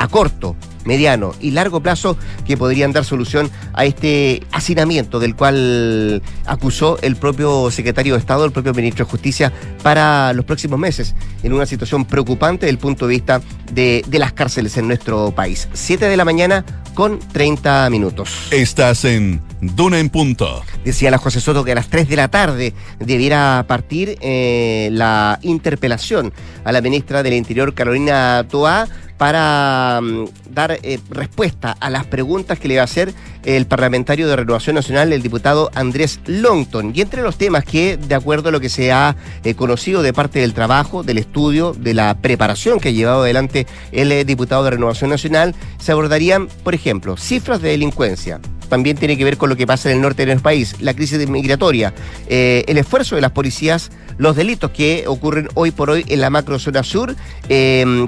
a 0.00 0.08
corto, 0.08 0.56
mediano 0.86 1.34
y 1.40 1.50
largo 1.50 1.80
plazo 1.80 2.16
que 2.46 2.56
podrían 2.56 2.92
dar 2.92 3.04
solución 3.04 3.50
a 3.74 3.84
este 3.84 4.42
hacinamiento 4.50 5.20
del 5.20 5.36
cual 5.36 6.22
acusó 6.46 6.98
el 7.02 7.16
propio 7.16 7.70
secretario 7.70 8.14
de 8.14 8.20
Estado, 8.20 8.46
el 8.46 8.50
propio 8.50 8.72
ministro 8.72 9.04
de 9.04 9.10
Justicia, 9.10 9.52
para 9.82 10.32
los 10.32 10.46
próximos 10.46 10.78
meses, 10.78 11.14
en 11.42 11.52
una 11.52 11.66
situación 11.66 12.06
preocupante 12.06 12.64
desde 12.64 12.72
el 12.72 12.78
punto 12.78 13.06
de 13.06 13.10
vista 13.14 13.42
de, 13.72 14.02
las 14.10 14.32
cárceles 14.32 14.76
en 14.78 14.86
nuestro 14.86 15.32
país. 15.32 15.68
Siete 15.74 16.06
de 16.06 16.16
la 16.16 16.24
mañana 16.24 16.64
con 16.94 17.18
30 17.18 17.90
minutos. 17.90 18.48
Estás 18.50 19.04
en 19.04 19.40
Duna 19.60 19.98
en 19.98 20.08
Punto. 20.08 20.62
Decía 20.84 21.10
la 21.10 21.18
José 21.18 21.40
Soto 21.40 21.64
que 21.64 21.72
a 21.72 21.74
las 21.74 21.88
3 21.88 22.08
de 22.08 22.16
la 22.16 22.28
tarde 22.28 22.74
debiera 22.98 23.64
partir 23.68 24.16
eh, 24.20 24.88
la 24.92 25.38
interpelación 25.42 26.32
a 26.64 26.72
la 26.72 26.80
ministra 26.80 27.22
del 27.22 27.34
Interior, 27.34 27.74
Carolina 27.74 28.46
Toá, 28.48 28.88
para 29.20 30.00
mm, 30.00 30.24
dar 30.54 30.78
eh, 30.82 30.98
respuesta 31.10 31.76
a 31.78 31.90
las 31.90 32.06
preguntas 32.06 32.58
que 32.58 32.68
le 32.68 32.76
va 32.76 32.80
a 32.80 32.84
hacer 32.84 33.12
el 33.44 33.66
parlamentario 33.66 34.26
de 34.26 34.34
Renovación 34.34 34.76
Nacional, 34.76 35.12
el 35.12 35.20
diputado 35.20 35.70
Andrés 35.74 36.20
Longton. 36.24 36.92
Y 36.94 37.02
entre 37.02 37.20
los 37.20 37.36
temas 37.36 37.66
que, 37.66 37.98
de 37.98 38.14
acuerdo 38.14 38.48
a 38.48 38.52
lo 38.52 38.60
que 38.60 38.70
se 38.70 38.92
ha 38.92 39.16
eh, 39.44 39.54
conocido 39.54 40.00
de 40.00 40.14
parte 40.14 40.38
del 40.38 40.54
trabajo, 40.54 41.02
del 41.02 41.18
estudio, 41.18 41.74
de 41.74 41.92
la 41.92 42.14
preparación 42.14 42.80
que 42.80 42.88
ha 42.88 42.92
llevado 42.92 43.20
adelante 43.20 43.66
el 43.92 44.10
eh, 44.10 44.24
diputado 44.24 44.64
de 44.64 44.70
Renovación 44.70 45.10
Nacional, 45.10 45.54
se 45.78 45.92
abordarían, 45.92 46.48
por 46.64 46.74
ejemplo, 46.74 47.18
cifras 47.18 47.60
de 47.60 47.68
delincuencia, 47.68 48.40
también 48.70 48.96
tiene 48.96 49.18
que 49.18 49.24
ver 49.24 49.36
con 49.36 49.50
lo 49.50 49.56
que 49.56 49.66
pasa 49.66 49.90
en 49.90 49.96
el 49.96 50.02
norte 50.02 50.24
del 50.24 50.40
país, 50.40 50.76
la 50.80 50.94
crisis 50.94 51.28
migratoria, 51.28 51.92
el 52.28 52.78
esfuerzo 52.78 53.16
de 53.16 53.20
las 53.20 53.32
policías, 53.32 53.90
los 54.16 54.36
delitos 54.36 54.70
que 54.70 55.04
ocurren 55.08 55.48
hoy 55.54 55.72
por 55.72 55.90
hoy 55.90 56.04
en 56.06 56.20
la 56.20 56.30
macrozona 56.30 56.84
sur, 56.84 57.16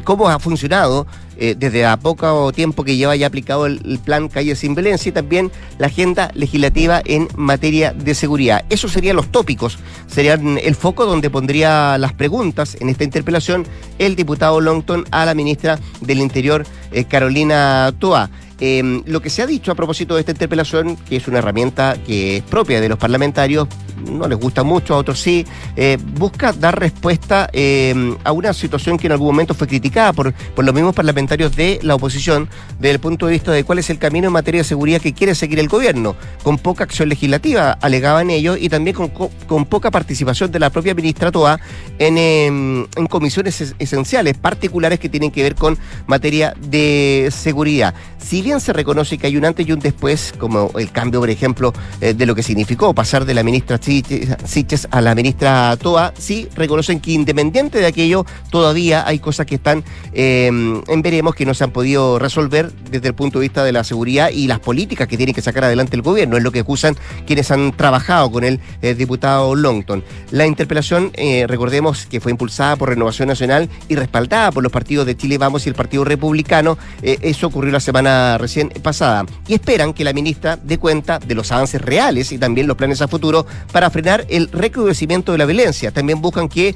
cómo 0.05 0.29
ha 0.29 0.39
funcionado 0.39 1.02
eh, 1.39 1.55
desde 1.59 1.85
a 1.87 1.97
poco 1.97 2.53
tiempo 2.53 2.85
que 2.85 2.97
lleva 2.97 3.17
ya 3.17 3.27
aplicado 3.27 3.67
el, 3.67 4.01
plan 4.05 4.29
Calle 4.29 4.55
Sin 4.57 4.75
Violencia 4.75 5.11
y 5.11 5.13
también 5.13 5.51
la 5.79 5.87
agenda 5.87 6.31
legislativa 6.35 7.03
en 7.05 7.29
materia 7.37 7.93
de 7.93 8.15
seguridad. 8.15 8.65
Esos 8.71 8.93
serían 8.93 9.17
los 9.17 9.31
tópicos, 9.31 9.79
serían 10.07 10.59
el 10.59 10.75
foco 10.75 11.07
donde 11.07 11.31
pondría 11.31 11.97
las 11.99 12.13
preguntas 12.13 12.77
en 12.81 12.89
esta 12.89 13.05
interpelación 13.05 13.67
el 13.99 14.17
diputado 14.17 14.61
Longton 14.61 15.05
a 15.11 15.25
la 15.25 15.35
ministra 15.35 15.79
del 16.01 16.21
Interior, 16.21 16.67
Carolina 17.09 17.93
Toa. 17.99 18.31
Em, 18.65 19.03
lo 19.07 19.21
que 19.21 19.29
se 19.29 19.43
ha 19.43 19.47
dicho 19.49 19.73
a 19.73 19.75
propósito 19.75 20.15
de 20.15 20.21
esta 20.21 20.31
interpelación, 20.31 20.97
que 20.97 21.17
es 21.17 21.27
una 21.27 21.39
herramienta 21.39 21.97
que 22.07 22.37
es 22.37 22.43
propia 22.45 22.81
de 22.81 22.89
los 22.89 22.97
parlamentarios, 22.97 23.67
no 23.97 24.29
les 24.29 24.39
gusta 24.39 24.63
mucho, 24.63 24.95
a 24.95 24.99
otros 24.99 25.21
sí, 25.21 25.45
eh, 25.77 25.99
busca 26.15 26.53
dar 26.53 26.79
respuesta 26.79 27.49
em, 27.53 28.17
a 28.25 28.33
una 28.33 28.53
situación 28.53 28.99
que 28.99 29.07
en 29.07 29.13
algún 29.13 29.29
momento 29.29 29.55
fue 29.55 29.67
criticada 29.67 30.13
por, 30.13 30.33
por 30.33 30.65
los 30.65 30.75
mismos 30.75 30.95
parlamentarios 30.95 31.55
de 31.57 31.79
la 31.83 31.95
oposición, 31.95 32.49
desde 32.79 32.95
el 32.95 33.01
punto 33.01 33.27
de 33.27 33.33
vista 33.33 33.53
de 33.53 33.65
cuál 33.65 33.79
es 33.79 33.91
el 33.91 33.99
camino 33.99 34.27
en 34.27 34.33
materia 34.33 34.61
de 34.61 34.65
seguridad 34.65 35.01
que 35.01 35.13
quiere 35.13 35.35
seguir 35.35 35.59
el 35.59 35.69
gobierno, 35.69 36.17
con 36.43 36.59
poca 36.59 36.85
acción 36.85 37.09
legislativa, 37.09 37.79
alegaban 37.81 38.31
ellos, 38.31 38.59
y 38.61 38.69
también 38.69 38.97
con, 38.97 39.09
con 39.09 39.65
poca 39.67 39.91
participación 39.91 40.51
de 40.51 40.59
la 40.59 40.71
propia 40.71 40.95
ministra 40.95 41.31
Toa 41.31 41.61
en, 41.99 42.19
em, 42.19 42.87
en 42.97 43.07
comisiones 43.07 43.75
esenciales, 43.79 44.37
particulares 44.37 44.99
que 44.99 45.09
tienen 45.09 45.31
que 45.31 45.43
ver 45.43 45.55
con 45.55 45.79
materia 46.07 46.55
de 46.61 47.31
seguridad. 47.31 47.95
Si 48.19 48.43
bien 48.43 48.61
se 48.61 48.73
reconoce 48.73 49.19
que 49.19 49.27
hay 49.27 49.37
un 49.37 49.45
antes 49.45 49.67
y 49.67 49.73
un 49.73 49.81
después, 49.81 50.33
como 50.39 50.71
el 50.79 50.91
cambio, 50.91 51.21
por 51.21 51.31
ejemplo, 51.31 51.73
eh, 52.01 52.15
de 52.15 52.27
lo 52.27 52.35
que 52.35 52.43
significó 52.43 52.95
pasar 52.95 53.25
de 53.25 53.35
la 53.35 53.43
ministra 53.43 53.79
Siches 53.83 54.89
a 54.91 55.01
la 55.01 55.15
ministra 55.15 55.77
Toa, 55.77 56.15
sí 56.17 56.49
reconocen 56.55 57.01
que 57.01 57.13
independiente 57.13 57.79
de 57.79 57.87
aquello, 57.87 58.25
todavía 58.51 59.07
hay 59.07 59.19
cosas 59.19 59.47
que 59.47 59.57
están 59.57 59.85
em, 60.13 60.81
en 60.87 61.03
veremos 61.03 61.35
que 61.35 61.45
no 61.45 61.53
se 61.55 61.65
han 61.65 61.73
podido 61.73 62.19
resolver 62.19 62.73
desde 62.91 63.09
el 63.09 63.15
punto 63.15 63.39
de 63.39 63.45
vista 63.45 63.65
de 63.65 63.73
la 63.73 63.85
seguridad 63.85 64.31
y 64.31 64.47
las 64.47 64.61
políticas 64.61 65.09
que 65.09 65.17
tiene 65.17 65.35
que 65.35 65.43
sacar 65.43 65.65
adelante 65.65 65.97
el 65.97 66.03
gobierno. 66.03 66.37
Es 66.37 66.43
lo 66.43 66.53
que 66.53 66.61
acusan 66.61 66.97
quienes 67.27 67.51
han 67.51 67.73
trabajado 67.73 68.31
con 68.31 68.45
el, 68.45 68.61
eh, 68.83 68.95
diputado 68.95 69.55
Longton. 69.55 70.05
La 70.31 70.47
interpelación, 70.47 71.11
eh, 71.15 71.47
recordemos 71.49 72.07
que 72.07 72.21
fue 72.21 72.31
impulsada 72.31 72.77
por 72.77 72.89
Renovación 72.89 73.29
Nacional 73.29 73.69
y 73.89 73.97
respaldada 73.97 74.53
por 74.53 74.63
los 74.63 74.73
partidos 74.73 75.07
de 75.07 75.17
Chile 75.17 75.39
Vamos 75.39 75.67
y 75.67 75.69
el 75.69 75.75
Partido 75.75 76.05
Republicano. 76.05 76.79
Eh, 77.03 77.19
eso 77.23 77.49
ocurrió 77.49 77.73
la 77.73 77.81
semana 77.81 78.39
recién 78.39 78.69
pasada. 78.83 79.27
Y 79.49 79.55
esperan 79.55 79.93
que 79.93 80.05
la 80.05 80.13
ministra 80.13 80.59
dé 80.63 80.79
cuenta 80.79 81.19
de 81.19 81.35
los 81.35 81.51
avances 81.53 81.81
reales 81.81 82.33
y 82.33 82.39
también 82.39 82.67
los 82.67 82.77
planes 82.77 83.03
a 83.03 83.09
futuro 83.09 83.47
para 83.73 83.91
frenar 83.91 84.27
el 84.29 84.49
recrudecimiento 84.53 85.33
de 85.33 85.39
la 85.39 85.47
violencia. 85.47 85.91
También 85.91 86.21
buscan 86.21 86.49
que 86.49 86.75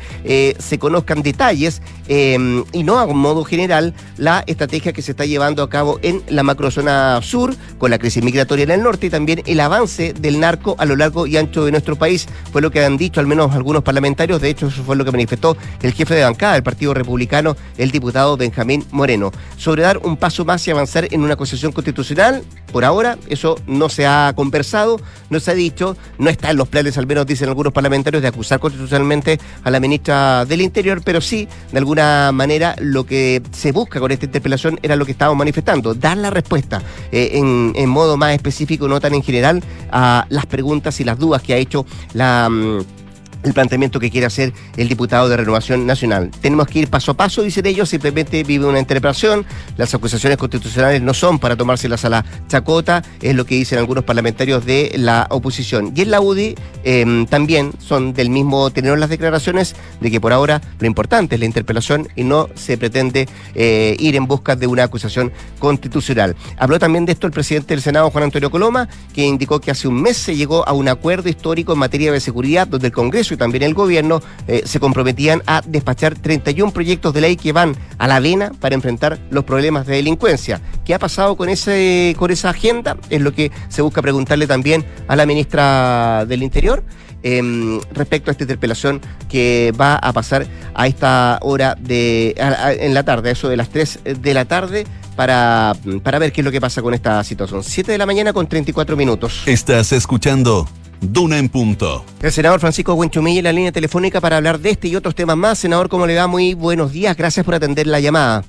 se 0.59 0.79
conozcan 0.79 1.23
detalles 1.23 1.83
y 2.09 2.83
no 2.83 2.99
a 2.99 3.07
modo 3.07 3.45
general 3.45 3.95
la 4.17 4.43
estrategia 4.47 4.93
que 4.93 5.03
se 5.03 5.13
está 5.13 5.25
llevando 5.25 5.63
a 5.63 5.71
cabo 5.71 5.99
en 6.03 6.23
la 6.29 6.43
macrozona 6.43 7.21
sur 7.23 7.55
con 7.79 7.91
la 7.91 7.99
crisis 7.99 8.23
migratoria 8.23 8.65
en 8.65 8.71
el 8.71 8.83
norte 8.83 9.07
y 9.07 9.11
también 9.11 9.43
el 9.47 9.61
avance 9.61 10.13
del 10.13 10.41
narco 10.41 10.77
a 10.79 10.85
lo 10.85 10.97
largo 10.97 11.27
y 11.27 11.37
ancho 11.37 11.65
de 11.65 11.71
nuestro 11.71 11.97
país. 11.97 12.27
Fue 12.53 12.63
lo 12.63 12.71
que 12.71 12.85
han 12.85 12.97
dicho 12.97 13.21
al 13.21 13.27
menos 13.27 13.53
algunos 13.53 13.83
parlamentarios. 13.83 14.41
De 14.41 14.49
hecho, 14.49 14.69
eso 14.69 14.83
fue 14.83 14.97
lo 14.97 15.05
que 15.05 15.13
manifestó 15.13 15.57
el 15.83 15.93
jefe 15.93 16.15
de 16.15 16.23
bancada 16.23 16.55
del 16.55 16.63
Partido 16.63 16.95
Republicano, 16.95 17.57
el 17.77 17.91
diputado 17.91 18.37
Benjamín 18.37 18.85
Moreno. 18.91 19.33
Sobre 19.57 19.83
dar 19.83 19.99
un 19.99 20.17
paso 20.17 20.45
más 20.45 20.67
y 20.67 20.71
avanzar 20.71 21.09
en 21.11 21.23
una 21.23 21.35
acusación 21.35 21.73
constitucional, 21.73 22.43
por 22.73 22.85
ahora 22.85 23.19
eso 23.29 23.61
no 23.67 23.89
se 23.89 24.07
ha 24.07 24.33
conversado, 24.37 25.01
no 25.31 25.41
se 25.41 25.51
ha 25.51 25.55
dicho, 25.55 25.97
no 26.18 26.31
está 26.31 26.51
en 26.51 26.57
los 26.57 26.68
planes, 26.68 26.86
al 26.97 27.07
menos 27.07 27.26
dicen 27.26 27.49
algunos 27.49 27.72
parlamentarios, 27.72 28.22
de 28.22 28.28
acusar 28.28 28.61
constitucionalmente 28.61 29.39
a 29.64 29.70
la 29.70 29.80
ministra 29.80 30.45
del 30.45 30.61
Interior, 30.61 31.03
pero 31.05 31.20
sí, 31.20 31.49
de 31.72 31.78
alguna 31.78 32.32
manera, 32.32 32.74
lo 32.80 33.05
que 33.05 33.43
se 33.53 33.72
busca 33.72 34.01
con 34.01 34.11
esta 34.11 34.26
interpelación 34.26 34.78
era 34.82 34.97
lo 34.97 35.05
que 35.05 35.12
estábamos 35.12 35.39
manifestando, 35.39 35.95
dar 35.95 36.16
la 36.16 36.30
respuesta 36.30 36.82
eh, 37.12 37.30
en, 37.34 37.72
en 37.74 37.89
modo 37.89 38.16
más 38.16 38.34
específico, 38.34 38.89
no 38.89 39.01
tan 39.01 39.14
en 39.14 39.22
general, 39.22 39.62
a 39.91 40.26
las 40.28 40.47
preguntas 40.47 41.01
y 41.01 41.05
las 41.05 41.18
dudas 41.18 41.43
que 41.43 41.55
ha 41.55 41.57
hecho 41.57 41.87
la 42.14 42.49
mm, 42.49 43.06
el 43.43 43.53
planteamiento 43.53 44.01
que 44.01 44.11
quiere 44.11 44.26
hacer 44.26 44.53
el 44.76 44.89
diputado 44.89 45.28
de 45.28 45.37
Renovación 45.37 45.87
Nacional. 45.87 46.30
Tenemos 46.41 46.66
que 46.66 46.80
ir 46.80 46.89
paso 46.89 47.12
a 47.12 47.14
paso, 47.14 47.43
dicen 47.43 47.66
ellos, 47.66 47.89
simplemente 47.89 48.43
vive 48.43 48.66
una 48.66 48.78
interpretación, 48.78 49.47
las 49.76 49.95
acusaciones 49.95 50.39
constitucionales 50.39 51.03
no 51.03 51.14
son 51.14 51.39
para 51.39 51.57
tomárselas 51.57 52.05
a 52.05 52.09
la 52.09 52.24
chacota, 52.49 53.03
es 53.20 53.34
lo 53.34 53.45
que 53.47 53.55
dicen 53.55 53.78
algunos 53.78 54.05
parlamentarios 54.05 54.64
de 54.64 54.93
la 54.97 55.26
oposición. 55.30 55.93
Y 55.95 56.03
en 56.03 56.11
la 56.11 56.20
UDI 56.20 56.55
em, 56.84 57.26
también 57.26 57.72
son 57.78 58.12
del 58.12 58.30
mismo 58.30 58.70
tenor 58.70 58.99
las 58.99 59.11
declaraciones 59.11 59.76
de 60.01 60.11
que 60.11 60.20
por 60.20 60.32
ahora 60.32 60.61
lo 60.78 60.87
importante 60.87 61.37
es 61.37 61.41
la 61.41 61.47
interpelación 61.47 62.09
y 62.16 62.24
no 62.24 62.49
se 62.55 62.78
pretende 62.78 63.28
eh, 63.55 63.97
ir 63.99 64.16
en 64.16 64.26
busca 64.26 64.57
de 64.57 64.66
una 64.66 64.84
acusación 64.84 65.32
constitucional. 65.59 66.37
Habló 66.59 66.78
también 66.78 67.07
de 67.07 67.12
esto 67.12 67.26
el 67.26 67.32
presidente 67.32 67.74
del 67.74 67.82
Senado, 67.82 68.11
Juan 68.11 68.24
Antonio 68.24 68.51
Coloma, 68.51 68.89
que 69.14 69.24
indicó 69.24 69.61
que 69.61 69.70
hace 69.70 69.89
un 69.89 70.01
mes 70.01 70.16
se 70.16 70.37
llegó 70.37 70.66
a 70.66 70.72
un 70.72 70.89
acuerdo 70.89 71.28
histórico 71.28 71.72
en 71.72 71.78
materia 71.78 72.12
de 72.12 72.20
seguridad 72.20 72.66
donde 72.66 72.89
el 72.89 72.93
Congreso 72.93 73.26
también 73.35 73.62
el 73.62 73.74
gobierno 73.74 74.22
eh, 74.47 74.62
se 74.64 74.79
comprometían 74.79 75.43
a 75.47 75.62
despachar 75.66 76.14
31 76.16 76.72
proyectos 76.72 77.12
de 77.14 77.20
ley 77.20 77.37
que 77.37 77.53
van 77.53 77.74
a 77.99 78.07
la 78.07 78.20
vena 78.20 78.53
para 78.61 78.74
enfrentar 78.74 79.18
los 79.31 79.45
problemas 79.45 79.87
de 79.87 79.97
delincuencia. 79.97 80.61
¿Qué 80.85 80.95
ha 80.95 80.99
pasado 80.99 81.37
con, 81.37 81.49
ese, 81.49 82.14
con 82.18 82.31
esa 82.31 82.51
agenda? 82.51 82.97
Es 83.11 83.20
lo 83.20 83.33
que 83.33 83.51
se 83.68 83.83
busca 83.83 84.03
preguntarle 84.03 84.47
también 84.47 84.85
a 85.09 85.16
la 85.16 85.27
ministra 85.27 86.24
del 86.27 86.43
Interior. 86.43 86.85
Em, 87.22 87.81
respecto 87.93 88.31
a 88.31 88.33
esta 88.33 88.45
interpelación 88.45 89.01
que 89.29 89.72
va 89.81 89.97
a 89.97 90.12
pasar 90.12 90.47
a 90.74 90.87
esta 90.87 91.41
hora 91.43 91.74
de 91.74 92.37
en 92.79 92.95
la 92.95 93.05
tarde, 93.05 93.33
eso 93.33 93.49
de 93.49 93.57
las 93.57 93.70
3 93.70 94.01
de 94.20 94.35
la 94.35 94.45
tarde, 94.45 94.87
para, 95.16 95.72
para 96.03 96.18
ver 96.18 96.31
qué 96.31 96.43
es 96.43 96.45
lo 96.45 96.53
que 96.53 96.61
pasa 96.61 96.83
con 96.83 96.95
esta 96.95 97.24
situación. 97.24 97.64
7 97.64 97.91
de 97.91 97.99
la 97.99 98.07
mañana 98.07 98.33
con 98.33 98.47
34 98.47 98.97
minutos. 98.97 99.43
Estás 99.47 99.93
escuchando 99.93 100.68
Duna 101.01 101.38
en 101.38 101.49
punto. 101.49 102.05
El 102.22 102.32
senador 102.32 102.61
Francisco 102.61 102.94
Huenchumilla 102.94 103.38
en 103.38 103.44
la 103.44 103.53
línea 103.53 103.72
telefónica 103.72 104.20
para 104.20 104.36
hablar 104.36 104.59
de 104.59 104.70
este 104.70 104.88
y 104.88 104.97
otros 104.97 105.14
temas 105.14 105.36
más. 105.36 105.59
Senador, 105.59 105.88
¿cómo 105.88 106.07
le 106.07 106.16
va? 106.16 106.26
Muy 106.26 106.55
buenos 106.55 106.92
días. 106.92 107.16
Gracias 107.16 107.44
por 107.44 107.55
atender 107.55 107.86
la 107.86 108.01
llamada. 108.01 108.44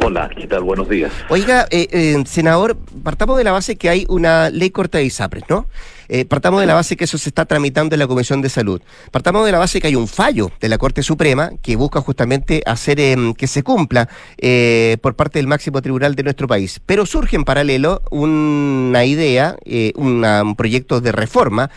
Hola, 0.00 0.30
¿qué 0.36 0.46
tal? 0.46 0.62
Buenos 0.62 0.88
días. 0.88 1.12
Oiga, 1.28 1.66
eh, 1.70 1.88
eh, 1.90 2.22
senador, 2.24 2.76
partamos 3.02 3.36
de 3.36 3.44
la 3.44 3.52
base 3.52 3.76
que 3.76 3.88
hay 3.88 4.06
una 4.08 4.48
ley 4.48 4.70
corta 4.70 4.98
de 4.98 5.04
ISAPRES, 5.04 5.44
¿no? 5.48 5.66
Eh, 6.08 6.24
partamos 6.24 6.60
de 6.60 6.66
la 6.66 6.74
base 6.74 6.96
que 6.96 7.04
eso 7.04 7.18
se 7.18 7.28
está 7.28 7.44
tramitando 7.44 7.94
en 7.94 7.98
la 7.98 8.06
Comisión 8.06 8.40
de 8.40 8.48
Salud. 8.48 8.80
Partamos 9.10 9.44
de 9.44 9.52
la 9.52 9.58
base 9.58 9.80
que 9.80 9.88
hay 9.88 9.94
un 9.94 10.08
fallo 10.08 10.50
de 10.60 10.68
la 10.68 10.78
Corte 10.78 11.02
Suprema 11.02 11.50
que 11.60 11.76
busca 11.76 12.00
justamente 12.00 12.62
hacer 12.64 12.98
em, 12.98 13.34
que 13.34 13.46
se 13.46 13.62
cumpla 13.62 14.08
eh, 14.38 14.96
por 15.02 15.16
parte 15.16 15.38
del 15.38 15.46
máximo 15.46 15.82
tribunal 15.82 16.14
de 16.14 16.22
nuestro 16.22 16.48
país. 16.48 16.80
Pero 16.86 17.04
surge 17.04 17.36
en 17.36 17.44
paralelo 17.44 18.02
una 18.10 19.04
idea, 19.04 19.56
eh, 19.64 19.92
un 19.96 20.54
proyecto 20.56 21.00
de 21.00 21.12
reforma 21.12 21.70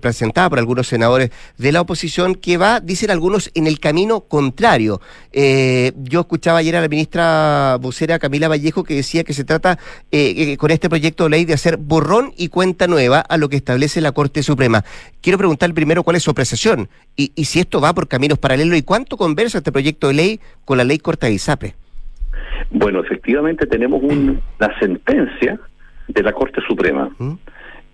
presentada 0.00 0.48
por 0.48 0.58
algunos 0.58 0.86
senadores 0.86 1.30
de 1.58 1.72
la 1.72 1.80
oposición 1.80 2.34
que 2.34 2.56
va, 2.56 2.80
dicen 2.80 3.10
algunos, 3.10 3.50
en 3.54 3.66
el 3.66 3.80
camino 3.80 4.20
contrario. 4.20 5.00
yo 5.32 6.20
escuchaba 6.20 6.58
ayer 6.58 6.76
a 6.76 6.80
la 6.80 6.88
ministra 6.88 7.78
vocera 7.80 8.18
Camila 8.18 8.48
Vallejo 8.48 8.84
que 8.84 8.94
decía 8.94 9.24
que 9.24 9.34
se 9.34 9.44
trata 9.44 9.78
con 10.58 10.70
este 10.70 10.88
proyecto 10.88 11.24
de 11.24 11.30
ley 11.30 11.44
de 11.44 11.54
hacer 11.54 11.76
borrón 11.76 12.32
y 12.36 12.48
cuenta 12.48 12.86
nueva 12.86 13.20
a 13.20 13.36
lo 13.36 13.48
que 13.48 13.56
está 13.56 13.71
establece 13.72 14.02
la 14.02 14.12
Corte 14.12 14.42
Suprema. 14.42 14.84
Quiero 15.22 15.38
preguntar 15.38 15.72
primero 15.72 16.02
cuál 16.02 16.16
es 16.16 16.22
su 16.22 16.30
apreciación 16.30 16.88
y, 17.16 17.28
si 17.44 17.58
esto 17.58 17.80
va 17.80 17.94
por 17.94 18.06
caminos 18.06 18.38
paralelos 18.38 18.76
y 18.76 18.82
cuánto 18.82 19.16
conversa 19.16 19.58
este 19.58 19.72
proyecto 19.72 20.08
de 20.08 20.14
ley 20.14 20.40
con 20.64 20.76
la 20.76 20.84
ley 20.84 20.98
corta 20.98 21.26
de 21.26 21.34
ISAPE. 21.34 21.74
Bueno, 22.70 23.00
efectivamente 23.00 23.66
tenemos 23.66 24.02
una 24.02 24.78
sentencia 24.78 25.58
de 26.08 26.22
la 26.22 26.32
Corte 26.32 26.60
Suprema 26.68 27.10
¿Mm? 27.18 27.32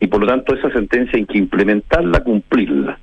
y 0.01 0.07
por 0.09 0.21
lo 0.21 0.27
tanto 0.27 0.55
esa 0.55 0.71
sentencia 0.73 1.17
hay 1.17 1.27
que 1.27 1.39
implementarla, 1.39 2.25
cumplirla. 2.25 2.99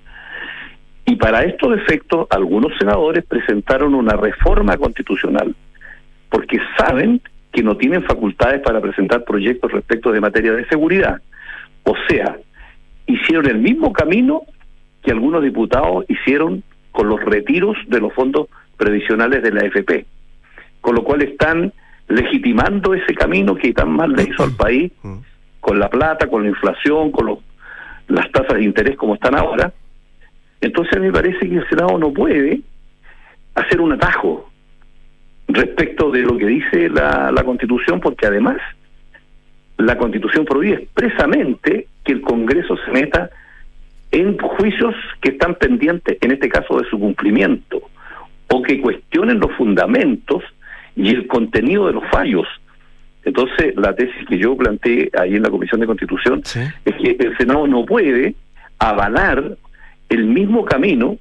Y 1.06 1.16
para 1.16 1.44
estos 1.44 1.78
efectos, 1.78 2.28
algunos 2.30 2.74
senadores 2.78 3.24
presentaron 3.26 3.94
una 3.94 4.18
reforma 4.18 4.76
constitucional, 4.76 5.56
porque 6.30 6.58
saben 6.78 7.22
que 7.54 7.62
no 7.64 7.78
tienen 7.78 8.04
facultades 8.04 8.62
para 8.62 8.82
presentar 8.82 9.24
proyectos 9.24 9.72
respecto 9.72 10.12
de 10.12 10.20
materia 10.20 10.52
de 10.54 10.68
seguridad. 10.68 11.22
O 11.84 11.94
sea, 12.10 12.38
hicieron 13.08 13.48
el 13.48 13.60
mismo 13.60 13.94
camino 13.94 14.42
que 15.04 15.12
algunos 15.12 15.44
diputados 15.44 16.06
hicieron 16.08 16.64
con 16.92 17.10
los 17.10 17.22
retiros 17.24 17.78
de 17.88 18.00
los 18.00 18.14
fondos 18.14 18.48
previsionales 18.78 19.44
de 19.44 19.52
la 19.52 19.62
AFP, 19.62 20.06
con 20.82 20.96
lo 20.96 21.04
cual 21.04 21.22
están 21.22 21.72
legitimando 22.08 22.94
ese 22.94 23.14
camino 23.14 23.56
que 23.56 23.74
tan 23.74 23.92
mal 23.92 24.14
le 24.14 24.24
hizo 24.24 24.44
al 24.44 24.56
país 24.56 24.92
con 25.60 25.80
la 25.80 25.90
plata, 25.90 26.28
con 26.28 26.44
la 26.44 26.50
inflación, 26.50 27.12
con 27.12 27.26
los, 27.26 27.40
las 28.08 28.32
tasas 28.32 28.58
de 28.58 28.64
interés 28.64 28.96
como 28.96 29.16
están 29.16 29.36
ahora. 29.36 29.74
Entonces 30.62 30.96
a 30.96 31.00
mí 31.00 31.08
me 31.08 31.14
parece 31.14 31.40
que 31.50 31.56
el 31.56 31.68
Senado 31.70 31.98
no 31.98 32.12
puede 32.12 32.62
hacer 33.56 33.82
un 33.82 33.94
atajo 33.94 34.50
respecto 35.48 36.12
de 36.12 36.22
lo 36.22 36.38
que 36.38 36.46
dice 36.48 36.90
la, 36.90 37.32
la 37.32 37.44
Constitución, 37.44 38.00
porque 38.00 38.28
además 38.28 38.58
la 39.78 39.98
Constitución 39.98 40.46
prohíbe 40.46 40.84
expresamente 40.84 41.88
que 42.04 42.14
el 42.14 42.22
Congreso 42.22 42.78
se 42.86 42.92
meta 42.92 43.30
en 44.12 44.38
juicios 44.38 44.96
que 45.22 45.32
están 45.32 45.56
pendientes, 45.56 46.18
en 46.22 46.32
este 46.32 46.48
caso, 46.48 46.80
de 46.80 46.90
su 46.90 46.98
cumplimiento, 47.00 47.82
o 48.48 48.62
que 48.62 48.80
cuestionen 48.80 49.40
los 49.40 49.52
fundamentos 49.54 50.44
y 50.96 51.10
el 51.10 51.28
contenido 51.28 51.88
de 51.88 51.94
los 51.94 52.06
fallos. 52.10 52.48
Entonces, 53.26 53.76
la 53.76 53.94
tesis 53.94 54.26
que 54.28 54.38
yo 54.38 54.56
planteé 54.56 55.10
ahí 55.20 55.36
en 55.36 55.44
la 55.44 55.50
Comisión 55.50 55.82
de 55.82 55.88
Constitución 55.88 56.42
es 56.46 56.96
que 56.96 57.18
el 57.20 57.36
Senado 57.38 57.68
no 57.68 57.86
puede 57.86 58.36
avalar 58.80 59.58
el 60.10 60.26
mismo 60.26 60.64
camino 60.64 61.18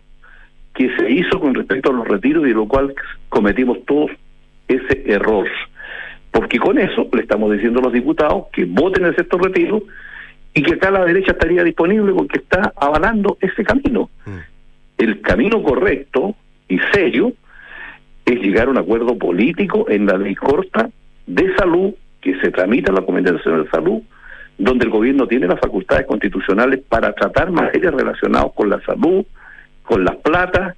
que 0.75 0.95
se 0.97 1.11
hizo 1.11 1.41
con 1.41 1.55
respecto 1.55 1.91
a 1.91 1.95
los 1.95 2.07
retiros 2.07 2.45
y 2.45 2.49
de 2.49 2.55
lo 2.55 2.67
cual 2.67 2.95
cometimos 3.29 3.79
todos 3.87 4.11
ese 4.69 5.03
error. 5.07 5.47
Porque 6.35 6.59
con 6.59 6.76
eso 6.78 7.07
le 7.12 7.22
estamos 7.22 7.53
diciendo 7.53 7.78
a 7.78 7.85
los 7.85 7.93
diputados 7.93 8.47
que 8.53 8.64
voten 8.64 9.05
el 9.05 9.14
sexto 9.14 9.39
retiro 9.39 9.85
y 10.53 10.62
que 10.62 10.74
acá 10.74 10.91
la 10.91 11.05
derecha 11.05 11.30
estaría 11.30 11.62
disponible 11.62 12.12
porque 12.12 12.39
está 12.39 12.72
avalando 12.74 13.39
ese 13.41 13.62
camino. 13.62 14.11
Mm. 14.26 14.39
El 14.99 15.20
camino 15.20 15.62
correcto 15.62 16.35
y 16.68 16.80
serio 16.93 17.35
es 18.24 18.41
llegar 18.41 18.66
a 18.66 18.70
un 18.72 18.78
acuerdo 18.78 19.16
político 19.16 19.89
en 19.89 20.07
la 20.07 20.18
ley 20.18 20.35
corta 20.35 20.91
de 21.24 21.55
salud 21.55 21.95
que 22.20 22.35
se 22.41 22.51
tramita 22.51 22.91
en 22.91 22.97
la 22.97 23.03
Comisión 23.03 23.37
Nacional 23.37 23.64
de 23.64 23.70
Salud, 23.70 24.03
donde 24.59 24.87
el 24.87 24.91
gobierno 24.91 25.28
tiene 25.28 25.47
las 25.47 25.61
facultades 25.61 26.05
constitucionales 26.05 26.80
para 26.80 27.12
tratar 27.12 27.53
materias 27.53 27.95
relacionadas 27.95 28.51
con 28.57 28.70
la 28.70 28.80
salud, 28.80 29.24
con 29.85 30.05
las 30.05 30.16
platas 30.16 30.74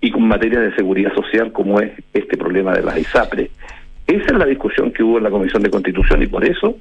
y 0.00 0.10
con 0.10 0.26
materias 0.26 0.62
de 0.62 0.74
seguridad 0.74 1.14
social 1.14 1.52
como 1.52 1.78
es 1.78 1.92
este 2.12 2.36
problema 2.36 2.72
de 2.72 2.82
las 2.82 2.98
ISAPRES. 2.98 3.50
Esa 4.06 4.26
es 4.26 4.38
la 4.38 4.46
discusión 4.46 4.92
que 4.92 5.02
hubo 5.02 5.18
en 5.18 5.24
la 5.24 5.30
Comisión 5.30 5.62
de 5.62 5.70
Constitución 5.70 6.22
y 6.22 6.26
por 6.26 6.44
eso 6.44 6.76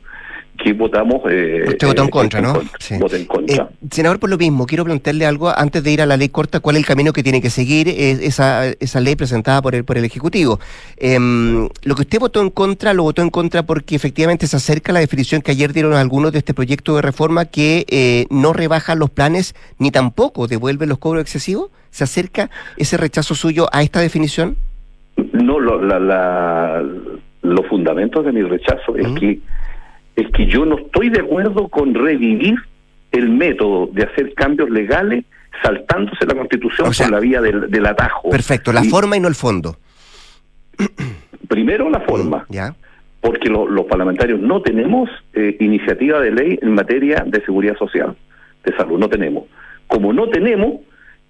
que 0.62 0.74
votamos. 0.74 1.22
Eh, 1.30 1.64
Usted 1.68 1.88
votó 1.88 2.02
en 2.04 2.08
eh, 2.08 2.12
contra, 2.12 2.42
¿no? 2.42 2.62
Sí. 2.80 2.96
en 2.96 3.26
contra. 3.26 3.64
Eh, 3.64 3.88
senador, 3.90 4.20
por 4.20 4.30
lo 4.30 4.38
mismo, 4.38 4.66
quiero 4.66 4.86
plantearle 4.86 5.26
algo 5.26 5.50
antes 5.50 5.84
de 5.84 5.92
ir 5.92 6.02
a 6.02 6.06
la 6.06 6.18
ley 6.18 6.30
corta, 6.30 6.60
cuál 6.60 6.76
es 6.76 6.82
el 6.82 6.86
camino 6.86 7.14
que 7.14 7.24
tiene 7.24 7.42
que 7.42 7.50
seguir 7.50 7.88
esa, 7.88 8.68
esa 8.68 9.00
ley 9.00 9.16
presentada 9.16 9.62
por 9.62 9.76
el, 9.76 9.84
por 9.84 9.98
el 9.98 10.06
Ejecutivo. 10.06 10.60
Em, 10.98 11.68
lo 11.84 11.96
que 11.96 12.02
usted 12.02 12.20
votó 12.20 12.42
en 12.42 12.50
contra, 12.50 12.94
lo 12.94 13.04
votó 13.04 13.22
en 13.22 13.30
contra 13.30 13.64
porque 13.64 13.96
efectivamente 13.96 14.48
se 14.48 14.58
acerca 14.58 14.94
la 14.94 15.00
definición 15.00 15.42
que 15.42 15.52
ayer 15.52 15.74
dieron 15.74 15.94
algunos 15.94 16.32
de 16.32 16.40
este 16.40 16.54
proyecto 16.54 16.96
de 16.96 17.02
reforma 17.02 17.46
que 17.46 18.28
no 18.30 18.54
rebaja 18.54 18.96
los 18.96 19.10
planes 19.10 19.56
ni 19.80 19.92
tampoco 19.92 20.48
devuelve 20.48 20.86
los 20.86 20.98
cobros 20.98 21.22
excesivos. 21.22 21.70
¿Se 21.90 22.06
acerca 22.06 22.50
ese 22.78 22.96
rechazo 22.98 23.36
suyo 23.36 23.68
a 23.74 23.84
esta 23.84 24.00
definición? 24.00 24.56
No, 25.34 25.60
la, 25.60 26.84
los 27.42 27.68
fundamentos 27.68 28.26
de 28.26 28.32
mi 28.32 28.42
rechazo 28.42 28.96
es 28.96 29.08
que 29.20 29.40
es 30.16 30.28
que 30.32 30.46
yo 30.46 30.66
no 30.66 30.78
estoy 30.78 31.10
de 31.10 31.22
acuerdo 31.22 31.68
con 31.70 31.94
revivir 31.94 32.56
el 33.12 33.30
método 33.30 33.88
de 33.88 34.04
hacer 34.04 34.34
cambios 34.34 34.70
legales 34.70 35.26
saltándose 35.62 36.26
la 36.26 36.36
constitución 36.36 36.92
por 36.96 37.12
la 37.12 37.20
vía 37.20 37.42
del, 37.42 37.86
atajo. 37.86 38.30
Perfecto, 38.30 38.72
la 38.72 38.84
forma 38.84 39.18
y 39.18 39.20
no 39.20 39.28
el 39.28 39.36
fondo. 39.36 39.78
Primero 41.48 41.90
la 41.90 42.00
forma. 42.02 42.46
Ya. 42.50 42.76
Porque 43.20 43.50
los 43.50 43.86
parlamentarios 43.86 44.40
no 44.40 44.62
tenemos 44.62 45.10
eh, 45.34 45.56
iniciativa 45.60 46.20
de 46.20 46.32
ley 46.32 46.60
en 46.62 46.74
materia 46.74 47.24
de 47.26 47.44
seguridad 47.46 47.78
social, 47.78 48.16
de 48.64 48.76
salud, 48.76 48.98
no 48.98 49.10
tenemos. 49.10 49.44
Como 49.86 50.12
no 50.12 50.28
tenemos, 50.30 50.80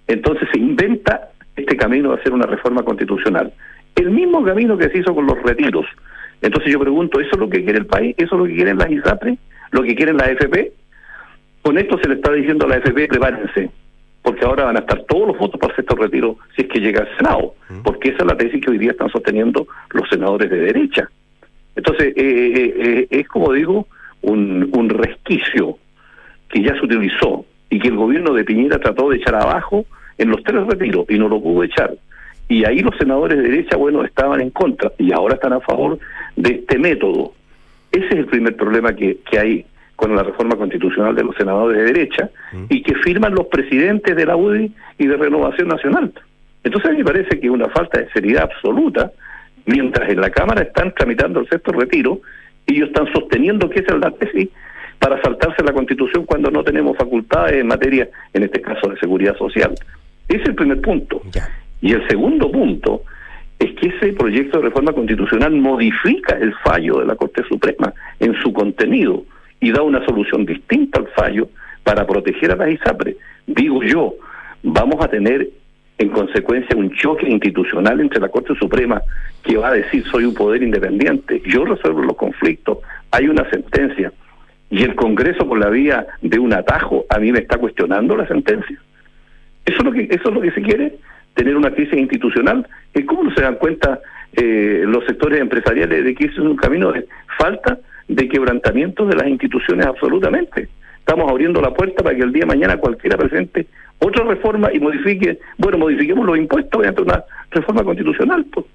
entonces 0.06 0.48
se 0.52 0.58
inventa 0.58 1.32
este 1.54 1.76
camino 1.76 2.10
de 2.10 2.20
hacer 2.20 2.32
una 2.32 2.46
reforma 2.46 2.82
constitucional. 2.82 3.52
El 3.96 4.10
mismo 4.10 4.44
camino 4.44 4.76
que 4.76 4.88
se 4.90 4.98
hizo 4.98 5.14
con 5.14 5.26
los 5.26 5.40
retiros. 5.42 5.86
Entonces 6.40 6.72
yo 6.72 6.80
pregunto, 6.80 7.20
¿eso 7.20 7.30
es 7.32 7.38
lo 7.38 7.48
que 7.48 7.62
quiere 7.62 7.78
el 7.78 7.86
país? 7.86 8.14
¿Eso 8.18 8.34
es 8.34 8.38
lo 8.40 8.46
que 8.46 8.56
quieren 8.56 8.78
las 8.78 8.90
ISAPRE? 8.90 9.38
¿Lo 9.70 9.82
que 9.82 9.94
quieren 9.94 10.16
las 10.16 10.28
AFP? 10.28 10.72
Con 11.62 11.78
esto 11.78 11.98
se 12.02 12.08
le 12.08 12.16
está 12.16 12.32
diciendo 12.32 12.66
a 12.66 12.68
la 12.68 12.74
AFP, 12.76 13.06
prepárense, 13.06 13.70
porque 14.22 14.44
ahora 14.44 14.64
van 14.64 14.76
a 14.76 14.80
estar 14.80 15.02
todos 15.04 15.28
los 15.28 15.38
votos 15.38 15.60
para 15.60 15.74
este 15.76 15.94
retiro 15.94 16.36
si 16.56 16.62
es 16.62 16.68
que 16.68 16.80
llega 16.80 17.02
al 17.02 17.16
Senado, 17.16 17.54
porque 17.84 18.08
esa 18.08 18.18
es 18.18 18.26
la 18.26 18.36
tesis 18.36 18.60
que 18.60 18.72
hoy 18.72 18.78
día 18.78 18.90
están 18.90 19.10
sosteniendo 19.10 19.68
los 19.90 20.08
senadores 20.08 20.50
de 20.50 20.58
derecha. 20.58 21.08
Entonces, 21.76 22.08
eh, 22.08 22.12
eh, 22.16 22.74
eh, 22.76 23.06
es 23.10 23.28
como 23.28 23.52
digo, 23.52 23.86
un, 24.22 24.70
un 24.72 24.88
resquicio 24.88 25.78
que 26.48 26.62
ya 26.62 26.74
se 26.74 26.84
utilizó 26.84 27.46
y 27.70 27.78
que 27.78 27.88
el 27.88 27.96
gobierno 27.96 28.34
de 28.34 28.44
Piñera 28.44 28.78
trató 28.78 29.08
de 29.08 29.16
echar 29.16 29.36
abajo 29.36 29.86
en 30.18 30.30
los 30.30 30.42
tres 30.42 30.66
retiros 30.66 31.06
y 31.08 31.18
no 31.18 31.28
lo 31.28 31.40
pudo 31.40 31.64
echar. 31.64 31.94
Y 32.52 32.66
ahí 32.66 32.80
los 32.80 32.94
senadores 32.98 33.38
de 33.38 33.44
derecha, 33.44 33.78
bueno, 33.78 34.04
estaban 34.04 34.42
en 34.42 34.50
contra 34.50 34.92
y 34.98 35.10
ahora 35.10 35.36
están 35.36 35.54
a 35.54 35.60
favor 35.60 35.98
de 36.36 36.50
este 36.56 36.78
método. 36.78 37.32
Ese 37.90 38.04
es 38.08 38.12
el 38.12 38.26
primer 38.26 38.56
problema 38.56 38.94
que, 38.94 39.20
que 39.30 39.38
hay 39.38 39.64
con 39.96 40.14
la 40.14 40.22
reforma 40.22 40.56
constitucional 40.56 41.14
de 41.14 41.24
los 41.24 41.34
senadores 41.34 41.78
de 41.78 41.84
derecha 41.84 42.28
y 42.68 42.82
que 42.82 42.94
firman 42.96 43.34
los 43.34 43.46
presidentes 43.46 44.14
de 44.14 44.26
la 44.26 44.36
UDI 44.36 44.70
y 44.98 45.06
de 45.06 45.16
Renovación 45.16 45.68
Nacional. 45.68 46.12
Entonces 46.62 46.90
a 46.90 46.92
mí 46.92 46.98
me 46.98 47.06
parece 47.06 47.40
que 47.40 47.46
es 47.46 47.52
una 47.52 47.70
falta 47.70 48.00
de 48.00 48.10
seriedad 48.10 48.50
absoluta, 48.52 49.10
mientras 49.64 50.10
en 50.10 50.20
la 50.20 50.28
Cámara 50.28 50.60
están 50.60 50.92
tramitando 50.92 51.40
el 51.40 51.48
sexto 51.48 51.72
retiro, 51.72 52.20
y 52.66 52.74
ellos 52.74 52.88
están 52.88 53.10
sosteniendo 53.14 53.70
que 53.70 53.80
esa 53.80 53.94
es 53.94 54.00
la 54.00 54.10
tesis 54.10 54.50
para 54.98 55.22
saltarse 55.22 55.64
la 55.64 55.72
Constitución 55.72 56.26
cuando 56.26 56.50
no 56.50 56.62
tenemos 56.62 56.98
facultades 56.98 57.54
en 57.54 57.68
materia, 57.68 58.10
en 58.34 58.42
este 58.42 58.60
caso, 58.60 58.90
de 58.90 58.98
seguridad 58.98 59.38
social. 59.38 59.72
Ese 60.28 60.42
es 60.42 60.48
el 60.48 60.54
primer 60.54 60.82
punto. 60.82 61.22
Y 61.82 61.92
el 61.92 62.08
segundo 62.08 62.50
punto 62.50 63.02
es 63.58 63.72
que 63.74 63.88
ese 63.88 64.14
proyecto 64.14 64.58
de 64.58 64.64
reforma 64.64 64.92
constitucional 64.92 65.52
modifica 65.52 66.38
el 66.38 66.54
fallo 66.64 67.00
de 67.00 67.06
la 67.06 67.16
Corte 67.16 67.42
Suprema 67.44 67.92
en 68.18 68.34
su 68.40 68.52
contenido 68.52 69.24
y 69.60 69.70
da 69.70 69.82
una 69.82 70.04
solución 70.06 70.46
distinta 70.46 71.00
al 71.00 71.08
fallo 71.08 71.48
para 71.84 72.06
proteger 72.06 72.52
a 72.52 72.56
las 72.56 72.70
ISAPRE. 72.70 73.16
Digo 73.46 73.82
yo, 73.82 74.14
vamos 74.62 75.04
a 75.04 75.08
tener 75.08 75.48
en 75.98 76.08
consecuencia 76.08 76.76
un 76.76 76.90
choque 76.92 77.28
institucional 77.28 78.00
entre 78.00 78.20
la 78.20 78.28
Corte 78.28 78.54
Suprema 78.54 79.02
que 79.42 79.56
va 79.56 79.68
a 79.68 79.72
decir 79.72 80.04
soy 80.06 80.24
un 80.24 80.34
poder 80.34 80.62
independiente, 80.62 81.42
yo 81.46 81.64
resuelvo 81.64 82.02
los 82.02 82.16
conflictos, 82.16 82.78
hay 83.10 83.28
una 83.28 83.48
sentencia 83.50 84.12
y 84.70 84.82
el 84.82 84.94
Congreso 84.94 85.46
por 85.46 85.58
la 85.58 85.68
vía 85.68 86.06
de 86.22 86.38
un 86.38 86.52
atajo 86.54 87.04
a 87.08 87.18
mí 87.18 87.30
me 87.30 87.40
está 87.40 87.58
cuestionando 87.58 88.16
la 88.16 88.26
sentencia. 88.26 88.78
Eso 89.64 89.78
es 89.78 89.84
lo 89.84 89.92
que 89.92 90.08
eso 90.10 90.28
es 90.28 90.34
lo 90.34 90.40
que 90.40 90.50
se 90.50 90.62
quiere, 90.62 90.96
tener 91.34 91.56
una 91.56 91.72
crisis 91.72 91.98
institucional. 91.98 92.66
¿Y 92.94 93.04
cómo 93.04 93.24
no 93.24 93.34
se 93.34 93.42
dan 93.42 93.56
cuenta 93.56 94.00
eh, 94.34 94.82
los 94.86 95.04
sectores 95.06 95.40
empresariales 95.40 96.04
de 96.04 96.14
que 96.14 96.26
eso 96.26 96.42
es 96.42 96.48
un 96.48 96.56
camino 96.56 96.92
de 96.92 97.06
falta 97.38 97.78
de 98.08 98.28
quebrantamiento 98.28 99.06
de 99.06 99.16
las 99.16 99.28
instituciones 99.28 99.86
absolutamente? 99.86 100.68
Estamos 100.98 101.28
abriendo 101.30 101.60
la 101.60 101.74
puerta 101.74 102.02
para 102.02 102.14
que 102.14 102.22
el 102.22 102.32
día 102.32 102.42
de 102.42 102.46
mañana 102.46 102.76
cualquiera 102.76 103.16
presente 103.16 103.66
otra 103.98 104.24
reforma 104.24 104.72
y 104.72 104.80
modifique, 104.80 105.38
bueno, 105.58 105.78
modifiquemos 105.78 106.26
los 106.26 106.36
impuestos 106.36 106.78
mediante 106.78 107.02
una 107.02 107.24
reforma 107.50 107.84
constitucional. 107.84 108.44
Pues. 108.52 108.66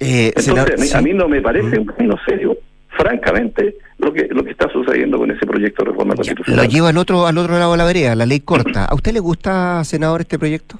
Eh, 0.00 0.32
Entonces, 0.36 0.94
a, 0.94 1.00
mí, 1.00 1.14
no 1.14 1.28
me 1.28 1.40
parece 1.40 1.78
un 1.78 1.86
camino 1.86 2.16
serio 2.26 2.58
francamente 2.88 3.76
lo 3.98 4.12
que 4.12 4.26
lo 4.30 4.44
que 4.44 4.50
está 4.50 4.70
sucediendo 4.70 5.18
con 5.18 5.30
ese 5.30 5.46
proyecto 5.46 5.84
de 5.84 5.90
reforma 5.90 6.14
constitucional. 6.14 6.64
Lo 6.64 6.70
lleva 6.70 6.88
al 6.90 6.98
otro 6.98 7.26
al 7.26 7.38
otro 7.38 7.58
lado 7.58 7.72
de 7.72 7.78
la 7.78 7.84
vereda, 7.84 8.14
la 8.14 8.26
ley 8.26 8.40
corta. 8.40 8.84
¿A 8.84 8.94
usted 8.94 9.12
le 9.12 9.20
gusta, 9.20 9.82
senador, 9.84 10.20
este 10.20 10.38
proyecto? 10.38 10.78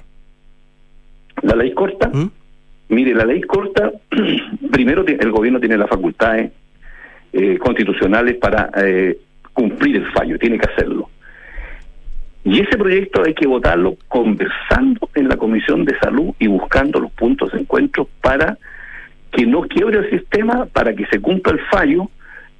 La 1.41 1.55
ley 1.55 1.73
corta. 1.73 2.09
¿Mm? 2.09 2.31
Mire, 2.89 3.13
la 3.13 3.25
ley 3.25 3.41
corta, 3.41 3.91
primero 4.71 5.05
el 5.05 5.31
gobierno 5.31 5.59
tiene 5.59 5.77
las 5.77 5.89
facultades 5.89 6.51
eh, 7.33 7.57
constitucionales 7.57 8.35
para 8.35 8.69
eh, 8.77 9.17
cumplir 9.53 9.97
el 9.97 10.11
fallo, 10.11 10.39
tiene 10.39 10.57
que 10.57 10.71
hacerlo. 10.71 11.09
Y 12.45 12.61
ese 12.61 12.77
proyecto 12.77 13.23
hay 13.25 13.33
que 13.33 13.45
votarlo 13.45 13.97
conversando 14.07 15.09
en 15.15 15.27
la 15.27 15.35
Comisión 15.35 15.83
de 15.83 15.99
Salud 15.99 16.33
y 16.39 16.47
buscando 16.47 16.99
los 16.99 17.11
puntos 17.11 17.51
de 17.51 17.59
encuentro 17.59 18.07
para 18.21 18.57
que 19.31 19.45
no 19.45 19.63
quiebre 19.63 19.99
el 19.99 20.09
sistema, 20.09 20.65
para 20.65 20.93
que 20.93 21.05
se 21.07 21.19
cumpla 21.19 21.53
el 21.53 21.59
fallo 21.69 22.09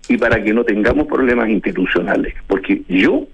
y 0.09 0.17
para 0.17 0.43
que 0.43 0.53
no 0.53 0.65
tengamos 0.65 1.07
problemas 1.07 1.47
institucionales. 1.49 2.33
Porque 2.47 2.81
yo 2.89 3.27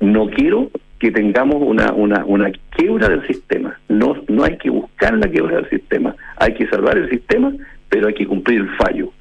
no 0.00 0.28
quiero 0.28 0.70
que 1.02 1.10
tengamos 1.10 1.56
una, 1.60 1.92
una, 1.92 2.24
una 2.24 2.52
quiebra 2.70 3.08
del 3.08 3.26
sistema. 3.26 3.76
No, 3.88 4.22
no 4.28 4.44
hay 4.44 4.56
que 4.56 4.70
buscar 4.70 5.18
la 5.18 5.26
quiebra 5.26 5.56
del 5.56 5.68
sistema. 5.68 6.14
Hay 6.36 6.54
que 6.54 6.68
salvar 6.68 6.96
el 6.96 7.10
sistema, 7.10 7.52
pero 7.88 8.06
hay 8.06 8.14
que 8.14 8.24
cumplir 8.24 8.60
el 8.60 8.68
fallo. 8.76 9.12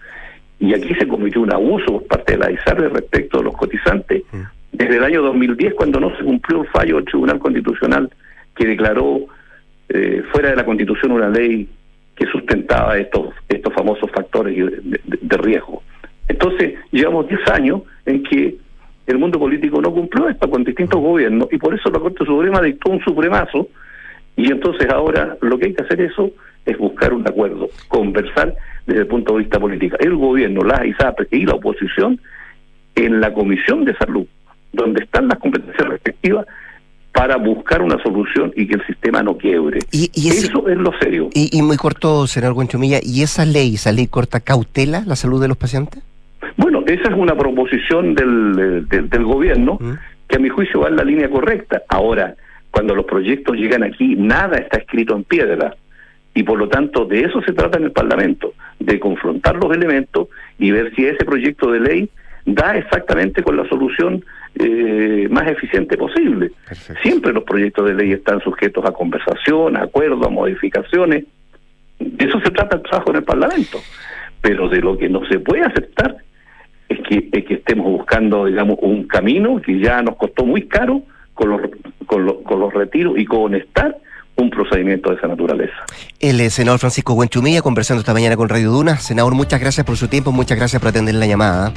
Y 0.59 0.75
aquí 0.75 0.93
se 0.93 1.07
cometió 1.07 1.41
un 1.41 1.51
abuso 1.51 1.93
por 1.93 2.05
parte 2.05 2.33
de 2.33 2.37
la 2.37 2.51
ISARE 2.51 2.87
respecto 2.89 3.39
a 3.39 3.43
los 3.43 3.57
cotizantes. 3.57 4.21
Desde 4.71 4.97
el 4.97 5.03
año 5.03 5.23
2010, 5.23 5.73
cuando 5.73 5.99
no 5.99 6.15
se 6.15 6.23
cumplió 6.23 6.61
el 6.61 6.67
fallo 6.67 6.97
del 6.97 7.05
Tribunal 7.05 7.39
Constitucional 7.39 8.11
que 8.55 8.67
declaró 8.67 9.25
eh, 9.89 10.21
fuera 10.31 10.51
de 10.51 10.57
la 10.57 10.65
Constitución 10.65 11.13
una 11.13 11.29
ley 11.29 11.67
que 12.15 12.27
sustentaba 12.27 12.95
estos 12.99 13.33
estos 13.49 13.73
famosos 13.73 14.11
factores 14.11 14.55
de, 14.55 15.37
riesgo. 15.37 15.81
Entonces, 16.27 16.75
llevamos 16.91 17.27
10 17.27 17.39
años 17.49 17.81
en 18.05 18.21
que 18.21 18.55
el 19.11 19.19
mundo 19.19 19.39
político 19.39 19.81
no 19.81 19.91
cumplió 19.91 20.29
esto 20.29 20.49
con 20.49 20.63
distintos 20.63 20.99
gobiernos 20.99 21.47
y 21.51 21.57
por 21.57 21.73
eso 21.73 21.89
la 21.89 21.99
Corte 21.99 22.25
Suprema 22.25 22.61
dictó 22.61 22.91
un 22.91 23.01
supremazo 23.01 23.67
y 24.35 24.51
entonces 24.51 24.89
ahora 24.89 25.37
lo 25.41 25.57
que 25.57 25.67
hay 25.67 25.73
que 25.73 25.83
hacer 25.83 26.01
eso 26.01 26.31
es 26.65 26.77
buscar 26.77 27.13
un 27.13 27.27
acuerdo, 27.27 27.69
conversar 27.87 28.55
desde 28.85 29.01
el 29.01 29.07
punto 29.07 29.33
de 29.33 29.39
vista 29.39 29.59
político. 29.59 29.97
El 29.99 30.15
gobierno, 30.15 30.61
la 30.61 30.85
ISAP 30.85 31.21
y 31.31 31.45
la 31.45 31.55
oposición 31.55 32.19
en 32.95 33.19
la 33.19 33.33
Comisión 33.33 33.85
de 33.85 33.95
Salud, 33.95 34.25
donde 34.73 35.03
están 35.03 35.27
las 35.27 35.39
competencias 35.39 35.87
respectivas, 35.87 36.45
para 37.11 37.37
buscar 37.37 37.81
una 37.81 38.01
solución 38.01 38.53
y 38.55 38.67
que 38.67 38.75
el 38.75 38.85
sistema 38.85 39.21
no 39.21 39.37
quiebre. 39.37 39.79
Y, 39.91 40.09
Eso 40.29 40.67
es 40.67 40.77
lo 40.77 40.91
serio. 40.99 41.29
Y, 41.33 41.61
muy 41.61 41.77
corto, 41.77 42.25
senador 42.25 42.55
Guenchumilla, 42.55 42.99
¿y 43.03 43.21
esa 43.21 43.45
ley, 43.45 43.75
esa 43.75 43.91
ley 43.91 44.07
corta, 44.07 44.39
cautela 44.39 45.03
la 45.05 45.15
salud 45.15 45.41
de 45.41 45.49
los 45.49 45.57
pacientes? 45.57 46.01
Bueno, 46.57 46.83
esa 46.85 47.09
es 47.09 47.15
una 47.15 47.35
proposición 47.35 48.15
del, 48.15 48.87
del, 48.87 49.23
gobierno 49.23 49.79
que 50.27 50.35
a 50.35 50.39
mi 50.39 50.49
juicio 50.49 50.81
va 50.81 50.89
en 50.89 50.95
la 50.95 51.03
línea 51.03 51.29
correcta. 51.29 51.83
Ahora, 51.89 52.35
cuando 52.71 52.95
los 52.95 53.05
proyectos 53.05 53.57
llegan 53.57 53.83
aquí, 53.83 54.15
nada 54.15 54.57
está 54.57 54.79
escrito 54.79 55.15
en 55.15 55.23
piedra. 55.23 55.75
Y 56.33 56.43
por 56.43 56.57
lo 56.57 56.69
tanto, 56.69 57.05
de 57.05 57.21
eso 57.21 57.41
se 57.41 57.51
trata 57.53 57.77
en 57.77 57.85
el 57.85 57.91
Parlamento, 57.91 58.53
de 58.79 58.99
confrontar 58.99 59.55
los 59.57 59.75
elementos 59.75 60.29
y 60.57 60.71
ver 60.71 60.93
si 60.95 61.05
ese 61.05 61.25
proyecto 61.25 61.71
de 61.71 61.81
ley 61.81 62.09
da 62.45 62.75
exactamente 62.77 63.43
con 63.43 63.57
la 63.57 63.67
solución 63.67 64.23
eh, 64.55 65.27
más 65.29 65.47
eficiente 65.49 65.97
posible. 65.97 66.51
Siempre 67.01 67.33
los 67.33 67.43
proyectos 67.43 67.85
de 67.85 67.93
ley 67.93 68.13
están 68.13 68.39
sujetos 68.41 68.85
a 68.85 68.91
conversación, 68.91 69.75
a 69.75 69.83
acuerdos, 69.83 70.25
a 70.25 70.29
modificaciones. 70.29 71.25
De 71.99 72.25
eso 72.25 72.39
se 72.41 72.51
trata 72.51 72.77
el 72.77 72.83
trabajo 72.83 73.11
en 73.11 73.17
el 73.17 73.23
Parlamento. 73.23 73.79
Pero 74.41 74.69
de 74.69 74.81
lo 74.81 74.97
que 74.97 75.09
no 75.09 75.25
se 75.25 75.39
puede 75.39 75.63
aceptar 75.63 76.17
es 76.91 76.99
que, 77.07 77.29
es 77.31 77.45
que 77.45 77.53
estemos 77.55 77.85
buscando, 77.85 78.45
digamos, 78.45 78.77
un 78.81 79.07
camino 79.07 79.61
que 79.61 79.79
ya 79.79 80.01
nos 80.01 80.15
costó 80.17 80.45
muy 80.45 80.67
caro 80.67 81.01
con 81.33 81.49
los, 81.49 81.61
con, 82.05 82.25
los, 82.25 82.37
con 82.43 82.59
los 82.59 82.73
retiros 82.73 83.17
y 83.17 83.25
con 83.25 83.55
estar 83.55 83.97
un 84.37 84.49
procedimiento 84.49 85.09
de 85.11 85.17
esa 85.17 85.27
naturaleza. 85.27 85.73
El 86.19 86.39
eh, 86.39 86.49
senador 86.49 86.79
Francisco 86.79 87.13
Buenchumilla 87.15 87.61
conversando 87.61 87.99
esta 88.01 88.13
mañana 88.13 88.35
con 88.37 88.49
Radio 88.49 88.71
Duna. 88.71 88.97
Senador, 88.97 89.35
muchas 89.35 89.59
gracias 89.59 89.85
por 89.85 89.97
su 89.97 90.07
tiempo, 90.07 90.31
muchas 90.31 90.57
gracias 90.57 90.79
por 90.81 90.89
atender 90.89 91.15
la 91.15 91.25
llamada. 91.27 91.71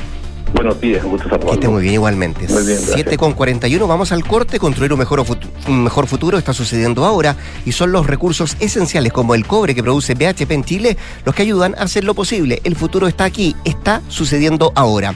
Buenos 0.55 0.80
días, 0.80 1.02
un 1.02 1.11
gusto 1.11 1.28
Que 1.28 1.34
esté 1.34 1.46
saludarlo. 1.46 1.70
muy 1.72 1.82
bien 1.82 1.94
igualmente. 1.94 2.40
Muy 2.48 2.62
bien, 2.64 2.76
gracias. 2.76 2.92
7 2.94 3.16
con 3.18 3.32
41, 3.32 3.86
vamos 3.88 4.12
al 4.12 4.24
corte. 4.24 4.59
Construir 4.61 4.92
un 4.92 5.00
mejor, 5.00 5.20
futu- 5.24 5.48
un 5.66 5.82
mejor 5.82 6.07
futuro 6.07 6.38
está 6.38 6.52
sucediendo 6.52 7.05
ahora 7.05 7.34
y 7.66 7.72
son 7.72 7.90
los 7.90 8.07
recursos 8.07 8.57
esenciales 8.61 9.12
como 9.12 9.34
el 9.34 9.46
cobre 9.46 9.74
que 9.74 9.82
produce 9.82 10.14
BHP 10.14 10.52
en 10.52 10.64
Chile 10.64 10.96
los 11.24 11.34
que 11.34 11.42
ayudan 11.42 11.74
a 11.76 11.82
hacer 11.82 12.05
lo 12.05 12.14
posible. 12.14 12.61
El 12.62 12.76
futuro 12.76 13.09
está 13.09 13.24
aquí, 13.24 13.57
está 13.64 14.00
sucediendo 14.09 14.72
ahora. 14.76 15.14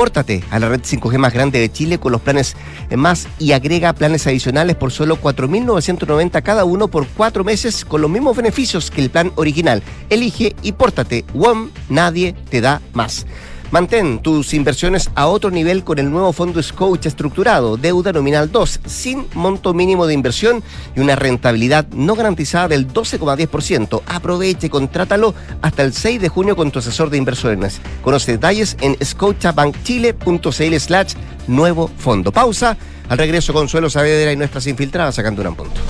Pórtate 0.00 0.42
a 0.50 0.58
la 0.58 0.70
red 0.70 0.80
5G 0.80 1.18
más 1.18 1.34
grande 1.34 1.58
de 1.58 1.70
Chile 1.70 1.98
con 1.98 2.10
los 2.10 2.22
planes 2.22 2.56
más 2.96 3.28
y 3.38 3.52
agrega 3.52 3.92
planes 3.92 4.26
adicionales 4.26 4.74
por 4.74 4.92
solo 4.92 5.20
4.990 5.20 6.42
cada 6.42 6.64
uno 6.64 6.88
por 6.88 7.06
cuatro 7.06 7.44
meses 7.44 7.84
con 7.84 8.00
los 8.00 8.10
mismos 8.10 8.34
beneficios 8.34 8.90
que 8.90 9.02
el 9.02 9.10
plan 9.10 9.30
original. 9.34 9.82
Elige 10.08 10.56
y 10.62 10.72
pórtate. 10.72 11.26
WOM, 11.34 11.68
nadie 11.90 12.34
te 12.48 12.62
da 12.62 12.80
más. 12.94 13.26
Mantén 13.70 14.18
tus 14.18 14.52
inversiones 14.52 15.10
a 15.14 15.28
otro 15.28 15.52
nivel 15.52 15.84
con 15.84 16.00
el 16.00 16.10
nuevo 16.10 16.32
fondo 16.32 16.60
Scotia 16.60 17.08
estructurado, 17.08 17.76
deuda 17.76 18.12
nominal 18.12 18.50
2, 18.50 18.80
sin 18.84 19.26
monto 19.34 19.72
mínimo 19.74 20.08
de 20.08 20.14
inversión 20.14 20.64
y 20.96 21.00
una 21.00 21.14
rentabilidad 21.14 21.86
no 21.90 22.16
garantizada 22.16 22.66
del 22.66 22.88
12,10%. 22.88 24.02
Aproveche 24.06 24.66
y 24.66 24.70
contrátalo 24.70 25.34
hasta 25.62 25.84
el 25.84 25.92
6 25.92 26.20
de 26.20 26.28
junio 26.28 26.56
con 26.56 26.72
tu 26.72 26.80
asesor 26.80 27.10
de 27.10 27.18
inversiones. 27.18 27.80
Conoce 28.02 28.32
detalles 28.32 28.76
en 28.80 28.96
scotiabankchile.cl 29.04 30.76
slash 30.80 31.14
nuevo 31.46 31.88
fondo. 31.96 32.32
Pausa. 32.32 32.76
Al 33.08 33.18
regreso, 33.18 33.52
Consuelo 33.52 33.90
Saavedra 33.90 34.32
y 34.32 34.36
nuestras 34.36 34.66
infiltradas 34.66 35.14
sacando 35.14 35.42
un 35.42 35.54
punto. 35.54 35.80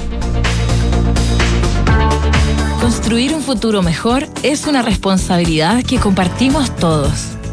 Construir 2.81 3.35
un 3.35 3.43
futuro 3.43 3.83
mejor 3.83 4.27
es 4.43 4.67
una 4.67 4.83
responsabilidad 4.83 5.83
que 5.85 5.99
compartimos 5.99 6.75
todos. 6.77 7.40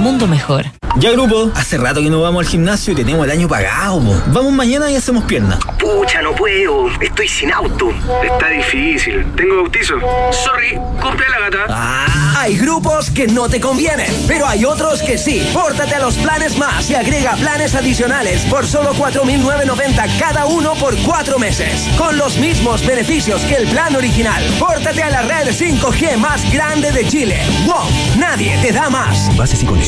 mundo 0.00 0.26
mejor. 0.26 0.66
Ya 0.96 1.12
grupo, 1.12 1.50
hace 1.54 1.76
rato 1.78 2.00
que 2.02 2.10
no 2.10 2.20
vamos 2.22 2.44
al 2.44 2.50
gimnasio 2.50 2.92
y 2.92 2.96
tenemos 2.96 3.24
el 3.24 3.30
año 3.30 3.46
pagado. 3.48 4.00
mo. 4.00 4.20
Vamos 4.28 4.52
mañana 4.52 4.90
y 4.90 4.96
hacemos 4.96 5.24
pierna. 5.24 5.58
Pucha, 5.78 6.22
no 6.22 6.32
puedo. 6.34 6.88
Estoy 7.00 7.28
sin 7.28 7.52
auto. 7.52 7.90
Está 8.24 8.48
difícil. 8.48 9.24
Tengo 9.36 9.56
bautizo. 9.62 9.94
Sorry, 10.32 10.74
compré 11.00 11.26
la 11.28 11.38
gata. 11.50 11.66
Ah, 11.68 12.34
Hay 12.40 12.56
grupos 12.56 13.10
que 13.10 13.26
no 13.28 13.48
te 13.48 13.60
convienen, 13.60 14.10
pero 14.26 14.46
hay 14.48 14.64
otros 14.64 15.02
que 15.02 15.18
sí. 15.18 15.48
Pórtate 15.52 15.94
a 15.94 15.98
los 16.00 16.14
planes 16.16 16.56
más 16.58 16.88
y 16.90 16.94
agrega 16.94 17.36
planes 17.36 17.74
adicionales 17.74 18.42
por 18.46 18.66
solo 18.66 18.92
4.990 18.94 20.18
cada 20.18 20.46
uno 20.46 20.74
por 20.74 20.96
cuatro 20.98 21.38
meses. 21.38 21.86
Con 21.96 22.16
los 22.18 22.38
mismos 22.38 22.84
beneficios 22.84 23.40
que 23.42 23.56
el 23.56 23.68
plan 23.68 23.94
original. 23.94 24.42
Pórtate 24.58 25.02
a 25.02 25.10
la 25.10 25.22
red 25.22 25.48
5G 25.48 26.16
más 26.16 26.50
grande 26.52 26.90
de 26.90 27.06
Chile. 27.06 27.40
WOM, 27.66 28.18
nadie 28.18 28.56
te 28.62 28.72
da 28.72 28.88
más. 28.90 29.34
Bases 29.36 29.62
y 29.62 29.66
condiciones 29.66 29.87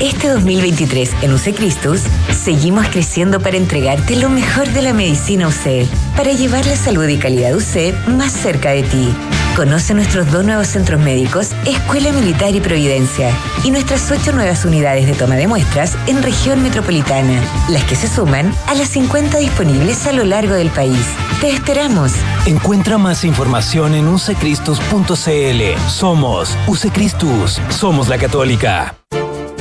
Este 0.00 0.28
2023 0.28 1.10
en 1.20 1.34
UC 1.34 1.54
Cristus 1.54 2.00
seguimos 2.32 2.88
creciendo 2.88 3.38
para 3.38 3.58
entregarte 3.58 4.16
lo 4.16 4.30
mejor 4.30 4.66
de 4.70 4.80
la 4.80 4.94
medicina 4.94 5.46
UC, 5.46 5.86
para 6.16 6.32
llevar 6.32 6.64
la 6.64 6.74
salud 6.74 7.06
y 7.06 7.18
calidad 7.18 7.54
UC 7.54 8.08
más 8.08 8.32
cerca 8.32 8.70
de 8.70 8.82
ti. 8.82 9.14
Conoce 9.56 9.92
nuestros 9.92 10.32
dos 10.32 10.42
nuevos 10.42 10.68
centros 10.68 11.02
médicos, 11.02 11.50
Escuela 11.66 12.12
Militar 12.12 12.54
y 12.54 12.60
Providencia, 12.60 13.30
y 13.62 13.70
nuestras 13.70 14.10
ocho 14.10 14.32
nuevas 14.32 14.64
unidades 14.64 15.04
de 15.04 15.12
toma 15.12 15.34
de 15.34 15.46
muestras 15.46 15.98
en 16.06 16.22
región 16.22 16.62
metropolitana, 16.62 17.38
las 17.68 17.84
que 17.84 17.94
se 17.94 18.08
suman 18.08 18.54
a 18.68 18.74
las 18.74 18.88
50 18.88 19.36
disponibles 19.36 20.06
a 20.06 20.12
lo 20.12 20.24
largo 20.24 20.54
del 20.54 20.70
país. 20.70 21.04
Te 21.42 21.50
esperamos. 21.50 22.12
Encuentra 22.46 22.96
más 22.96 23.22
información 23.22 23.94
en 23.94 24.08
ucecristus.cl. 24.08 25.88
Somos 25.88 26.56
Ucecristus. 26.66 27.60
Somos 27.68 28.08
la 28.08 28.16
católica. 28.16 28.94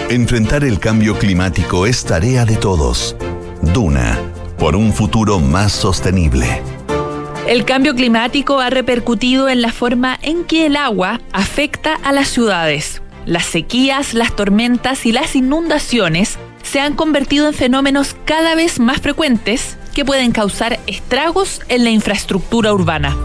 Enfrentar 0.09 0.63
el 0.63 0.79
cambio 0.79 1.19
climático 1.19 1.85
es 1.85 2.03
tarea 2.03 2.43
de 2.43 2.55
todos. 2.55 3.15
Duna, 3.61 4.17
por 4.57 4.75
un 4.75 4.91
futuro 4.91 5.39
más 5.39 5.71
sostenible. 5.71 6.63
El 7.47 7.63
cambio 7.63 7.93
climático 7.93 8.59
ha 8.59 8.71
repercutido 8.71 9.49
en 9.49 9.61
la 9.61 9.71
forma 9.71 10.17
en 10.23 10.45
que 10.45 10.65
el 10.65 10.77
agua 10.77 11.21
afecta 11.31 11.93
a 11.93 12.11
las 12.11 12.27
ciudades. 12.27 13.03
Las 13.27 13.45
sequías, 13.45 14.15
las 14.15 14.35
tormentas 14.35 15.05
y 15.05 15.11
las 15.11 15.35
inundaciones 15.35 16.39
se 16.63 16.79
han 16.79 16.95
convertido 16.95 17.47
en 17.47 17.53
fenómenos 17.53 18.15
cada 18.25 18.55
vez 18.55 18.79
más 18.79 19.01
frecuentes 19.01 19.77
que 19.93 20.05
pueden 20.05 20.31
causar 20.31 20.79
estragos 20.87 21.61
en 21.69 21.83
la 21.83 21.91
infraestructura 21.91 22.73
urbana. 22.73 23.15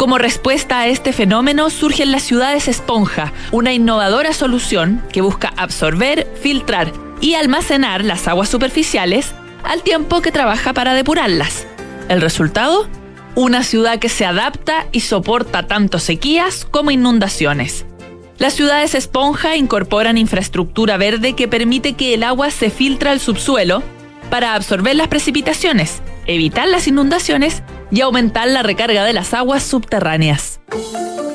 Como 0.00 0.16
respuesta 0.16 0.80
a 0.80 0.86
este 0.86 1.12
fenómeno 1.12 1.68
surgen 1.68 2.10
las 2.10 2.22
ciudades 2.22 2.68
esponja, 2.68 3.34
una 3.52 3.74
innovadora 3.74 4.32
solución 4.32 5.02
que 5.12 5.20
busca 5.20 5.52
absorber, 5.58 6.26
filtrar 6.40 6.90
y 7.20 7.34
almacenar 7.34 8.02
las 8.02 8.26
aguas 8.26 8.48
superficiales 8.48 9.34
al 9.62 9.82
tiempo 9.82 10.22
que 10.22 10.32
trabaja 10.32 10.72
para 10.72 10.94
depurarlas. 10.94 11.66
¿El 12.08 12.22
resultado? 12.22 12.88
Una 13.34 13.62
ciudad 13.62 13.98
que 13.98 14.08
se 14.08 14.24
adapta 14.24 14.86
y 14.90 15.00
soporta 15.00 15.66
tanto 15.66 15.98
sequías 15.98 16.64
como 16.64 16.90
inundaciones. 16.90 17.84
Las 18.38 18.54
ciudades 18.54 18.94
esponja 18.94 19.54
incorporan 19.56 20.16
infraestructura 20.16 20.96
verde 20.96 21.34
que 21.34 21.46
permite 21.46 21.92
que 21.92 22.14
el 22.14 22.22
agua 22.22 22.50
se 22.50 22.70
filtre 22.70 23.10
al 23.10 23.20
subsuelo 23.20 23.82
para 24.30 24.54
absorber 24.54 24.96
las 24.96 25.08
precipitaciones, 25.08 26.00
evitar 26.26 26.68
las 26.68 26.88
inundaciones 26.88 27.62
y 27.90 28.00
aumentar 28.00 28.48
la 28.48 28.62
recarga 28.62 29.04
de 29.04 29.12
las 29.12 29.34
aguas 29.34 29.62
subterráneas. 29.62 30.60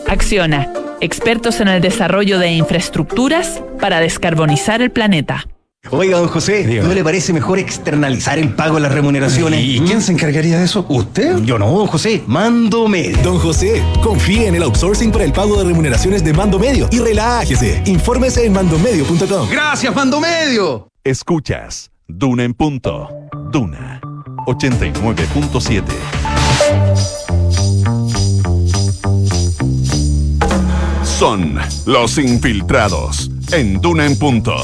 Acciona, 0.07 0.71
expertos 1.01 1.59
en 1.59 1.67
el 1.67 1.81
desarrollo 1.81 2.39
de 2.39 2.51
infraestructuras 2.51 3.61
para 3.79 3.99
descarbonizar 3.99 4.81
el 4.81 4.91
planeta. 4.91 5.45
Oiga, 5.91 6.17
don 6.17 6.27
José, 6.27 6.81
¿no 6.81 6.93
le 6.93 7.03
parece 7.03 7.31
mejor 7.31 7.59
externalizar 7.59 8.39
el 8.39 8.55
pago 8.55 8.75
de 8.75 8.81
las 8.81 8.91
remuneraciones? 8.91 9.63
¿Y 9.63 9.79
quién 9.81 10.01
se 10.01 10.13
encargaría 10.13 10.57
de 10.57 10.65
eso? 10.65 10.85
¿Usted? 10.89 11.37
Yo 11.43 11.59
no, 11.59 11.69
don 11.69 11.87
José. 11.87 12.23
Mando 12.25 12.87
Medio. 12.87 13.17
Don 13.21 13.37
José, 13.37 13.83
confíe 14.01 14.47
en 14.47 14.55
el 14.55 14.63
outsourcing 14.63 15.11
para 15.11 15.25
el 15.25 15.31
pago 15.31 15.57
de 15.57 15.65
remuneraciones 15.65 16.23
de 16.23 16.33
Mando 16.33 16.57
Medio 16.57 16.87
y 16.91 16.99
relájese. 16.99 17.83
Infórmese 17.85 18.45
en 18.45 18.53
mandomedio.com. 18.53 19.47
¡Gracias, 19.49 19.95
Mando 19.95 20.19
Medio! 20.19 20.89
Escuchas 21.03 21.91
Duna 22.07 22.43
en 22.43 22.53
punto. 22.55 23.09
Duna 23.51 24.01
89.7. 24.47 26.44
Son 31.03 31.57
los 31.85 32.17
infiltrados 32.17 33.31
en 33.51 33.79
Duna 33.81 34.05
en 34.05 34.17
punto. 34.19 34.55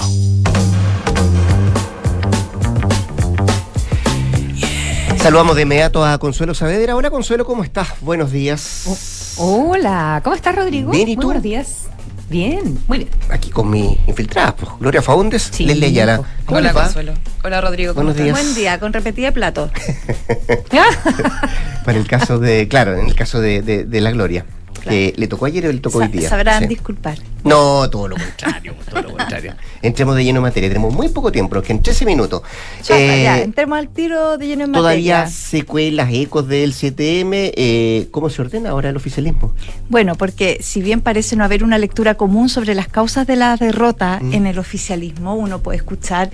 Saludamos 5.18 5.56
de 5.56 5.62
inmediato 5.62 6.04
a 6.04 6.18
Consuelo 6.18 6.54
Saavedra. 6.56 6.96
Hola 6.96 7.12
Consuelo, 7.12 7.46
¿cómo 7.46 7.64
estás? 7.64 7.90
Buenos 8.02 8.32
días. 8.32 9.36
Hola, 9.38 10.20
¿cómo 10.24 10.36
estás, 10.36 10.56
Rodrigo? 10.56 10.92
Bien, 10.92 11.08
¿y 11.08 11.16
Muy 11.16 11.22
tú? 11.22 11.28
buenos 11.28 11.44
días. 11.44 11.91
Bien, 12.32 12.80
muy 12.88 13.00
bien. 13.00 13.10
Aquí 13.30 13.50
con 13.50 13.70
mi 13.70 13.98
infiltrada, 14.08 14.56
pues, 14.56 14.72
Gloria 14.80 15.02
Faúndes, 15.02 15.52
Leslie 15.60 15.88
Ayala. 15.88 16.22
¿Cómo 16.46 16.60
Hola, 16.60 16.70
les 16.70 16.78
va? 16.78 16.84
Consuelo. 16.86 17.14
Hola, 17.44 17.60
Rodrigo. 17.60 17.94
¿cómo 17.94 18.06
Buenos 18.06 18.22
estás? 18.22 18.24
días. 18.24 18.46
Buen 18.46 18.56
día, 18.56 18.80
con 18.80 18.94
repetida 18.94 19.32
plato. 19.34 19.70
Para 21.86 21.98
el 21.98 22.08
caso 22.08 22.40
de, 22.40 22.70
claro, 22.70 22.96
en 22.96 23.08
el 23.08 23.16
caso 23.16 23.42
de, 23.42 23.62
de- 23.62 23.84
de 23.84 24.02
la 24.02 24.12
Gloria. 24.12 24.46
Que 24.84 25.14
le 25.16 25.28
tocó 25.28 25.46
ayer 25.46 25.66
y 25.66 25.74
le 25.74 25.80
tocó 25.80 26.00
Sa- 26.00 26.06
hoy 26.06 26.12
día. 26.12 26.30
sabrán 26.30 26.64
Sí. 26.64 26.68
disculpar. 26.70 27.18
No, 27.44 27.90
todo 27.90 28.08
lo 28.08 28.16
contrario, 28.18 28.76
todo 28.90 29.02
lo 29.02 29.10
contrario. 29.18 29.56
Entremos 29.82 30.16
de 30.16 30.24
lleno 30.24 30.38
en 30.40 30.44
materia. 30.44 30.70
Tenemos 30.70 30.94
muy 30.94 31.10
poco 31.10 31.32
tiempo, 31.32 31.60
que 31.62 31.72
en 31.74 31.82
13 31.82 32.06
minutos. 32.06 32.42
Ya, 32.84 33.00
Eh, 33.00 33.24
ya, 33.24 33.40
entremos 33.42 33.78
al 33.80 33.90
tiro 33.90 34.38
de 34.38 34.48
lleno 34.48 34.66
en 34.66 34.72
todavía 34.72 35.18
materia. 35.22 35.36
secuelas, 35.36 36.10
ecos 36.14 36.48
del 36.48 36.74
7M. 36.74 37.52
eh, 37.56 38.08
¿Cómo 38.12 38.30
se 38.30 38.42
ordena 38.44 38.70
ahora 38.70 38.90
el 38.90 38.96
oficialismo? 38.96 39.54
Bueno, 39.90 40.16
porque 40.16 40.58
si 40.62 40.82
bien 40.82 41.02
parece 41.02 41.36
no 41.36 41.44
haber 41.44 41.64
una 41.64 41.78
lectura 41.80 42.14
común 42.16 42.48
sobre 42.50 42.76
las 42.76 42.88
causas 42.88 43.26
de 43.26 43.36
la 43.36 43.58
derrota 43.58 44.20
Mm. 44.22 44.34
en 44.34 44.48
el 44.48 44.60
oficialismo, 44.60 45.34
uno 45.36 45.60
puede 45.64 45.78
escuchar 45.78 46.30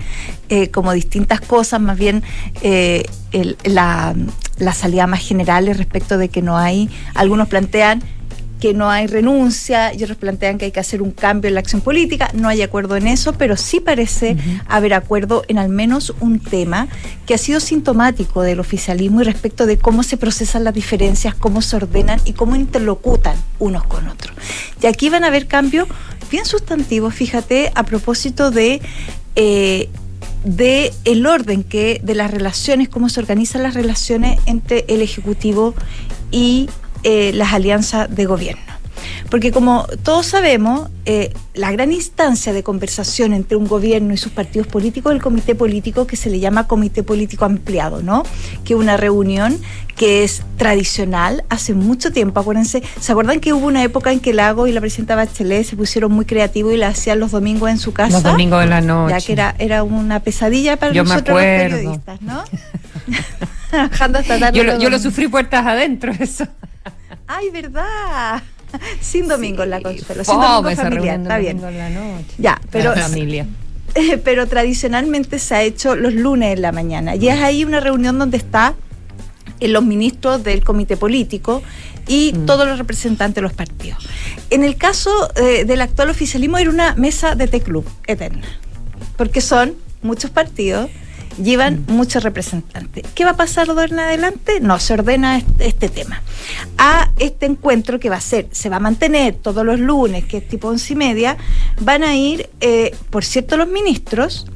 eh, 0.50 0.70
como 0.70 0.92
distintas 0.92 1.40
cosas, 1.40 1.80
más 1.80 1.98
bien 1.98 2.22
eh, 2.62 3.04
el- 3.32 3.56
la, 3.64 4.14
la 4.58 4.72
salida 4.72 5.06
más 5.06 5.20
general 5.20 5.66
respecto 5.74 6.18
de 6.18 6.28
que 6.28 6.42
no 6.42 6.56
hay, 6.58 6.88
algunos 7.14 7.48
plantean 7.48 8.02
que 8.60 8.74
no 8.74 8.90
hay 8.90 9.06
renuncia 9.06 9.94
y 9.94 10.02
otros 10.02 10.18
plantean 10.18 10.58
que 10.58 10.66
hay 10.66 10.70
que 10.72 10.80
hacer 10.80 11.00
un 11.00 11.12
cambio 11.12 11.48
en 11.48 11.54
la 11.54 11.60
acción 11.60 11.80
política. 11.80 12.30
No 12.34 12.48
hay 12.48 12.62
acuerdo 12.62 12.96
en 12.96 13.06
eso, 13.06 13.32
pero 13.34 13.56
sí 13.56 13.80
parece 13.80 14.36
haber 14.66 14.94
acuerdo 14.94 15.44
en 15.48 15.58
al 15.58 15.68
menos 15.68 16.14
un 16.20 16.40
tema 16.40 16.88
que 17.26 17.34
ha 17.34 17.38
sido 17.38 17.60
sintomático 17.60 18.42
del 18.42 18.60
oficialismo 18.60 19.20
y 19.20 19.24
respecto 19.24 19.66
de 19.66 19.78
cómo 19.78 20.02
se 20.02 20.16
procesan 20.16 20.64
las 20.64 20.74
diferencias, 20.74 21.34
cómo 21.34 21.62
se 21.62 21.76
ordenan 21.76 22.20
y 22.24 22.32
cómo 22.32 22.56
interlocutan 22.56 23.36
unos 23.58 23.84
con 23.84 24.08
otros. 24.08 24.34
Y 24.82 24.86
aquí 24.86 25.08
van 25.08 25.24
a 25.24 25.28
haber 25.28 25.46
cambios 25.46 25.88
bien 26.30 26.44
sustantivos, 26.44 27.14
fíjate, 27.14 27.72
a 27.74 27.84
propósito 27.84 28.50
de... 28.50 28.80
eh, 29.36 29.88
de 30.44 30.92
el 31.04 31.26
orden 31.26 31.64
que 31.64 32.00
de 32.02 32.14
las 32.14 32.30
relaciones, 32.30 32.88
cómo 32.88 33.08
se 33.08 33.18
organizan 33.20 33.64
las 33.64 33.74
relaciones 33.74 34.38
entre 34.46 34.84
el 34.88 35.02
ejecutivo 35.02 35.74
y 36.30 36.68
eh, 37.02 37.32
las 37.34 37.52
alianzas 37.52 38.14
de 38.14 38.26
gobierno. 38.26 38.62
Porque 39.30 39.52
como 39.52 39.86
todos 40.02 40.26
sabemos, 40.26 40.88
eh, 41.04 41.32
la 41.54 41.70
gran 41.70 41.92
instancia 41.92 42.52
de 42.52 42.62
conversación 42.62 43.32
entre 43.32 43.56
un 43.56 43.66
gobierno 43.66 44.14
y 44.14 44.16
sus 44.16 44.32
partidos 44.32 44.66
políticos 44.66 45.12
es 45.12 45.16
el 45.16 45.22
comité 45.22 45.54
político 45.54 46.06
que 46.06 46.16
se 46.16 46.30
le 46.30 46.40
llama 46.40 46.66
comité 46.66 47.02
político 47.02 47.44
ampliado, 47.44 48.02
¿no? 48.02 48.22
Que 48.64 48.74
es 48.74 48.80
una 48.80 48.96
reunión 48.96 49.58
que 49.96 50.22
es 50.22 50.42
tradicional 50.56 51.44
hace 51.48 51.74
mucho 51.74 52.12
tiempo, 52.12 52.38
acuérdense, 52.40 52.82
¿se 53.00 53.12
acuerdan 53.12 53.40
que 53.40 53.52
hubo 53.52 53.66
una 53.66 53.82
época 53.82 54.12
en 54.12 54.20
que 54.20 54.32
Lago 54.32 54.68
y 54.68 54.72
la 54.72 54.80
presidenta 54.80 55.16
Bachelet 55.16 55.64
se 55.64 55.76
pusieron 55.76 56.12
muy 56.12 56.24
creativos 56.24 56.72
y 56.72 56.76
la 56.76 56.88
hacían 56.88 57.18
los 57.18 57.32
domingos 57.32 57.68
en 57.68 57.78
su 57.78 57.92
casa? 57.92 58.12
Los 58.12 58.22
domingos 58.22 58.60
de 58.60 58.66
la 58.66 58.80
noche. 58.80 59.14
Ya 59.18 59.26
que 59.26 59.32
era, 59.32 59.54
era 59.58 59.82
una 59.82 60.20
pesadilla 60.20 60.76
para 60.76 60.92
Yo 60.92 61.02
me 61.02 61.10
nosotros 61.10 61.36
los 61.36 61.44
periodistas, 61.44 62.22
¿no? 62.22 62.44
Trabajando 63.70 64.18
hasta 64.20 64.38
tarde. 64.38 64.56
Yo 64.56 64.64
lo, 64.64 64.78
yo 64.78 64.88
lo 64.88 64.98
sufrí 64.98 65.28
puertas 65.28 65.66
adentro, 65.66 66.12
eso. 66.18 66.46
Ay, 67.28 67.50
verdad. 67.50 68.42
Sin 69.00 69.28
domingo 69.28 69.62
en 69.62 69.70
la 69.70 69.80
consuelo. 69.80 70.24
Sin 70.24 70.34
domingo 70.40 70.68
esa 70.68 70.82
familiar, 70.82 71.20
está 71.20 71.38
bien. 71.38 71.60
domingo 71.60 71.68
en 71.68 71.78
la 71.78 71.90
noche. 72.00 72.34
Ya, 72.38 72.60
pero, 72.70 72.94
La 72.94 73.02
familia. 73.02 73.46
eh, 73.94 74.18
pero 74.18 74.46
tradicionalmente 74.46 75.38
se 75.38 75.54
ha 75.54 75.62
hecho 75.62 75.94
los 75.94 76.12
lunes 76.14 76.54
en 76.54 76.62
la 76.62 76.72
mañana. 76.72 77.14
Y 77.16 77.28
es 77.28 77.38
ahí 77.40 77.64
una 77.64 77.80
reunión 77.80 78.18
donde 78.18 78.36
está 78.36 78.74
eh, 79.60 79.68
los 79.68 79.84
ministros 79.84 80.42
del 80.44 80.64
comité 80.64 80.96
político 80.96 81.62
y 82.06 82.32
Mm. 82.34 82.46
todos 82.46 82.66
los 82.66 82.78
representantes 82.78 83.36
de 83.36 83.42
los 83.42 83.52
partidos. 83.52 84.06
En 84.50 84.64
el 84.64 84.76
caso 84.76 85.10
eh, 85.36 85.64
del 85.66 85.80
actual 85.82 86.08
oficialismo 86.10 86.56
era 86.58 86.70
una 86.70 86.94
mesa 86.94 87.34
de 87.34 87.48
T-Club 87.48 87.84
eterna, 88.06 88.46
porque 89.16 89.40
son 89.42 89.74
muchos 90.02 90.30
partidos, 90.30 90.88
llevan 91.42 91.84
muchos 91.88 92.22
representantes. 92.22 93.04
¿Qué 93.14 93.24
va 93.24 93.32
a 93.32 93.36
pasar 93.36 93.66
de 93.66 93.72
ahora 93.72 93.86
en 93.86 93.98
adelante? 94.00 94.60
No, 94.60 94.78
se 94.78 94.94
ordena 94.94 95.38
este, 95.38 95.68
este 95.68 95.88
tema. 95.88 96.22
A 96.76 97.10
este 97.18 97.46
encuentro 97.46 97.98
que 98.00 98.10
va 98.10 98.16
a 98.16 98.20
ser, 98.20 98.48
se 98.52 98.68
va 98.68 98.76
a 98.76 98.80
mantener 98.80 99.34
todos 99.34 99.64
los 99.64 99.78
lunes, 99.78 100.24
que 100.24 100.38
es 100.38 100.48
tipo 100.48 100.68
once 100.68 100.92
y 100.92 100.96
media, 100.96 101.36
van 101.80 102.02
a 102.02 102.14
ir, 102.16 102.50
eh, 102.60 102.94
por 103.10 103.24
cierto, 103.24 103.56
los 103.56 103.68
ministros, 103.68 104.46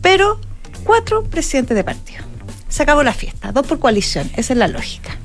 pero 0.00 0.40
cuatro 0.84 1.24
presidentes 1.24 1.76
de 1.76 1.84
partido. 1.84 2.24
Se 2.68 2.84
acabó 2.84 3.02
la 3.02 3.12
fiesta, 3.12 3.50
dos 3.50 3.66
por 3.66 3.80
coalición, 3.80 4.30
esa 4.36 4.52
es 4.52 4.58
la 4.58 4.68
lógica. 4.68 5.18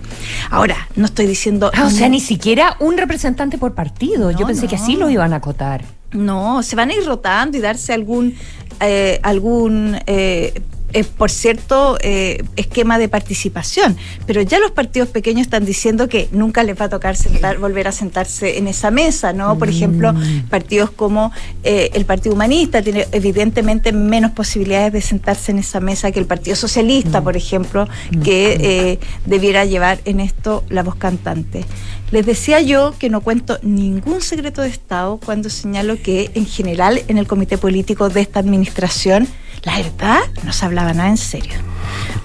Ahora, 0.49 0.87
no 0.95 1.05
estoy 1.05 1.27
diciendo... 1.27 1.71
Ah, 1.73 1.85
o 1.85 1.89
sea, 1.89 2.09
ni 2.09 2.19
siquiera 2.19 2.75
un 2.79 2.97
representante 2.97 3.57
por 3.57 3.75
partido. 3.75 4.31
Yo 4.31 4.39
No, 4.39 4.47
pensé 4.47 4.67
que 4.67 4.75
así 4.75 4.95
lo 4.95 5.09
iban 5.09 5.33
a 5.33 5.37
acotar. 5.37 5.83
No, 6.11 6.63
se 6.63 6.75
van 6.75 6.89
a 6.89 6.95
ir 6.95 7.05
rotando 7.05 7.57
y 7.57 7.61
darse 7.61 7.93
algún, 7.93 8.35
eh, 8.79 9.19
algún 9.21 9.97
eh, 10.07 10.59
eh, 10.95 11.03
por 11.03 11.29
cierto, 11.29 11.97
eh, 11.99 12.41
esquema 12.55 12.97
de 12.97 13.09
participación. 13.09 13.97
Pero 14.25 14.41
ya 14.41 14.59
los 14.59 14.71
partidos 14.71 15.09
pequeños 15.09 15.41
están 15.41 15.65
diciendo 15.65 16.07
que 16.07 16.29
nunca 16.31 16.63
les 16.63 16.79
va 16.79 16.85
a 16.85 16.89
tocar 16.89 17.17
sentar, 17.17 17.57
volver 17.57 17.89
a 17.89 17.91
sentarse 17.91 18.57
en 18.57 18.69
esa 18.69 18.91
mesa, 18.91 19.33
¿no? 19.33 19.57
Por 19.57 19.67
ejemplo, 19.67 20.13
partidos 20.49 20.91
como 20.91 21.33
eh, 21.63 21.89
el 21.95 22.05
Partido 22.05 22.33
Humanista 22.33 22.81
tiene 22.81 23.07
evidentemente 23.11 23.91
menos 23.91 24.31
posibilidades 24.31 24.93
de 24.93 25.01
sentarse 25.01 25.51
en 25.51 25.59
esa 25.59 25.81
mesa 25.81 26.13
que 26.13 26.19
el 26.21 26.27
Partido 26.27 26.55
Socialista, 26.55 27.21
por 27.21 27.35
ejemplo, 27.35 27.89
que 28.23 28.57
eh, 28.61 28.99
debiera 29.25 29.65
llevar 29.65 29.99
en 30.05 30.21
esto 30.21 30.63
la 30.69 30.81
voz 30.81 30.95
cantante. 30.95 31.65
Les 32.11 32.25
decía 32.25 32.61
yo 32.61 32.93
que 32.97 33.09
no 33.09 33.19
cuento 33.19 33.59
ningún 33.63 34.21
secreto 34.21 34.61
de 34.61 34.69
Estado 34.69 35.19
cuando 35.25 35.49
señalo 35.49 36.01
que 36.01 36.31
en 36.35 36.45
general 36.45 37.01
en 37.09 37.17
el 37.17 37.27
comité 37.27 37.57
político 37.57 38.07
de 38.07 38.21
esta 38.21 38.39
administración, 38.39 39.27
la 39.66 39.78
verdad, 39.78 40.20
no 40.43 40.53
se 40.53 40.66
hablaba 40.66 40.93
nada 40.93 41.09
en 41.09 41.18
serio. 41.18 41.53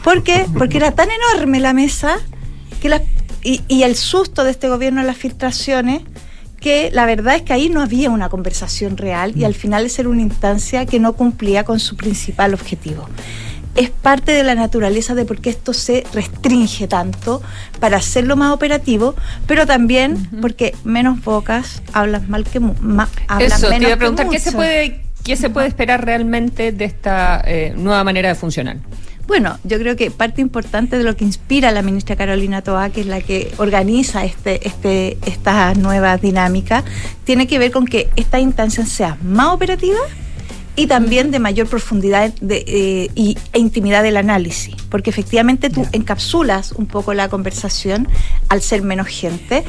¿Por 0.05 0.22
qué? 0.22 0.47
Porque 0.57 0.76
era 0.78 0.93
tan 0.93 1.09
enorme 1.11 1.61
la 1.61 1.72
mesa 1.72 2.18
que 2.80 2.88
las- 2.88 3.03
y, 3.43 3.62
y 3.68 3.82
el 3.84 3.97
susto 3.97 4.45
de 4.45 4.51
este 4.51 4.68
gobierno 4.68 5.01
en 5.01 5.07
las 5.07 5.16
filtraciones 5.16 6.03
que 6.61 6.91
la 6.93 7.07
verdad 7.07 7.36
es 7.36 7.43
que 7.43 7.55
ahí 7.55 7.70
no 7.70 7.80
había 7.80 8.11
una 8.11 8.28
conversación 8.28 8.99
real 8.99 9.32
y 9.34 9.45
al 9.45 9.55
final 9.55 9.86
es 9.86 9.99
era 9.99 10.11
una 10.11 10.20
instancia 10.20 10.84
que 10.84 11.01
no 11.01 11.14
cumplía 11.14 11.64
con 11.64 11.80
su 11.80 11.97
principal 11.97 12.53
objetivo. 12.53 13.09
Es 13.76 13.88
parte 13.88 14.32
de 14.32 14.43
la 14.43 14.55
naturaleza 14.55 15.14
de 15.14 15.24
por 15.24 15.41
qué 15.41 15.49
esto 15.51 15.72
se 15.72 16.05
restringe 16.12 16.86
tanto 16.86 17.41
para 17.78 17.97
hacerlo 17.97 18.36
más 18.36 18.53
operativo, 18.53 19.14
pero 19.47 19.64
también 19.66 20.28
porque 20.43 20.74
menos 20.84 21.22
bocas 21.22 21.80
hablan 21.95 22.28
mal 22.28 22.45
que 22.45 22.59
hablan 23.28 23.53
Eso, 23.53 23.68
te 23.68 23.74
menos 23.74 23.82
iba 23.82 23.88
a 23.88 23.95
que 23.95 23.97
preguntar 23.97 24.28
qué 24.28 24.38
se 24.38 24.53
puede, 24.53 25.03
qué 25.30 25.36
se 25.36 25.48
puede 25.48 25.68
esperar 25.68 26.04
realmente 26.04 26.72
de 26.72 26.84
esta 26.84 27.40
eh, 27.46 27.72
nueva 27.76 28.02
manera 28.02 28.30
de 28.30 28.34
funcionar. 28.34 28.78
Bueno, 29.28 29.60
yo 29.62 29.78
creo 29.78 29.94
que 29.94 30.10
parte 30.10 30.40
importante 30.40 30.98
de 30.98 31.04
lo 31.04 31.14
que 31.14 31.24
inspira 31.24 31.68
a 31.68 31.72
la 31.72 31.82
ministra 31.82 32.16
Carolina 32.16 32.62
Toa, 32.62 32.90
que 32.90 33.02
es 33.02 33.06
la 33.06 33.20
que 33.20 33.52
organiza 33.58 34.24
este, 34.24 34.66
este, 34.66 35.18
esta 35.24 35.72
nueva 35.74 36.16
dinámica, 36.16 36.82
tiene 37.22 37.46
que 37.46 37.60
ver 37.60 37.70
con 37.70 37.86
que 37.86 38.08
esta 38.16 38.40
instancia 38.40 38.84
sea 38.86 39.18
más 39.22 39.54
operativa 39.54 40.00
y 40.74 40.88
también 40.88 41.30
de 41.30 41.38
mayor 41.38 41.68
profundidad 41.68 42.34
de, 42.40 42.64
eh, 42.66 43.10
y, 43.14 43.38
e 43.52 43.60
intimidad 43.60 44.02
del 44.02 44.16
análisis, 44.16 44.74
porque 44.90 45.10
efectivamente 45.10 45.70
tú 45.70 45.86
encapsulas 45.92 46.72
un 46.72 46.86
poco 46.86 47.14
la 47.14 47.28
conversación 47.28 48.08
al 48.48 48.62
ser 48.62 48.82
menos 48.82 49.06
gente 49.06 49.62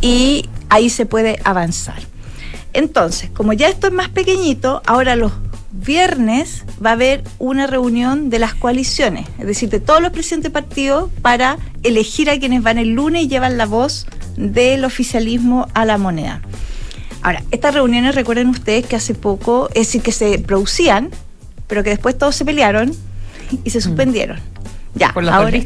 y 0.00 0.48
ahí 0.68 0.88
se 0.88 1.04
puede 1.04 1.40
avanzar. 1.42 1.98
Entonces, 2.72 3.30
como 3.30 3.52
ya 3.52 3.68
esto 3.68 3.88
es 3.88 3.92
más 3.92 4.08
pequeñito, 4.08 4.82
ahora 4.86 5.16
los 5.16 5.32
viernes 5.72 6.64
va 6.84 6.90
a 6.90 6.92
haber 6.94 7.24
una 7.38 7.66
reunión 7.66 8.30
de 8.30 8.38
las 8.38 8.54
coaliciones, 8.54 9.26
es 9.38 9.46
decir, 9.46 9.68
de 9.68 9.80
todos 9.80 10.02
los 10.02 10.12
presidentes 10.12 10.52
de 10.52 10.60
partidos 10.60 11.10
para 11.22 11.58
elegir 11.82 12.30
a 12.30 12.38
quienes 12.38 12.62
van 12.62 12.78
el 12.78 12.90
lunes 12.90 13.24
y 13.24 13.28
llevan 13.28 13.56
la 13.56 13.66
voz 13.66 14.06
del 14.36 14.84
oficialismo 14.84 15.68
a 15.74 15.84
la 15.84 15.98
moneda. 15.98 16.42
Ahora, 17.22 17.42
estas 17.50 17.74
reuniones, 17.74 18.14
recuerden 18.14 18.48
ustedes 18.48 18.86
que 18.86 18.96
hace 18.96 19.14
poco, 19.14 19.68
es 19.68 19.86
decir, 19.86 20.02
que 20.02 20.12
se 20.12 20.38
producían, 20.38 21.10
pero 21.66 21.84
que 21.84 21.90
después 21.90 22.16
todos 22.16 22.34
se 22.34 22.44
pelearon 22.44 22.92
y 23.64 23.70
se 23.70 23.80
suspendieron. 23.80 24.38
Ya, 24.94 25.12
Por 25.12 25.24
la 25.24 25.36
ahora. 25.36 25.58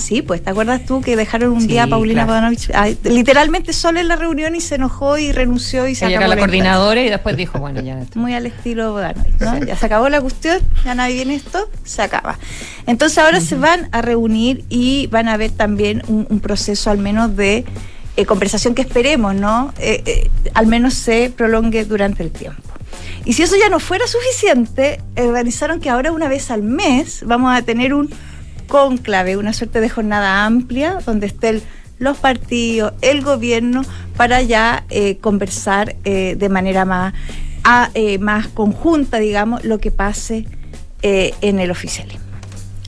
Sí, 0.00 0.22
pues 0.22 0.42
te 0.42 0.50
acuerdas 0.50 0.84
tú 0.86 1.00
que 1.00 1.16
dejaron 1.16 1.52
un 1.52 1.60
Sí, 1.60 1.68
día 1.68 1.84
a 1.84 1.86
Paulina 1.86 2.26
claro. 2.26 2.48
Literalmente 3.04 3.72
sola 3.72 4.00
en 4.00 4.08
la 4.08 4.16
reunión 4.16 4.56
y 4.56 4.60
se 4.60 4.76
enojó 4.76 5.18
y 5.18 5.32
renunció 5.32 5.86
y 5.86 5.94
se 5.94 6.06
Ella 6.06 6.16
acabó 6.16 6.32
era 6.32 6.36
la 6.36 6.40
coordinadora 6.40 7.02
y 7.02 7.08
después 7.10 7.36
dijo, 7.36 7.58
bueno, 7.58 7.80
ya. 7.80 8.00
Muy 8.14 8.34
al 8.34 8.46
estilo 8.46 8.92
Bodanovich, 8.92 9.38
¿no? 9.40 9.58
Ya 9.64 9.76
se 9.76 9.86
acabó 9.86 10.08
la 10.08 10.20
cuestión, 10.20 10.58
ya 10.84 10.94
nadie 10.94 11.14
viene 11.14 11.34
esto, 11.34 11.70
se 11.84 12.02
acaba. 12.02 12.38
Entonces 12.86 13.18
ahora 13.18 13.40
se 13.40 13.56
van 13.56 13.88
a 13.92 14.02
reunir 14.02 14.64
y 14.68 15.06
van 15.08 15.28
a 15.28 15.36
ver 15.36 15.50
también 15.50 16.02
un, 16.08 16.26
un 16.28 16.40
proceso 16.40 16.90
al 16.90 16.98
menos 16.98 17.36
de 17.36 17.64
eh, 18.16 18.26
conversación 18.26 18.74
que 18.74 18.82
esperemos, 18.82 19.34
¿no? 19.34 19.72
Eh, 19.78 20.02
eh, 20.04 20.30
al 20.54 20.66
menos 20.66 20.94
se 20.94 21.32
prolongue 21.34 21.84
durante 21.84 22.22
el 22.22 22.30
tiempo. 22.30 22.62
Y 23.24 23.34
si 23.34 23.42
eso 23.42 23.54
ya 23.56 23.68
no 23.68 23.78
fuera 23.78 24.06
suficiente, 24.06 25.00
organizaron 25.16 25.80
que 25.80 25.90
ahora 25.90 26.10
una 26.10 26.28
vez 26.28 26.50
al 26.50 26.62
mes 26.62 27.22
vamos 27.24 27.56
a 27.56 27.62
tener 27.62 27.94
un 27.94 28.10
cónclave, 28.70 29.36
una 29.36 29.52
suerte 29.52 29.80
de 29.80 29.90
jornada 29.90 30.46
amplia 30.46 30.98
donde 31.04 31.26
estén 31.26 31.60
los 31.98 32.16
partidos, 32.16 32.94
el 33.02 33.22
gobierno, 33.22 33.82
para 34.16 34.40
ya 34.40 34.84
eh, 34.88 35.18
conversar 35.18 35.96
eh, 36.04 36.34
de 36.38 36.48
manera 36.48 36.86
más, 36.86 37.12
a- 37.64 37.90
eh, 37.94 38.18
más 38.18 38.48
conjunta, 38.48 39.18
digamos, 39.18 39.64
lo 39.64 39.78
que 39.78 39.90
pase 39.90 40.46
en 41.02 41.60
el 41.60 41.70
oficialismo. 41.70 42.24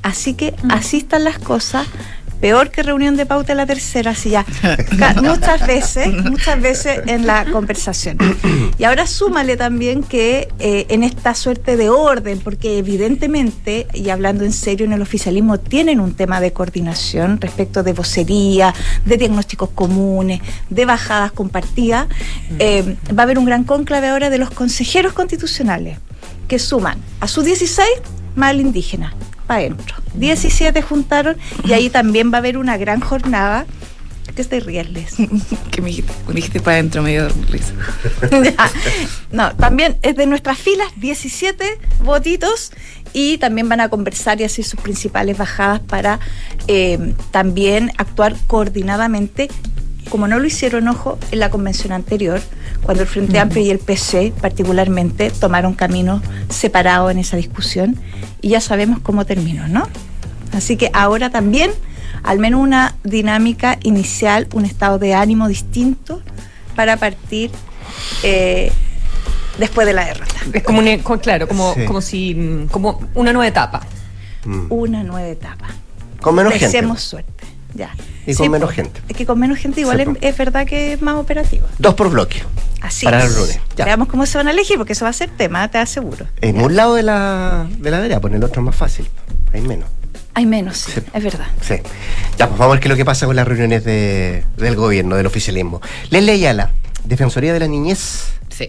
Así 0.03 0.35
que 0.35 0.55
así 0.69 0.99
están 0.99 1.25
las 1.25 1.39
cosas. 1.39 1.87
Peor 2.43 2.73
que 2.73 2.83
reunión 2.83 3.17
de 3.17 3.25
pauta 3.25 3.55
la 3.55 3.67
tercera, 3.67 4.11
así 4.11 4.31
ya. 4.31 4.45
Muchas 5.23 5.65
veces, 5.65 6.13
muchas 6.25 6.61
veces 6.61 7.01
en 7.07 7.25
la 7.25 7.45
conversación. 7.45 8.19
Y 8.79 8.83
ahora 8.83 9.07
súmale 9.07 9.57
también 9.57 10.03
que 10.03 10.49
eh, 10.59 10.87
en 10.89 11.05
esta 11.05 11.37
suerte 11.37 11.77
de 11.77 11.89
orden, 11.89 12.41
porque 12.41 12.79
evidentemente, 12.79 13.87
y 13.95 14.11
hablando 14.11 14.45
en 14.45 14.53
serio, 14.53 14.85
en 14.87 14.93
el 14.93 15.01
oficialismo 15.01 15.61
tienen 15.61 16.01
un 16.01 16.15
tema 16.15 16.41
de 16.41 16.53
coordinación 16.53 17.41
respecto 17.41 17.85
de 17.85 17.93
vocería, 17.93 18.75
de 19.07 19.17
diagnósticos 19.17 19.71
comunes, 19.71 20.41
de 20.69 20.85
bajadas 20.85 21.31
compartidas, 21.31 22.09
eh, 22.59 22.97
va 23.17 23.23
a 23.23 23.25
haber 23.25 23.39
un 23.39 23.45
gran 23.45 23.63
cónclave 23.63 24.09
ahora 24.09 24.31
de 24.31 24.39
los 24.39 24.51
consejeros 24.51 25.13
constitucionales 25.13 25.99
que 26.49 26.59
suman 26.59 26.99
a 27.21 27.29
sus 27.29 27.45
16 27.45 27.89
más 28.35 28.51
el 28.51 28.63
indígena, 28.63 29.15
para 29.53 29.65
adentro. 29.67 29.97
17 30.15 30.81
juntaron 30.83 31.37
y 31.65 31.73
ahí 31.73 31.91
también 31.91 32.33
va 32.33 32.37
a 32.37 32.39
haber 32.39 32.57
una 32.57 32.77
gran 32.79 33.01
jornada. 33.01 33.67
¿Qué 34.35 34.41
estáis 34.41 34.65
riesles? 34.65 35.17
que 35.71 35.83
me 35.83 35.89
dijiste, 35.89 36.13
me 36.27 36.35
dijiste 36.35 36.61
para 36.61 36.77
adentro, 36.77 37.03
me 37.03 37.11
dio 37.11 37.29
risa. 37.51 37.75
Ya. 38.31 38.71
no, 39.31 39.55
también 39.57 39.99
es 40.01 40.17
de 40.17 40.27
nuestras 40.27 40.57
filas 40.57 40.89
17 40.97 41.79
votitos 42.03 42.73
y 43.13 43.37
también 43.39 43.69
van 43.69 43.81
a 43.81 43.91
conversar 43.91 44.41
y 44.41 44.45
hacer 44.45 44.65
sus 44.65 44.81
principales 44.81 45.37
bajadas 45.37 45.81
para 45.81 46.19
eh, 46.67 47.15
también 47.31 47.93
actuar 47.99 48.35
coordinadamente, 48.47 49.51
como 50.11 50.29
no 50.29 50.39
lo 50.39 50.47
hicieron, 50.47 50.89
ojo, 50.89 51.19
en 51.31 51.39
la 51.39 51.51
convención 51.51 51.93
anterior, 51.93 52.41
cuando 52.83 53.03
el 53.03 53.09
Frente 53.09 53.39
Amplio 53.39 53.65
y 53.65 53.71
el 53.71 53.79
PC 53.79 54.33
particularmente 54.41 55.31
tomaron 55.31 55.75
caminos 55.75 56.23
separados 56.49 57.11
en 57.11 57.19
esa 57.19 57.37
discusión 57.37 57.97
y 58.41 58.51
ya 58.51 58.61
sabemos 58.61 58.99
cómo 59.01 59.25
terminó, 59.25 59.69
¿no? 59.69 59.89
Así 60.53 60.77
que 60.77 60.91
ahora 60.93 61.31
también, 61.31 61.71
al 62.23 62.39
menos 62.39 62.61
una 62.61 62.97
dinámica 63.05 63.79
inicial, 63.85 64.49
un 64.53 64.65
estado 64.65 64.99
de 64.99 65.15
ánimo 65.15 65.49
distinto 65.49 66.21
para 66.77 66.97
partir 66.99 67.51
eh, 68.23 68.71
después 69.59 69.87
de 69.87 69.93
la 69.95 70.05
derrota. 70.07 70.35
Es 70.53 70.63
como, 70.63 70.81
un- 70.81 70.99
co- 70.99 71.19
claro, 71.21 71.49
como, 71.49 71.75
Sí. 71.75 71.85
como 71.87 72.01
si, 72.01 72.35
mm, 72.35 72.67
como 72.69 73.01
una 73.15 73.33
nueva 73.33 73.47
etapa. 73.49 73.81
Una 74.69 75.05
nueva 75.05 75.29
etapa. 75.29 75.69
Con 76.21 76.35
menos 76.35 76.53
gente. 76.53 76.67
Deseemos 76.67 77.01
suerte. 77.01 77.45
Ya. 77.75 77.91
Y 78.27 78.35
con 78.35 78.45
Sí, 78.47 78.49
menos 78.51 78.71
gente. 78.71 79.01
Es 79.09 79.17
que 79.17 79.27
con 79.27 79.39
menos 79.39 79.59
gente 79.59 79.81
igual 79.81 80.17
es, 80.21 80.37
verdad 80.37 80.65
que 80.67 80.93
es 80.93 81.03
más 81.03 81.17
operativo. 81.17 81.67
Dos 81.79 81.95
por 81.95 82.09
bloque. 82.11 82.43
Así 82.81 83.05
Para 83.05 83.25
es. 83.25 83.31
el 83.31 83.41
lunes. 83.41 83.61
Ya. 83.77 83.85
Veamos 83.85 84.09
cómo 84.09 84.27
se 84.27 84.39
van 84.39 84.49
a 84.49 84.53
elegir, 84.53 84.77
porque 84.77 84.93
eso 84.93 85.05
va 85.05 85.11
a 85.11 85.13
ser 85.13 85.31
tema, 85.31 85.67
te 85.69 85.79
aseguro. 85.79 86.27
En 86.41 86.61
un 86.61 86.77
lado 86.77 86.95
de 86.95 87.03
la, 87.03 87.67
de 87.79 87.91
la 87.91 87.99
vereda, 88.01 88.21
pues 88.21 88.33
en 88.33 88.39
el 88.39 88.45
otro 88.45 88.61
es 88.63 88.67
más 88.67 88.77
fácil. 88.77 89.09
Hay 89.53 89.61
menos. 89.63 89.89
Hay 90.35 90.47
menos, 90.47 90.79
sí, 90.79 90.93
Sí. 90.95 91.01
es 91.13 91.25
verdad. 91.25 91.47
Sí. 91.61 91.75
Ya, 92.39 92.47
pues 92.49 92.59
vamos 92.59 92.61
a 92.61 92.69
ver 92.69 92.81
qué 92.81 92.89
es 92.89 92.91
lo 92.91 92.97
que 92.97 93.05
pasa 93.05 93.27
con 93.27 93.37
las 93.37 93.47
reuniones 93.47 93.85
de, 93.85 94.45
del 94.57 94.77
gobierno, 94.77 95.17
del 95.17 95.27
oficialismo. 95.27 95.81
Leslie 96.11 96.33
Ayala, 96.35 96.71
Defensoría 97.05 97.53
de 97.53 97.61
la 97.61 97.67
Niñez. 97.69 98.27
Sí. 98.49 98.69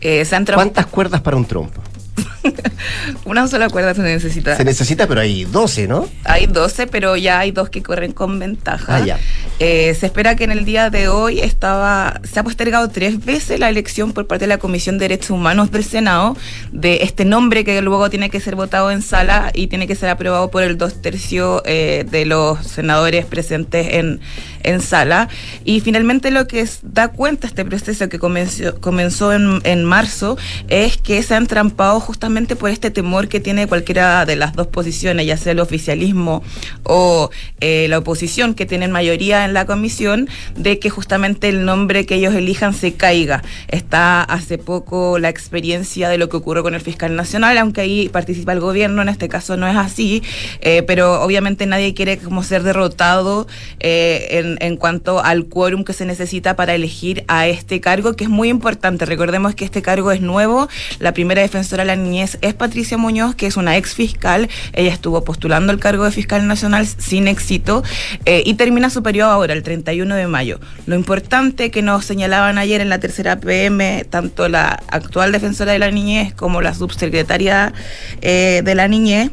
Eh, 0.00 0.24
se 0.24 0.36
han 0.36 0.44
tra- 0.44 0.54
¿Cuántas 0.54 0.86
cuerdas 0.86 1.20
para 1.22 1.36
un 1.36 1.46
trompo? 1.46 1.80
Una 3.24 3.46
sola 3.48 3.68
cuerda 3.68 3.94
se 3.94 4.02
necesita. 4.02 4.56
Se 4.56 4.64
necesita, 4.64 5.06
pero 5.06 5.20
hay 5.20 5.44
12, 5.44 5.88
¿no? 5.88 6.08
Hay 6.24 6.46
12, 6.46 6.86
pero 6.86 7.16
ya 7.16 7.40
hay 7.40 7.50
dos 7.50 7.70
que 7.70 7.82
corren 7.82 8.12
con 8.12 8.38
ventaja. 8.38 8.96
Ah, 8.96 9.04
ya. 9.04 9.18
Eh, 9.58 9.94
se 9.98 10.06
espera 10.06 10.36
que 10.36 10.44
en 10.44 10.52
el 10.52 10.64
día 10.64 10.90
de 10.90 11.08
hoy 11.08 11.40
estaba, 11.40 12.20
se 12.30 12.38
ha 12.38 12.44
postergado 12.44 12.88
tres 12.90 13.24
veces 13.24 13.58
la 13.58 13.68
elección 13.68 14.12
por 14.12 14.26
parte 14.26 14.44
de 14.44 14.48
la 14.48 14.58
Comisión 14.58 14.98
de 14.98 15.04
Derechos 15.08 15.30
Humanos 15.30 15.70
del 15.70 15.82
Senado 15.84 16.36
de 16.72 16.98
este 17.02 17.24
nombre 17.24 17.64
que 17.64 17.80
luego 17.82 18.10
tiene 18.10 18.28
que 18.30 18.38
ser 18.40 18.54
votado 18.54 18.90
en 18.90 19.02
sala 19.02 19.50
y 19.54 19.66
tiene 19.68 19.86
que 19.86 19.94
ser 19.94 20.10
aprobado 20.10 20.50
por 20.50 20.62
el 20.62 20.76
dos 20.78 21.00
tercios 21.00 21.62
eh, 21.64 22.04
de 22.10 22.26
los 22.26 22.64
senadores 22.66 23.24
presentes 23.24 23.94
en, 23.94 24.20
en 24.62 24.80
sala. 24.80 25.28
Y 25.64 25.80
finalmente 25.80 26.30
lo 26.30 26.46
que 26.46 26.60
es- 26.60 26.80
da 26.82 27.08
cuenta 27.08 27.46
este 27.46 27.64
proceso 27.64 28.08
que 28.08 28.18
comenzó, 28.18 28.78
comenzó 28.80 29.32
en, 29.32 29.60
en 29.64 29.84
marzo 29.84 30.36
es 30.68 30.96
que 30.98 31.22
se 31.22 31.34
han 31.34 31.46
trampado 31.46 31.98
justamente 32.06 32.54
por 32.54 32.70
este 32.70 32.92
temor 32.92 33.26
que 33.26 33.40
tiene 33.40 33.66
cualquiera 33.66 34.24
de 34.24 34.36
las 34.36 34.54
dos 34.54 34.68
posiciones, 34.68 35.26
ya 35.26 35.36
sea 35.36 35.52
el 35.52 35.60
oficialismo 35.60 36.44
o 36.84 37.30
eh, 37.60 37.86
la 37.88 37.98
oposición, 37.98 38.54
que 38.54 38.64
tienen 38.64 38.92
mayoría 38.92 39.44
en 39.44 39.52
la 39.52 39.66
comisión, 39.66 40.28
de 40.54 40.78
que 40.78 40.88
justamente 40.88 41.48
el 41.48 41.64
nombre 41.64 42.06
que 42.06 42.14
ellos 42.14 42.34
elijan 42.34 42.74
se 42.74 42.94
caiga. 42.94 43.42
Está 43.68 44.22
hace 44.22 44.56
poco 44.56 45.18
la 45.18 45.28
experiencia 45.28 46.08
de 46.08 46.16
lo 46.16 46.28
que 46.28 46.36
ocurrió 46.36 46.62
con 46.62 46.74
el 46.74 46.80
fiscal 46.80 47.16
nacional, 47.16 47.58
aunque 47.58 47.80
ahí 47.80 48.08
participa 48.08 48.52
el 48.52 48.60
gobierno, 48.60 49.02
en 49.02 49.08
este 49.08 49.28
caso 49.28 49.56
no 49.56 49.66
es 49.66 49.76
así, 49.76 50.22
eh, 50.60 50.84
pero 50.84 51.22
obviamente 51.22 51.66
nadie 51.66 51.92
quiere 51.92 52.18
como 52.18 52.44
ser 52.44 52.62
derrotado 52.62 53.48
eh, 53.80 54.28
en, 54.30 54.58
en 54.60 54.76
cuanto 54.76 55.24
al 55.24 55.46
quórum 55.46 55.82
que 55.82 55.92
se 55.92 56.04
necesita 56.04 56.54
para 56.54 56.74
elegir 56.76 57.24
a 57.26 57.48
este 57.48 57.80
cargo, 57.80 58.14
que 58.14 58.24
es 58.24 58.30
muy 58.30 58.48
importante. 58.48 59.06
Recordemos 59.06 59.56
que 59.56 59.64
este 59.64 59.82
cargo 59.82 60.12
es 60.12 60.20
nuevo. 60.20 60.68
La 61.00 61.12
primera 61.12 61.42
defensora 61.42 61.82
de 61.82 61.88
la 61.88 61.95
niñez 61.96 62.38
es 62.40 62.54
Patricia 62.54 62.96
Muñoz, 62.98 63.34
que 63.34 63.46
es 63.46 63.56
una 63.56 63.76
ex 63.76 63.94
fiscal. 63.94 64.48
Ella 64.72 64.92
estuvo 64.92 65.22
postulando 65.24 65.72
el 65.72 65.78
cargo 65.78 66.04
de 66.04 66.10
fiscal 66.10 66.46
nacional 66.46 66.86
sin 66.86 67.28
éxito 67.28 67.82
eh, 68.24 68.42
y 68.44 68.54
termina 68.54 68.90
su 68.90 69.02
periodo 69.02 69.30
ahora, 69.30 69.52
el 69.52 69.62
31 69.62 70.14
de 70.14 70.26
mayo. 70.26 70.60
Lo 70.86 70.94
importante 70.94 71.70
que 71.70 71.82
nos 71.82 72.04
señalaban 72.04 72.58
ayer 72.58 72.80
en 72.80 72.88
la 72.88 72.98
tercera 72.98 73.38
PM, 73.38 74.04
tanto 74.08 74.48
la 74.48 74.82
actual 74.88 75.32
defensora 75.32 75.72
de 75.72 75.78
la 75.78 75.90
niñez 75.90 76.34
como 76.34 76.60
la 76.62 76.74
subsecretaria 76.74 77.72
eh, 78.20 78.62
de 78.64 78.74
la 78.74 78.88
niñez, 78.88 79.30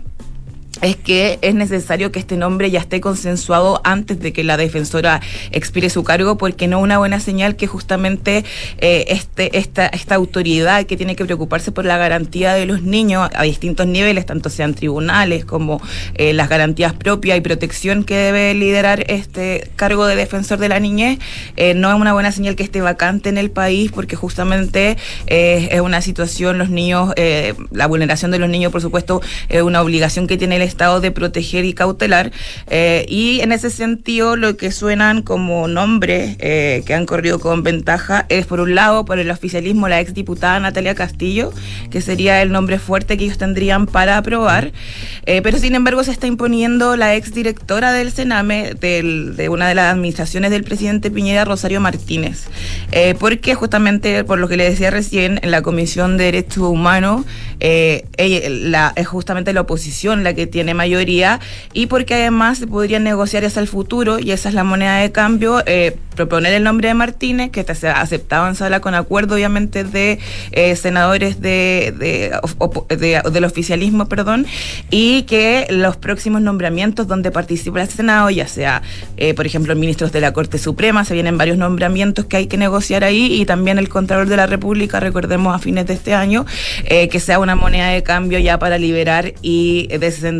es 0.82 0.96
que 0.96 1.38
es 1.42 1.54
necesario 1.54 2.12
que 2.12 2.20
este 2.20 2.36
nombre 2.36 2.72
ya 2.72 2.80
esté 2.80 3.00
consensuado 3.00 3.80
antes 3.84 4.20
de 4.20 4.34
que 4.34 4.44
la 4.44 4.58
defensora 4.58 5.22
expire 5.52 5.90
su 5.90 6.04
cargo, 6.04 6.38
porque 6.38 6.68
no 6.68 6.80
una 6.80 6.98
buena 6.98 7.20
señal 7.20 7.56
que 7.56 7.68
justamente 7.68 8.44
eh, 8.80 9.06
este, 9.10 9.58
esta, 9.58 9.86
esta 9.88 10.16
autoridad 10.16 10.86
que 10.86 10.98
tiene 10.98 11.16
que 11.16 11.26
preocuparse 11.26 11.72
por 11.72 11.86
la 11.86 11.98
garantía 11.98 12.54
de 12.54 12.66
los 12.66 12.82
niños 12.82 13.30
a 13.34 13.44
distintos 13.44 13.86
niveles, 13.88 14.26
tanto 14.26 14.50
sean 14.50 14.74
tribunales 14.74 15.46
como 15.46 15.82
eh, 16.16 16.34
las 16.34 16.50
garantías 16.50 16.94
propias 16.94 17.38
y 17.38 17.42
protección 17.42 18.04
que 18.04 18.16
debe 18.16 18.54
liderar 18.54 19.06
este 19.12 19.70
cargo 19.76 20.08
de 20.08 20.16
defensor 20.16 20.58
de 20.58 20.70
la 20.70 20.80
niñez, 20.80 21.20
eh, 21.56 21.76
no 21.76 21.90
es 21.90 21.96
una 21.96 22.14
buena 22.14 22.32
señal 22.32 22.56
que 22.56 22.64
esté 22.64 22.82
vacante 22.82 23.30
en 23.30 23.38
el 23.38 23.52
país, 23.52 23.92
porque 23.92 24.16
justamente 24.16 24.98
es 25.28 25.82
una 25.82 26.02
situación, 26.02 26.58
los 26.58 26.70
niños, 26.70 27.14
la 27.72 27.88
vulneración 27.88 28.32
de 28.32 28.40
los 28.40 28.50
niños, 28.50 28.72
por 28.72 28.82
supuesto, 28.82 29.22
es 29.50 29.62
una 29.62 29.82
obligación 29.82 30.28
que 30.28 30.38
tiene 30.38 30.56
el 30.56 30.63
Estado 30.64 31.02
de 31.02 31.12
proteger 31.12 31.66
y 31.66 31.74
cautelar. 31.74 32.32
eh, 32.68 33.06
y 33.08 33.42
en 33.42 33.52
ese 33.52 33.70
sentido, 33.70 34.36
lo 34.36 34.58
que 34.58 34.72
suenan 34.72 35.22
como 35.22 35.68
nombres 35.68 36.36
eh, 36.40 36.84
que 36.86 36.94
han 36.94 37.06
corrido 37.06 37.40
con 37.40 37.64
ventaja 37.64 38.26
es, 38.30 38.46
por 38.46 38.60
un 38.60 38.76
lado, 38.76 39.06
por 39.06 39.20
el 39.20 39.30
oficialismo, 39.30 39.88
la 39.88 40.00
exdiputada 40.00 40.60
Natalia 40.60 40.96
Castillo, 40.96 41.52
que 41.92 42.02
sería 42.02 42.42
el 42.42 42.52
nombre 42.52 42.80
fuerte 42.80 43.18
que 43.18 43.26
ellos 43.26 43.38
tendrían 43.38 43.86
para 43.86 44.18
aprobar. 44.18 44.72
Eh, 45.26 45.42
pero, 45.42 45.58
sin 45.60 45.76
embargo, 45.76 46.04
se 46.04 46.12
está 46.12 46.28
imponiendo 46.28 46.96
la 46.96 47.16
exdirectora 47.16 47.92
del 47.94 48.12
Sename, 48.12 48.74
del- 48.74 49.36
de 49.36 49.50
una 49.50 49.68
de 49.68 49.76
las 49.76 49.92
administraciones 49.94 50.52
del 50.52 50.64
presidente 50.64 51.12
Piñera, 51.12 51.46
Rosario 51.46 51.80
Martínez. 51.82 52.46
Eh, 52.92 53.16
porque, 53.20 53.56
justamente, 53.56 54.24
por 54.24 54.40
lo 54.40 54.48
que 54.48 54.58
le 54.58 54.70
decía 54.70 54.90
recién, 54.92 55.40
en 55.44 55.52
la 55.52 55.62
Comisión 55.62 56.18
de 56.18 56.26
Derechos 56.26 56.64
Humanos, 56.64 57.26
eh, 57.60 58.06
ella- 58.18 58.50
la, 58.50 58.94
es 58.96 59.08
justamente 59.08 59.54
la 59.54 59.62
oposición 59.62 60.24
la 60.24 60.34
que 60.34 60.48
tiene 60.54 60.76
mayoría 60.76 61.40
y 61.74 61.88
porque 61.88 62.14
además 62.14 62.60
se 62.60 62.68
podría 62.68 63.00
negociar 63.00 63.44
hacia 63.44 63.60
el 63.60 63.68
futuro 63.68 64.20
y 64.20 64.32
esa 64.32 64.50
es 64.50 64.56
la 64.56 64.64
moneda 64.64 64.98
de 64.98 65.12
cambio, 65.12 65.64
eh, 65.66 65.98
proponer 66.16 66.54
el 66.54 66.64
nombre 66.64 66.90
de 66.90 66.94
Martínez, 66.94 67.50
que 67.50 67.64
se 67.74 67.88
ha 67.90 68.00
aceptado 68.00 68.48
en 68.48 68.54
sala 68.54 68.80
con 68.80 68.94
acuerdo 68.94 69.34
obviamente 69.34 69.84
de 69.84 70.20
eh, 70.52 70.76
senadores 70.76 71.42
de, 71.42 71.92
de- 71.98 73.22
del 73.32 73.44
oficialismo, 73.46 74.08
perdón, 74.08 74.46
y 74.92 75.24
que 75.24 75.66
los 75.72 75.98
próximos 75.98 76.42
nombramientos 76.42 77.08
donde 77.08 77.32
participa 77.32 77.82
el 77.82 77.90
Senado, 77.90 78.30
ya 78.30 78.48
sea, 78.48 78.84
eh, 79.18 79.34
por 79.34 79.48
ejemplo, 79.48 79.76
ministros 79.76 80.12
de 80.12 80.22
la 80.22 80.34
Corte 80.34 80.60
Suprema, 80.60 81.04
se 81.04 81.16
vienen 81.16 81.36
varios 81.40 81.58
nombramientos 81.58 82.26
que 82.26 82.38
hay 82.38 82.46
que 82.48 82.58
negociar 82.58 83.04
ahí 83.04 83.42
y 83.42 83.46
también 83.46 83.80
el 83.80 83.90
Contralor 83.90 84.28
de 84.28 84.38
la 84.38 84.46
República, 84.46 85.00
recordemos 85.00 85.56
a 85.56 85.58
fines 85.58 85.88
de 85.88 85.96
este 85.96 86.14
año, 86.14 86.46
que 86.88 87.20
sea 87.20 87.40
una 87.40 87.56
moneda 87.56 87.88
de 87.88 88.04
cambio 88.04 88.38
ya 88.38 88.60
para 88.60 88.78
liberar 88.78 89.34
y 89.42 89.88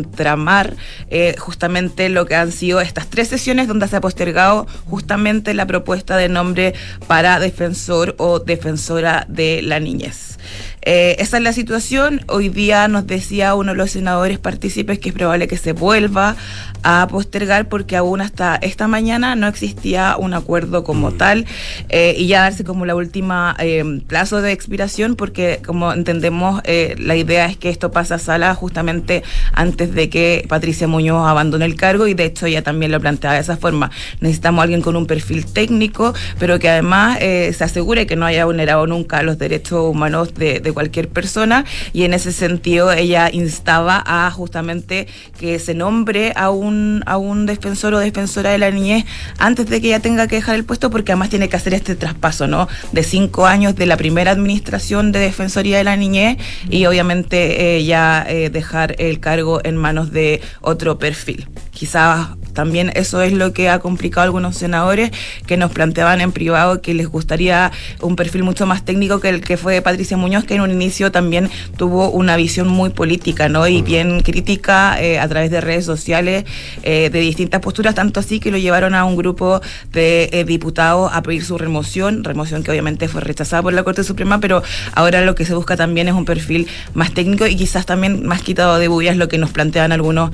desentramar 0.04 0.74
eh, 1.10 1.34
justamente 1.38 2.08
lo 2.08 2.26
que 2.26 2.34
han 2.34 2.52
sido 2.52 2.80
estas 2.80 3.08
tres 3.08 3.28
sesiones 3.28 3.68
donde 3.68 3.88
se 3.88 3.96
ha 3.96 4.00
postergado 4.00 4.66
justamente 4.86 5.54
la 5.54 5.66
propuesta 5.66 6.16
de 6.16 6.28
nombre 6.28 6.74
para 7.06 7.40
defensor 7.40 8.14
o 8.18 8.38
defensora 8.38 9.26
de 9.28 9.62
la 9.62 9.80
niñez. 9.80 10.38
Eh, 10.84 11.16
esa 11.18 11.38
es 11.38 11.42
la 11.42 11.52
situación. 11.52 12.20
Hoy 12.28 12.50
día 12.50 12.88
nos 12.88 13.06
decía 13.06 13.54
uno 13.54 13.72
de 13.72 13.78
los 13.78 13.90
senadores 13.90 14.38
partícipes 14.38 14.98
que 14.98 15.08
es 15.08 15.14
probable 15.14 15.48
que 15.48 15.56
se 15.56 15.72
vuelva 15.72 16.36
a 16.84 17.08
postergar 17.08 17.68
porque 17.68 17.96
aún 17.96 18.20
hasta 18.20 18.56
esta 18.56 18.86
mañana 18.86 19.34
no 19.34 19.48
existía 19.48 20.16
un 20.18 20.34
acuerdo 20.34 20.84
como 20.84 21.12
tal 21.12 21.46
eh, 21.88 22.14
y 22.16 22.26
ya 22.26 22.42
darse 22.42 22.62
como 22.62 22.84
la 22.84 22.94
última 22.94 23.56
eh, 23.58 23.82
plazo 24.06 24.42
de 24.42 24.52
expiración 24.52 25.16
porque 25.16 25.60
como 25.66 25.92
entendemos 25.92 26.60
eh, 26.64 26.94
la 26.98 27.16
idea 27.16 27.46
es 27.46 27.56
que 27.56 27.70
esto 27.70 27.90
pasa 27.90 28.16
a 28.16 28.18
sala 28.18 28.54
justamente 28.54 29.22
antes 29.54 29.94
de 29.94 30.10
que 30.10 30.44
Patricia 30.46 30.86
Muñoz 30.86 31.26
abandone 31.26 31.64
el 31.64 31.74
cargo 31.74 32.06
y 32.06 32.12
de 32.12 32.26
hecho 32.26 32.46
ella 32.46 32.62
también 32.62 32.92
lo 32.92 33.00
planteaba 33.00 33.34
de 33.34 33.40
esa 33.40 33.56
forma. 33.56 33.90
Necesitamos 34.20 34.60
a 34.60 34.64
alguien 34.64 34.82
con 34.82 34.94
un 34.94 35.06
perfil 35.06 35.46
técnico 35.46 36.12
pero 36.38 36.58
que 36.58 36.68
además 36.68 37.18
se 37.18 37.64
asegure 37.64 38.06
que 38.06 38.16
no 38.16 38.26
haya 38.26 38.44
vulnerado 38.44 38.86
nunca 38.86 39.22
los 39.22 39.38
derechos 39.38 39.90
humanos 39.90 40.34
de, 40.34 40.60
de 40.60 40.70
cualquier 40.74 41.08
persona 41.08 41.64
y 41.92 42.02
en 42.02 42.12
ese 42.12 42.32
sentido 42.32 42.92
ella 42.92 43.30
instaba 43.32 44.02
a 44.04 44.30
justamente 44.30 45.06
que 45.38 45.58
se 45.58 45.74
nombre 45.74 46.32
a 46.36 46.50
un, 46.50 47.02
a 47.06 47.16
un 47.16 47.46
defensor 47.46 47.94
o 47.94 47.98
defensora 47.98 48.50
de 48.50 48.58
la 48.58 48.70
niñez 48.70 49.04
antes 49.38 49.66
de 49.66 49.80
que 49.80 49.88
ella 49.88 50.00
tenga 50.00 50.26
que 50.26 50.36
dejar 50.36 50.56
el 50.56 50.64
puesto 50.64 50.90
porque 50.90 51.12
además 51.12 51.30
tiene 51.30 51.48
que 51.48 51.56
hacer 51.56 51.72
este 51.72 51.94
traspaso, 51.96 52.46
¿no? 52.46 52.68
De 52.92 53.02
cinco 53.02 53.46
años 53.46 53.76
de 53.76 53.86
la 53.86 53.96
primera 53.96 54.30
administración 54.32 55.12
de 55.12 55.20
Defensoría 55.20 55.78
de 55.78 55.84
la 55.84 55.96
Niñez 55.96 56.38
y 56.68 56.86
obviamente 56.86 57.76
eh, 57.76 57.84
ya 57.84 58.24
eh, 58.28 58.50
dejar 58.50 58.96
el 58.98 59.20
cargo 59.20 59.60
en 59.64 59.76
manos 59.76 60.10
de 60.12 60.40
otro 60.60 60.98
perfil. 60.98 61.48
Quizás 61.74 62.28
también 62.54 62.92
eso 62.94 63.20
es 63.20 63.32
lo 63.32 63.52
que 63.52 63.68
ha 63.68 63.80
complicado 63.80 64.22
a 64.22 64.24
algunos 64.24 64.56
senadores 64.56 65.10
que 65.46 65.56
nos 65.56 65.72
planteaban 65.72 66.20
en 66.20 66.30
privado 66.30 66.80
que 66.80 66.94
les 66.94 67.08
gustaría 67.08 67.72
un 68.00 68.14
perfil 68.14 68.44
mucho 68.44 68.64
más 68.64 68.84
técnico 68.84 69.18
que 69.18 69.28
el 69.28 69.40
que 69.40 69.56
fue 69.56 69.82
Patricia 69.82 70.16
Muñoz, 70.16 70.44
que 70.44 70.54
en 70.54 70.60
un 70.60 70.70
inicio 70.70 71.10
también 71.10 71.50
tuvo 71.76 72.10
una 72.10 72.36
visión 72.36 72.68
muy 72.68 72.90
política, 72.90 73.48
¿no? 73.48 73.66
Y 73.66 73.82
bien 73.82 74.20
crítica 74.20 75.02
eh, 75.02 75.18
a 75.18 75.28
través 75.28 75.50
de 75.50 75.60
redes 75.60 75.84
sociales 75.84 76.44
eh, 76.84 77.10
de 77.10 77.20
distintas 77.20 77.60
posturas, 77.60 77.94
tanto 77.96 78.20
así 78.20 78.38
que 78.38 78.52
lo 78.52 78.56
llevaron 78.56 78.94
a 78.94 79.04
un 79.04 79.16
grupo 79.16 79.60
de 79.92 80.30
eh, 80.32 80.44
diputados 80.44 81.10
a 81.12 81.22
pedir 81.22 81.44
su 81.44 81.58
remoción, 81.58 82.22
remoción 82.22 82.62
que 82.62 82.70
obviamente 82.70 83.08
fue 83.08 83.20
rechazada 83.20 83.62
por 83.62 83.72
la 83.72 83.82
Corte 83.82 84.04
Suprema, 84.04 84.38
pero 84.38 84.62
ahora 84.92 85.22
lo 85.22 85.34
que 85.34 85.44
se 85.44 85.54
busca 85.54 85.76
también 85.76 86.06
es 86.06 86.14
un 86.14 86.24
perfil 86.24 86.68
más 86.94 87.12
técnico 87.12 87.48
y 87.48 87.56
quizás 87.56 87.84
también 87.84 88.24
más 88.24 88.42
quitado 88.42 88.78
de 88.78 88.86
bullas 88.86 89.16
lo 89.16 89.26
que 89.26 89.38
nos 89.38 89.50
plantean 89.50 89.90
algunos 89.90 90.30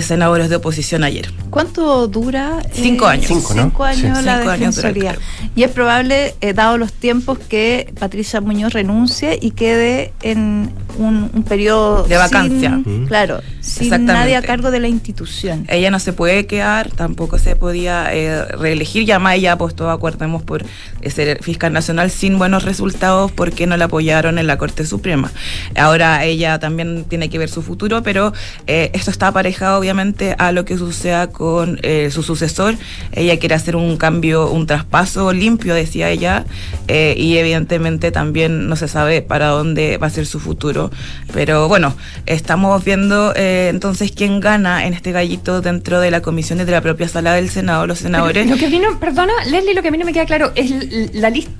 senadores 0.00 0.48
de 0.48 0.56
oposición 0.56 0.83
ayer. 1.04 1.32
¿Cuánto 1.50 2.06
dura? 2.08 2.60
eh, 2.64 2.68
Cinco 2.72 3.06
años. 3.06 3.26
Cinco, 3.26 3.84
años 3.84 4.18
Sí. 4.18 4.24
la 4.24 4.38
Cinco 4.38 4.50
años 4.50 4.76
defensoría. 4.76 5.16
y 5.56 5.62
es 5.62 5.70
probable, 5.70 6.34
eh, 6.40 6.52
dado 6.52 6.78
los 6.78 6.92
tiempos, 6.92 7.38
que 7.38 7.92
Patricia 7.98 8.40
Muñoz 8.40 8.72
renuncie 8.72 9.38
y 9.40 9.52
quede 9.52 10.12
en 10.22 10.70
un, 10.98 11.30
un 11.32 11.42
periodo 11.44 12.04
De 12.04 12.16
vacancia. 12.16 12.80
sin- 12.84 13.06
claro, 13.06 13.40
sin 13.60 13.84
Exactamente. 13.84 14.12
nadie 14.12 14.36
a 14.36 14.42
cargo 14.42 14.70
de 14.70 14.80
la 14.80 14.88
institución. 14.88 15.64
Ella 15.68 15.90
no 15.90 15.98
se 15.98 16.12
puede 16.12 16.46
quedar, 16.46 16.90
tampoco 16.90 17.38
se 17.38 17.56
podía 17.56 18.12
eh, 18.12 18.44
reelegir. 18.44 19.04
Ya 19.04 19.18
más 19.18 19.36
ella 19.36 19.52
apostó, 19.52 19.90
acordemos, 19.90 20.42
por 20.42 20.64
eh, 21.00 21.10
ser 21.10 21.42
fiscal 21.42 21.72
nacional 21.72 22.10
sin 22.10 22.38
buenos 22.38 22.64
resultados 22.64 23.32
porque 23.32 23.66
no 23.66 23.76
la 23.76 23.86
apoyaron 23.86 24.38
en 24.38 24.46
la 24.46 24.58
Corte 24.58 24.84
Suprema. 24.86 25.32
Ahora 25.76 26.24
ella 26.24 26.58
también 26.58 27.04
tiene 27.08 27.28
que 27.30 27.38
ver 27.38 27.48
su 27.48 27.62
futuro, 27.62 28.02
pero 28.02 28.32
eh, 28.66 28.90
esto 28.92 29.10
está 29.10 29.28
aparejado 29.28 29.78
obviamente 29.78 30.34
a 30.38 30.52
lo 30.52 30.64
que 30.64 30.73
suceda 30.78 31.28
con 31.28 31.78
eh, 31.82 32.10
su 32.10 32.22
sucesor. 32.22 32.76
Ella 33.12 33.38
quiere 33.38 33.54
hacer 33.54 33.76
un 33.76 33.96
cambio, 33.96 34.50
un 34.50 34.66
traspaso 34.66 35.32
limpio, 35.32 35.74
decía 35.74 36.10
ella, 36.10 36.44
eh, 36.88 37.14
y 37.16 37.36
evidentemente 37.38 38.10
también 38.10 38.68
no 38.68 38.76
se 38.76 38.88
sabe 38.88 39.22
para 39.22 39.48
dónde 39.48 39.98
va 39.98 40.06
a 40.08 40.10
ser 40.10 40.26
su 40.26 40.40
futuro. 40.40 40.90
Pero 41.32 41.68
bueno, 41.68 41.94
estamos 42.26 42.84
viendo 42.84 43.32
eh, 43.36 43.68
entonces 43.70 44.12
quién 44.12 44.40
gana 44.40 44.86
en 44.86 44.94
este 44.94 45.12
gallito 45.12 45.60
dentro 45.60 46.00
de 46.00 46.10
la 46.10 46.22
comisión 46.22 46.60
y 46.60 46.64
de 46.64 46.72
la 46.72 46.80
propia 46.80 47.08
sala 47.08 47.34
del 47.34 47.50
Senado, 47.50 47.86
los 47.86 47.98
senadores. 47.98 48.44
Pero 48.44 48.56
Lo 48.56 48.60
que 48.60 48.68
vino, 48.68 48.98
perdona, 49.00 49.32
Leslie, 49.46 49.74
lo 49.74 49.82
que 49.82 49.88
a 49.88 49.90
mí 49.90 49.98
no 49.98 50.04
me 50.04 50.12
queda 50.12 50.26
claro 50.26 50.52
es 50.54 50.70
la 51.14 51.30
lista. 51.30 51.52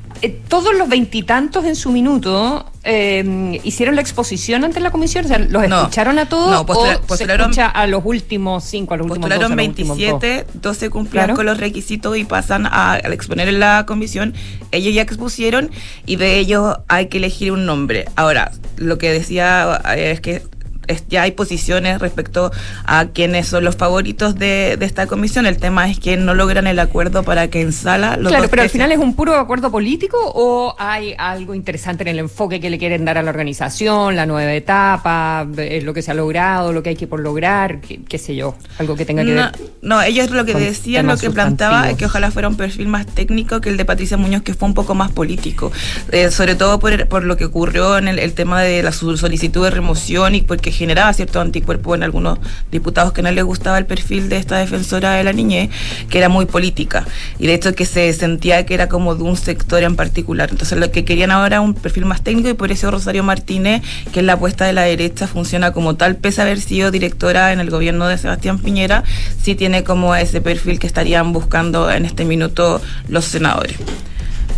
todos 0.48 0.74
los 0.74 0.88
veintitantos 0.88 1.64
en 1.64 1.76
su 1.76 1.90
minuto 1.90 2.70
eh, 2.84 3.60
hicieron 3.64 3.94
la 3.94 4.00
exposición 4.02 4.64
ante 4.64 4.80
la 4.80 4.90
comisión, 4.90 5.24
o 5.24 5.28
sea, 5.28 5.38
los 5.38 5.66
No. 5.68 5.78
escucharon 5.82 6.18
a 6.18 6.28
todos 6.28 6.50
No, 6.50 6.66
postula- 6.66 6.96
o 6.98 7.06
postularon- 7.06 7.54
se 7.54 7.60
escucha 7.62 7.66
a 7.68 7.86
los 7.86 8.02
últimos 8.04 8.64
cinco, 8.64 8.94
a 8.94 8.96
los 8.98 9.06
últimos 9.06 9.28
Postularon 9.28 9.56
los 9.56 9.66
últimos 9.68 9.96
dos? 9.98 10.20
27, 10.20 10.46
12 10.54 10.90
cumplían 10.90 11.24
Claro. 11.26 11.36
con 11.36 11.46
los 11.46 11.58
requisitos 11.58 12.16
y 12.16 12.24
pasan 12.24 12.66
a, 12.66 12.92
al 12.94 13.12
exponer 13.12 13.48
en 13.48 13.60
la 13.60 13.84
comisión. 13.86 14.34
Ellos 14.70 14.94
ya 14.94 15.02
expusieron 15.02 15.70
y 16.06 16.16
de 16.16 16.38
ellos 16.38 16.76
hay 16.88 17.06
que 17.08 17.18
elegir 17.18 17.52
un 17.52 17.64
nombre. 17.66 18.04
Ahora, 18.16 18.52
lo 18.76 18.98
que 18.98 19.10
decía 19.12 19.80
eh, 19.96 20.10
es 20.10 20.20
que 20.20 20.42
es- 20.88 21.04
ya 21.08 21.22
hay 21.22 21.32
posiciones 21.32 22.00
respecto 22.00 22.50
a 22.84 23.06
quiénes 23.06 23.46
son 23.48 23.64
los 23.64 23.76
favoritos 23.76 24.34
de, 24.36 24.76
de 24.78 24.86
esta 24.86 25.06
comisión. 25.06 25.46
El 25.46 25.58
tema 25.58 25.90
es 25.90 25.98
que 25.98 26.16
no 26.16 26.34
logran 26.34 26.66
el 26.66 26.78
acuerdo 26.78 27.22
para 27.22 27.48
que 27.48 27.60
en 27.60 27.72
sala 27.72 28.16
los 28.16 28.30
Claro, 28.32 28.48
pero 28.48 28.62
al 28.62 28.70
final 28.70 28.92
es 28.92 28.98
un 28.98 29.14
puro 29.14 29.34
acuerdo 29.36 29.70
político 29.70 30.16
o 30.34 30.74
hay 30.78 31.14
algo 31.18 31.54
interesante 31.54 32.02
en 32.02 32.08
el 32.08 32.18
enfoque 32.18 32.60
que 32.60 32.70
le 32.70 32.78
quieren 32.78 33.04
dar 33.04 33.18
a 33.18 33.22
la 33.22 33.30
organización, 33.30 34.16
la 34.16 34.26
nueva 34.26 34.52
etapa, 34.52 35.46
eh, 35.56 35.80
lo 35.82 35.94
que 35.94 36.02
se 36.02 36.10
ha 36.10 36.14
logrado, 36.14 36.72
lo 36.72 36.82
que 36.82 36.90
hay 36.90 36.96
que 36.96 37.06
por 37.06 37.20
lograr, 37.20 37.80
qué, 37.80 38.18
sé 38.18 38.34
yo, 38.34 38.54
algo 38.78 38.96
que 38.96 39.04
tenga 39.04 39.24
que 39.24 39.30
no, 39.30 39.42
ver. 39.42 39.52
no, 39.82 40.02
ellos 40.02 40.30
lo 40.30 40.44
que 40.44 40.54
decían, 40.54 41.06
lo 41.06 41.16
que 41.16 41.30
planteaba 41.30 41.90
es 41.90 41.96
que 41.96 42.06
ojalá 42.06 42.30
fuera 42.30 42.48
un 42.48 42.56
perfil 42.56 42.88
más 42.88 43.06
técnico 43.06 43.60
que 43.60 43.68
el 43.68 43.76
de 43.76 43.84
Patricia 43.84 44.16
Muñoz, 44.16 44.42
que 44.42 44.54
fue 44.54 44.68
un 44.68 44.74
poco 44.74 44.94
más 44.94 45.10
político. 45.10 45.70
Eh, 46.12 46.30
sobre 46.30 46.54
todo 46.54 46.78
por, 46.78 47.06
por 47.08 47.24
lo 47.24 47.36
que 47.36 47.44
ocurrió 47.44 47.98
en 47.98 48.08
el, 48.08 48.18
el 48.18 48.32
tema 48.34 48.62
de 48.62 48.82
la 48.82 48.92
solicitud 48.92 49.64
de 49.64 49.70
remoción 49.70 50.34
y 50.34 50.42
porque 50.42 50.70
generaba 50.74 51.12
cierto 51.12 51.40
anticuerpo 51.40 51.94
en 51.94 52.02
algunos 52.02 52.38
diputados 52.70 53.12
que 53.12 53.22
no 53.22 53.30
les 53.30 53.44
gustaba 53.44 53.78
el 53.78 53.86
perfil 53.86 54.28
de 54.28 54.36
esta 54.36 54.58
defensora 54.58 55.12
de 55.14 55.24
la 55.24 55.32
niñez, 55.32 55.70
que 56.08 56.18
era 56.18 56.28
muy 56.28 56.46
política. 56.46 57.06
Y 57.38 57.46
de 57.46 57.54
hecho 57.54 57.74
que 57.74 57.86
se 57.86 58.12
sentía 58.12 58.66
que 58.66 58.74
era 58.74 58.88
como 58.88 59.14
de 59.14 59.22
un 59.22 59.36
sector 59.36 59.82
en 59.82 59.96
particular. 59.96 60.50
Entonces 60.50 60.78
lo 60.78 60.90
que 60.90 61.04
querían 61.04 61.30
ahora 61.30 61.60
un 61.60 61.74
perfil 61.74 62.04
más 62.04 62.22
técnico 62.22 62.48
y 62.48 62.54
por 62.54 62.72
eso 62.72 62.90
Rosario 62.90 63.22
Martínez, 63.22 63.82
que 64.12 64.20
es 64.20 64.26
la 64.26 64.34
apuesta 64.34 64.64
de 64.64 64.72
la 64.72 64.82
derecha, 64.82 65.26
funciona 65.26 65.72
como 65.72 65.96
tal, 65.96 66.16
pese 66.16 66.40
a 66.40 66.44
haber 66.44 66.60
sido 66.60 66.90
directora 66.90 67.52
en 67.52 67.60
el 67.60 67.70
gobierno 67.70 68.06
de 68.06 68.18
Sebastián 68.18 68.58
Piñera, 68.58 69.04
sí 69.40 69.54
tiene 69.54 69.84
como 69.84 70.14
ese 70.14 70.40
perfil 70.40 70.78
que 70.78 70.86
estarían 70.86 71.32
buscando 71.32 71.90
en 71.90 72.04
este 72.04 72.24
minuto 72.24 72.80
los 73.08 73.24
senadores. 73.24 73.76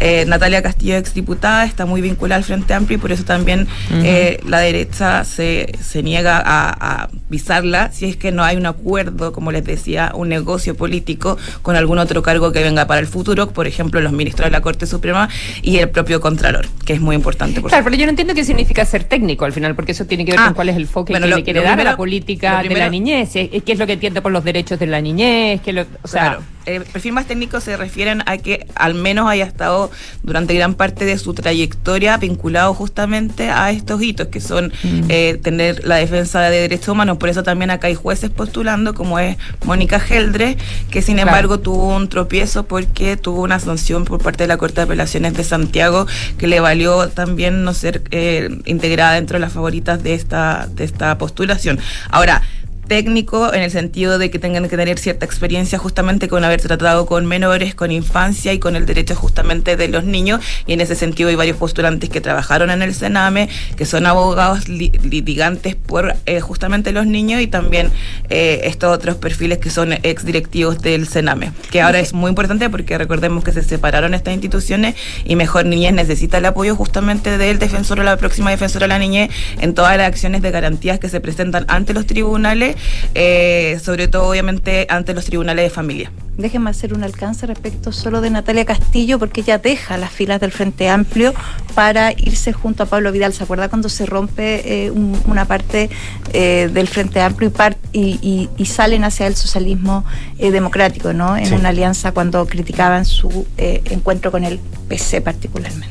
Eh, 0.00 0.24
Natalia 0.26 0.62
Castillo, 0.62 0.96
exdiputada, 0.96 1.64
está 1.64 1.86
muy 1.86 2.00
vinculada 2.02 2.36
al 2.38 2.44
Frente 2.44 2.74
Amplio 2.74 2.98
y 2.98 3.00
por 3.00 3.12
eso 3.12 3.24
también 3.24 3.66
eh, 4.02 4.38
la 4.46 4.58
derecha 4.60 5.24
se, 5.24 5.72
se 5.80 6.02
niega 6.02 6.36
a, 6.44 7.02
a 7.04 7.08
visarla 7.30 7.90
si 7.92 8.04
es 8.06 8.16
que 8.16 8.30
no 8.30 8.44
hay 8.44 8.56
un 8.56 8.66
acuerdo, 8.66 9.32
como 9.32 9.52
les 9.52 9.64
decía, 9.64 10.12
un 10.14 10.28
negocio 10.28 10.74
político 10.76 11.38
con 11.62 11.76
algún 11.76 11.98
otro 11.98 12.22
cargo 12.22 12.52
que 12.52 12.62
venga 12.62 12.86
para 12.86 13.00
el 13.00 13.06
futuro, 13.06 13.48
por 13.50 13.66
ejemplo, 13.66 14.00
los 14.00 14.12
ministros 14.12 14.46
de 14.46 14.50
la 14.50 14.60
Corte 14.60 14.86
Suprema 14.86 15.28
y 15.62 15.78
el 15.78 15.88
propio 15.88 16.20
Contralor, 16.20 16.66
que 16.84 16.92
es 16.92 17.00
muy 17.00 17.16
importante. 17.16 17.60
Por 17.60 17.70
Claro, 17.70 17.84
pero 17.84 17.96
yo 17.96 18.04
no 18.06 18.10
entiendo 18.10 18.34
qué 18.34 18.44
significa 18.44 18.84
ser 18.84 19.04
técnico 19.04 19.44
al 19.44 19.52
final, 19.52 19.74
porque 19.74 19.92
eso 19.92 20.04
tiene 20.04 20.24
que 20.24 20.32
ver 20.32 20.40
Ah, 20.40 20.44
con 20.46 20.54
cuál 20.54 20.68
es 20.68 20.76
el 20.76 20.82
enfoque 20.82 21.12
bueno, 21.14 21.24
que 21.26 21.30
lo- 21.30 21.36
le 21.38 21.44
quiere 21.44 21.60
dar 21.60 21.68
a 21.70 21.74
primero- 21.76 21.90
la 21.92 21.96
política 21.96 22.62
de 22.62 22.74
la 22.74 22.88
niñez, 22.90 23.30
qué 23.32 23.62
es 23.66 23.78
lo 23.78 23.86
que 23.86 23.94
entiende 23.94 24.20
por 24.20 24.30
los 24.32 24.44
derechos 24.44 24.78
de 24.78 24.86
la 24.86 25.00
niñez, 25.00 25.60
qué 25.62 25.72
lo, 25.72 25.86
o 26.02 26.08
sea, 26.08 26.20
Claro. 26.22 26.42
El 26.66 26.82
perfil 26.84 27.12
más 27.12 27.26
técnico 27.26 27.60
se 27.60 27.76
refieren 27.76 28.22
a 28.26 28.38
que 28.38 28.66
al 28.74 28.94
menos 28.94 29.28
haya 29.28 29.44
estado 29.44 29.90
durante 30.22 30.52
gran 30.54 30.74
parte 30.74 31.04
de 31.04 31.16
su 31.18 31.32
trayectoria 31.32 32.16
vinculado 32.16 32.74
justamente 32.74 33.50
a 33.50 33.70
estos 33.70 34.02
hitos, 34.02 34.28
que 34.28 34.40
son 34.40 34.72
Mm. 34.82 35.04
eh, 35.08 35.38
tener 35.42 35.84
la 35.86 35.96
defensa 35.96 36.40
de 36.42 36.60
derechos 36.60 36.88
humanos. 36.88 37.18
Por 37.18 37.28
eso 37.28 37.42
también 37.42 37.70
acá 37.70 37.86
hay 37.86 37.94
jueces 37.94 38.30
postulando, 38.30 38.94
como 38.94 39.18
es 39.18 39.36
Mónica 39.64 40.00
Geldre, 40.00 40.56
que 40.90 41.02
sin 41.02 41.14
Claro. 41.16 41.28
embargo 41.30 41.60
tuvo 41.60 41.94
un 41.96 42.08
tropiezo 42.08 42.66
porque 42.66 43.16
tuvo 43.16 43.42
una 43.42 43.60
sanción 43.60 44.04
por 44.04 44.20
parte 44.20 44.44
de 44.44 44.48
la 44.48 44.56
Corte 44.56 44.76
de 44.76 44.82
Apelaciones 44.82 45.34
de 45.34 45.44
Santiago 45.44 46.06
que 46.36 46.46
le 46.48 46.60
valió 46.60 47.08
también 47.08 47.62
no 47.64 47.72
ser 47.74 48.02
eh, 48.10 48.50
integrada 48.64 49.14
dentro 49.14 49.36
de 49.36 49.40
las 49.40 49.52
favoritas 49.52 50.02
de 50.02 50.14
esta, 50.14 50.66
de 50.74 50.84
esta 50.84 51.16
postulación. 51.18 51.78
Ahora, 52.10 52.42
técnico 52.86 53.52
en 53.52 53.62
el 53.62 53.70
sentido 53.70 54.18
de 54.18 54.30
que 54.30 54.38
tengan 54.38 54.68
que 54.68 54.76
tener 54.76 54.98
cierta 54.98 55.26
experiencia 55.26 55.78
justamente 55.78 56.28
con 56.28 56.44
haber 56.44 56.60
tratado 56.60 57.06
con 57.06 57.26
menores, 57.26 57.74
con 57.74 57.90
infancia 57.90 58.52
y 58.52 58.58
con 58.58 58.76
el 58.76 58.86
derecho 58.86 59.14
justamente 59.14 59.76
de 59.76 59.88
los 59.88 60.04
niños. 60.04 60.40
Y 60.66 60.72
en 60.72 60.80
ese 60.80 60.94
sentido 60.94 61.28
hay 61.28 61.34
varios 61.34 61.56
postulantes 61.56 62.10
que 62.10 62.20
trabajaron 62.20 62.70
en 62.70 62.82
el 62.82 62.94
Sename, 62.94 63.48
que 63.76 63.84
son 63.86 64.06
abogados 64.06 64.68
li- 64.68 64.92
litigantes 65.02 65.74
por 65.74 66.14
eh, 66.26 66.40
justamente 66.40 66.92
los 66.92 67.06
niños 67.06 67.40
y 67.40 67.46
también 67.46 67.90
eh, 68.30 68.62
estos 68.64 68.94
otros 68.94 69.16
perfiles 69.16 69.58
que 69.58 69.70
son 69.70 69.92
ex 69.92 70.24
directivos 70.24 70.80
del 70.80 71.06
Sename, 71.06 71.52
que 71.70 71.80
ahora 71.80 71.98
es 72.00 72.12
muy 72.14 72.28
importante 72.28 72.70
porque 72.70 72.96
recordemos 72.98 73.44
que 73.44 73.52
se 73.52 73.62
separaron 73.62 74.14
estas 74.14 74.34
instituciones 74.34 74.94
y 75.24 75.36
Mejor 75.36 75.66
Niñez 75.66 75.92
necesita 75.92 76.38
el 76.38 76.44
apoyo 76.46 76.76
justamente 76.76 77.38
del 77.38 77.58
defensor 77.58 78.00
o 78.00 78.02
la 78.02 78.16
próxima 78.16 78.50
defensora 78.50 78.84
de 78.84 78.88
la 78.88 78.98
niñez 78.98 79.30
en 79.60 79.74
todas 79.74 79.96
las 79.96 80.06
acciones 80.06 80.42
de 80.42 80.50
garantías 80.50 80.98
que 80.98 81.08
se 81.08 81.20
presentan 81.20 81.64
ante 81.68 81.92
los 81.94 82.06
tribunales 82.06 82.75
eh, 83.14 83.78
sobre 83.82 84.08
todo 84.08 84.28
obviamente 84.28 84.86
ante 84.90 85.14
los 85.14 85.24
tribunales 85.24 85.64
de 85.64 85.70
familia. 85.70 86.10
Déjenme 86.36 86.68
hacer 86.68 86.92
un 86.92 87.02
alcance 87.02 87.46
respecto 87.46 87.92
solo 87.92 88.20
de 88.20 88.28
Natalia 88.28 88.66
Castillo, 88.66 89.18
porque 89.18 89.40
ella 89.40 89.56
deja 89.56 89.96
las 89.96 90.10
filas 90.12 90.38
del 90.38 90.52
Frente 90.52 90.88
Amplio 90.90 91.32
para 91.74 92.12
irse 92.12 92.52
junto 92.52 92.82
a 92.82 92.86
Pablo 92.86 93.10
Vidal. 93.10 93.32
¿Se 93.32 93.44
acuerda 93.44 93.70
cuando 93.70 93.88
se 93.88 94.04
rompe 94.04 94.84
eh, 94.84 94.90
un- 94.90 95.18
una 95.26 95.46
parte 95.46 95.88
eh, 96.34 96.68
del 96.70 96.88
Frente 96.88 97.22
Amplio 97.22 97.48
y, 97.48 97.52
par- 97.52 97.78
y, 97.92 98.18
y- 98.20 98.50
y 98.58 98.66
salen 98.66 99.04
hacia 99.04 99.26
el 99.26 99.34
socialismo 99.34 100.04
eh, 100.38 100.50
democrático, 100.50 101.14
¿no? 101.14 101.38
En 101.38 101.46
Sí. 101.46 101.54
una 101.54 101.70
alianza 101.70 102.12
cuando 102.12 102.46
criticaban 102.46 103.06
su 103.06 103.46
eh, 103.56 103.80
encuentro 103.90 104.30
con 104.30 104.44
el 104.44 104.58
PC 104.88 105.22
particularmente. 105.22 105.88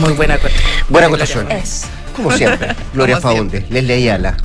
Muy 0.00 0.12
buena 0.14 0.38
Buena 0.88 1.06
acotación. 1.06 1.46
Como 2.16 2.32
siempre. 2.32 2.74
Gloria 2.94 3.20
Faunde, 3.20 3.64
Leslie 3.70 3.94
Ayala, 3.94 4.36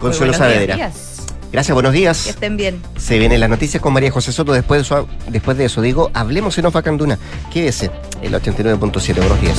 Consuelo 0.00 0.32
buenos 0.32 0.36
Saavedra. 0.36 0.76
días. 0.76 1.12
Gracias, 1.52 1.74
buenos 1.74 1.92
Que 1.92 1.98
días. 1.98 2.26
estén 2.26 2.56
bien. 2.56 2.82
Se 2.98 3.18
vienen 3.18 3.40
las 3.40 3.48
noticias 3.48 3.82
con 3.82 3.92
María 3.92 4.10
José 4.10 4.32
Soto. 4.32 4.52
Después 4.52 4.78
de 4.80 4.82
eso, 4.82 5.08
después 5.28 5.56
de 5.56 5.64
eso 5.66 5.80
digo, 5.80 6.10
hablemos 6.12 6.58
en 6.58 6.66
Ofacanduna. 6.66 7.18
Quédese, 7.52 7.90
el 8.20 8.34
89.7. 8.34 9.16
Buenos 9.16 9.40
días. 9.40 9.56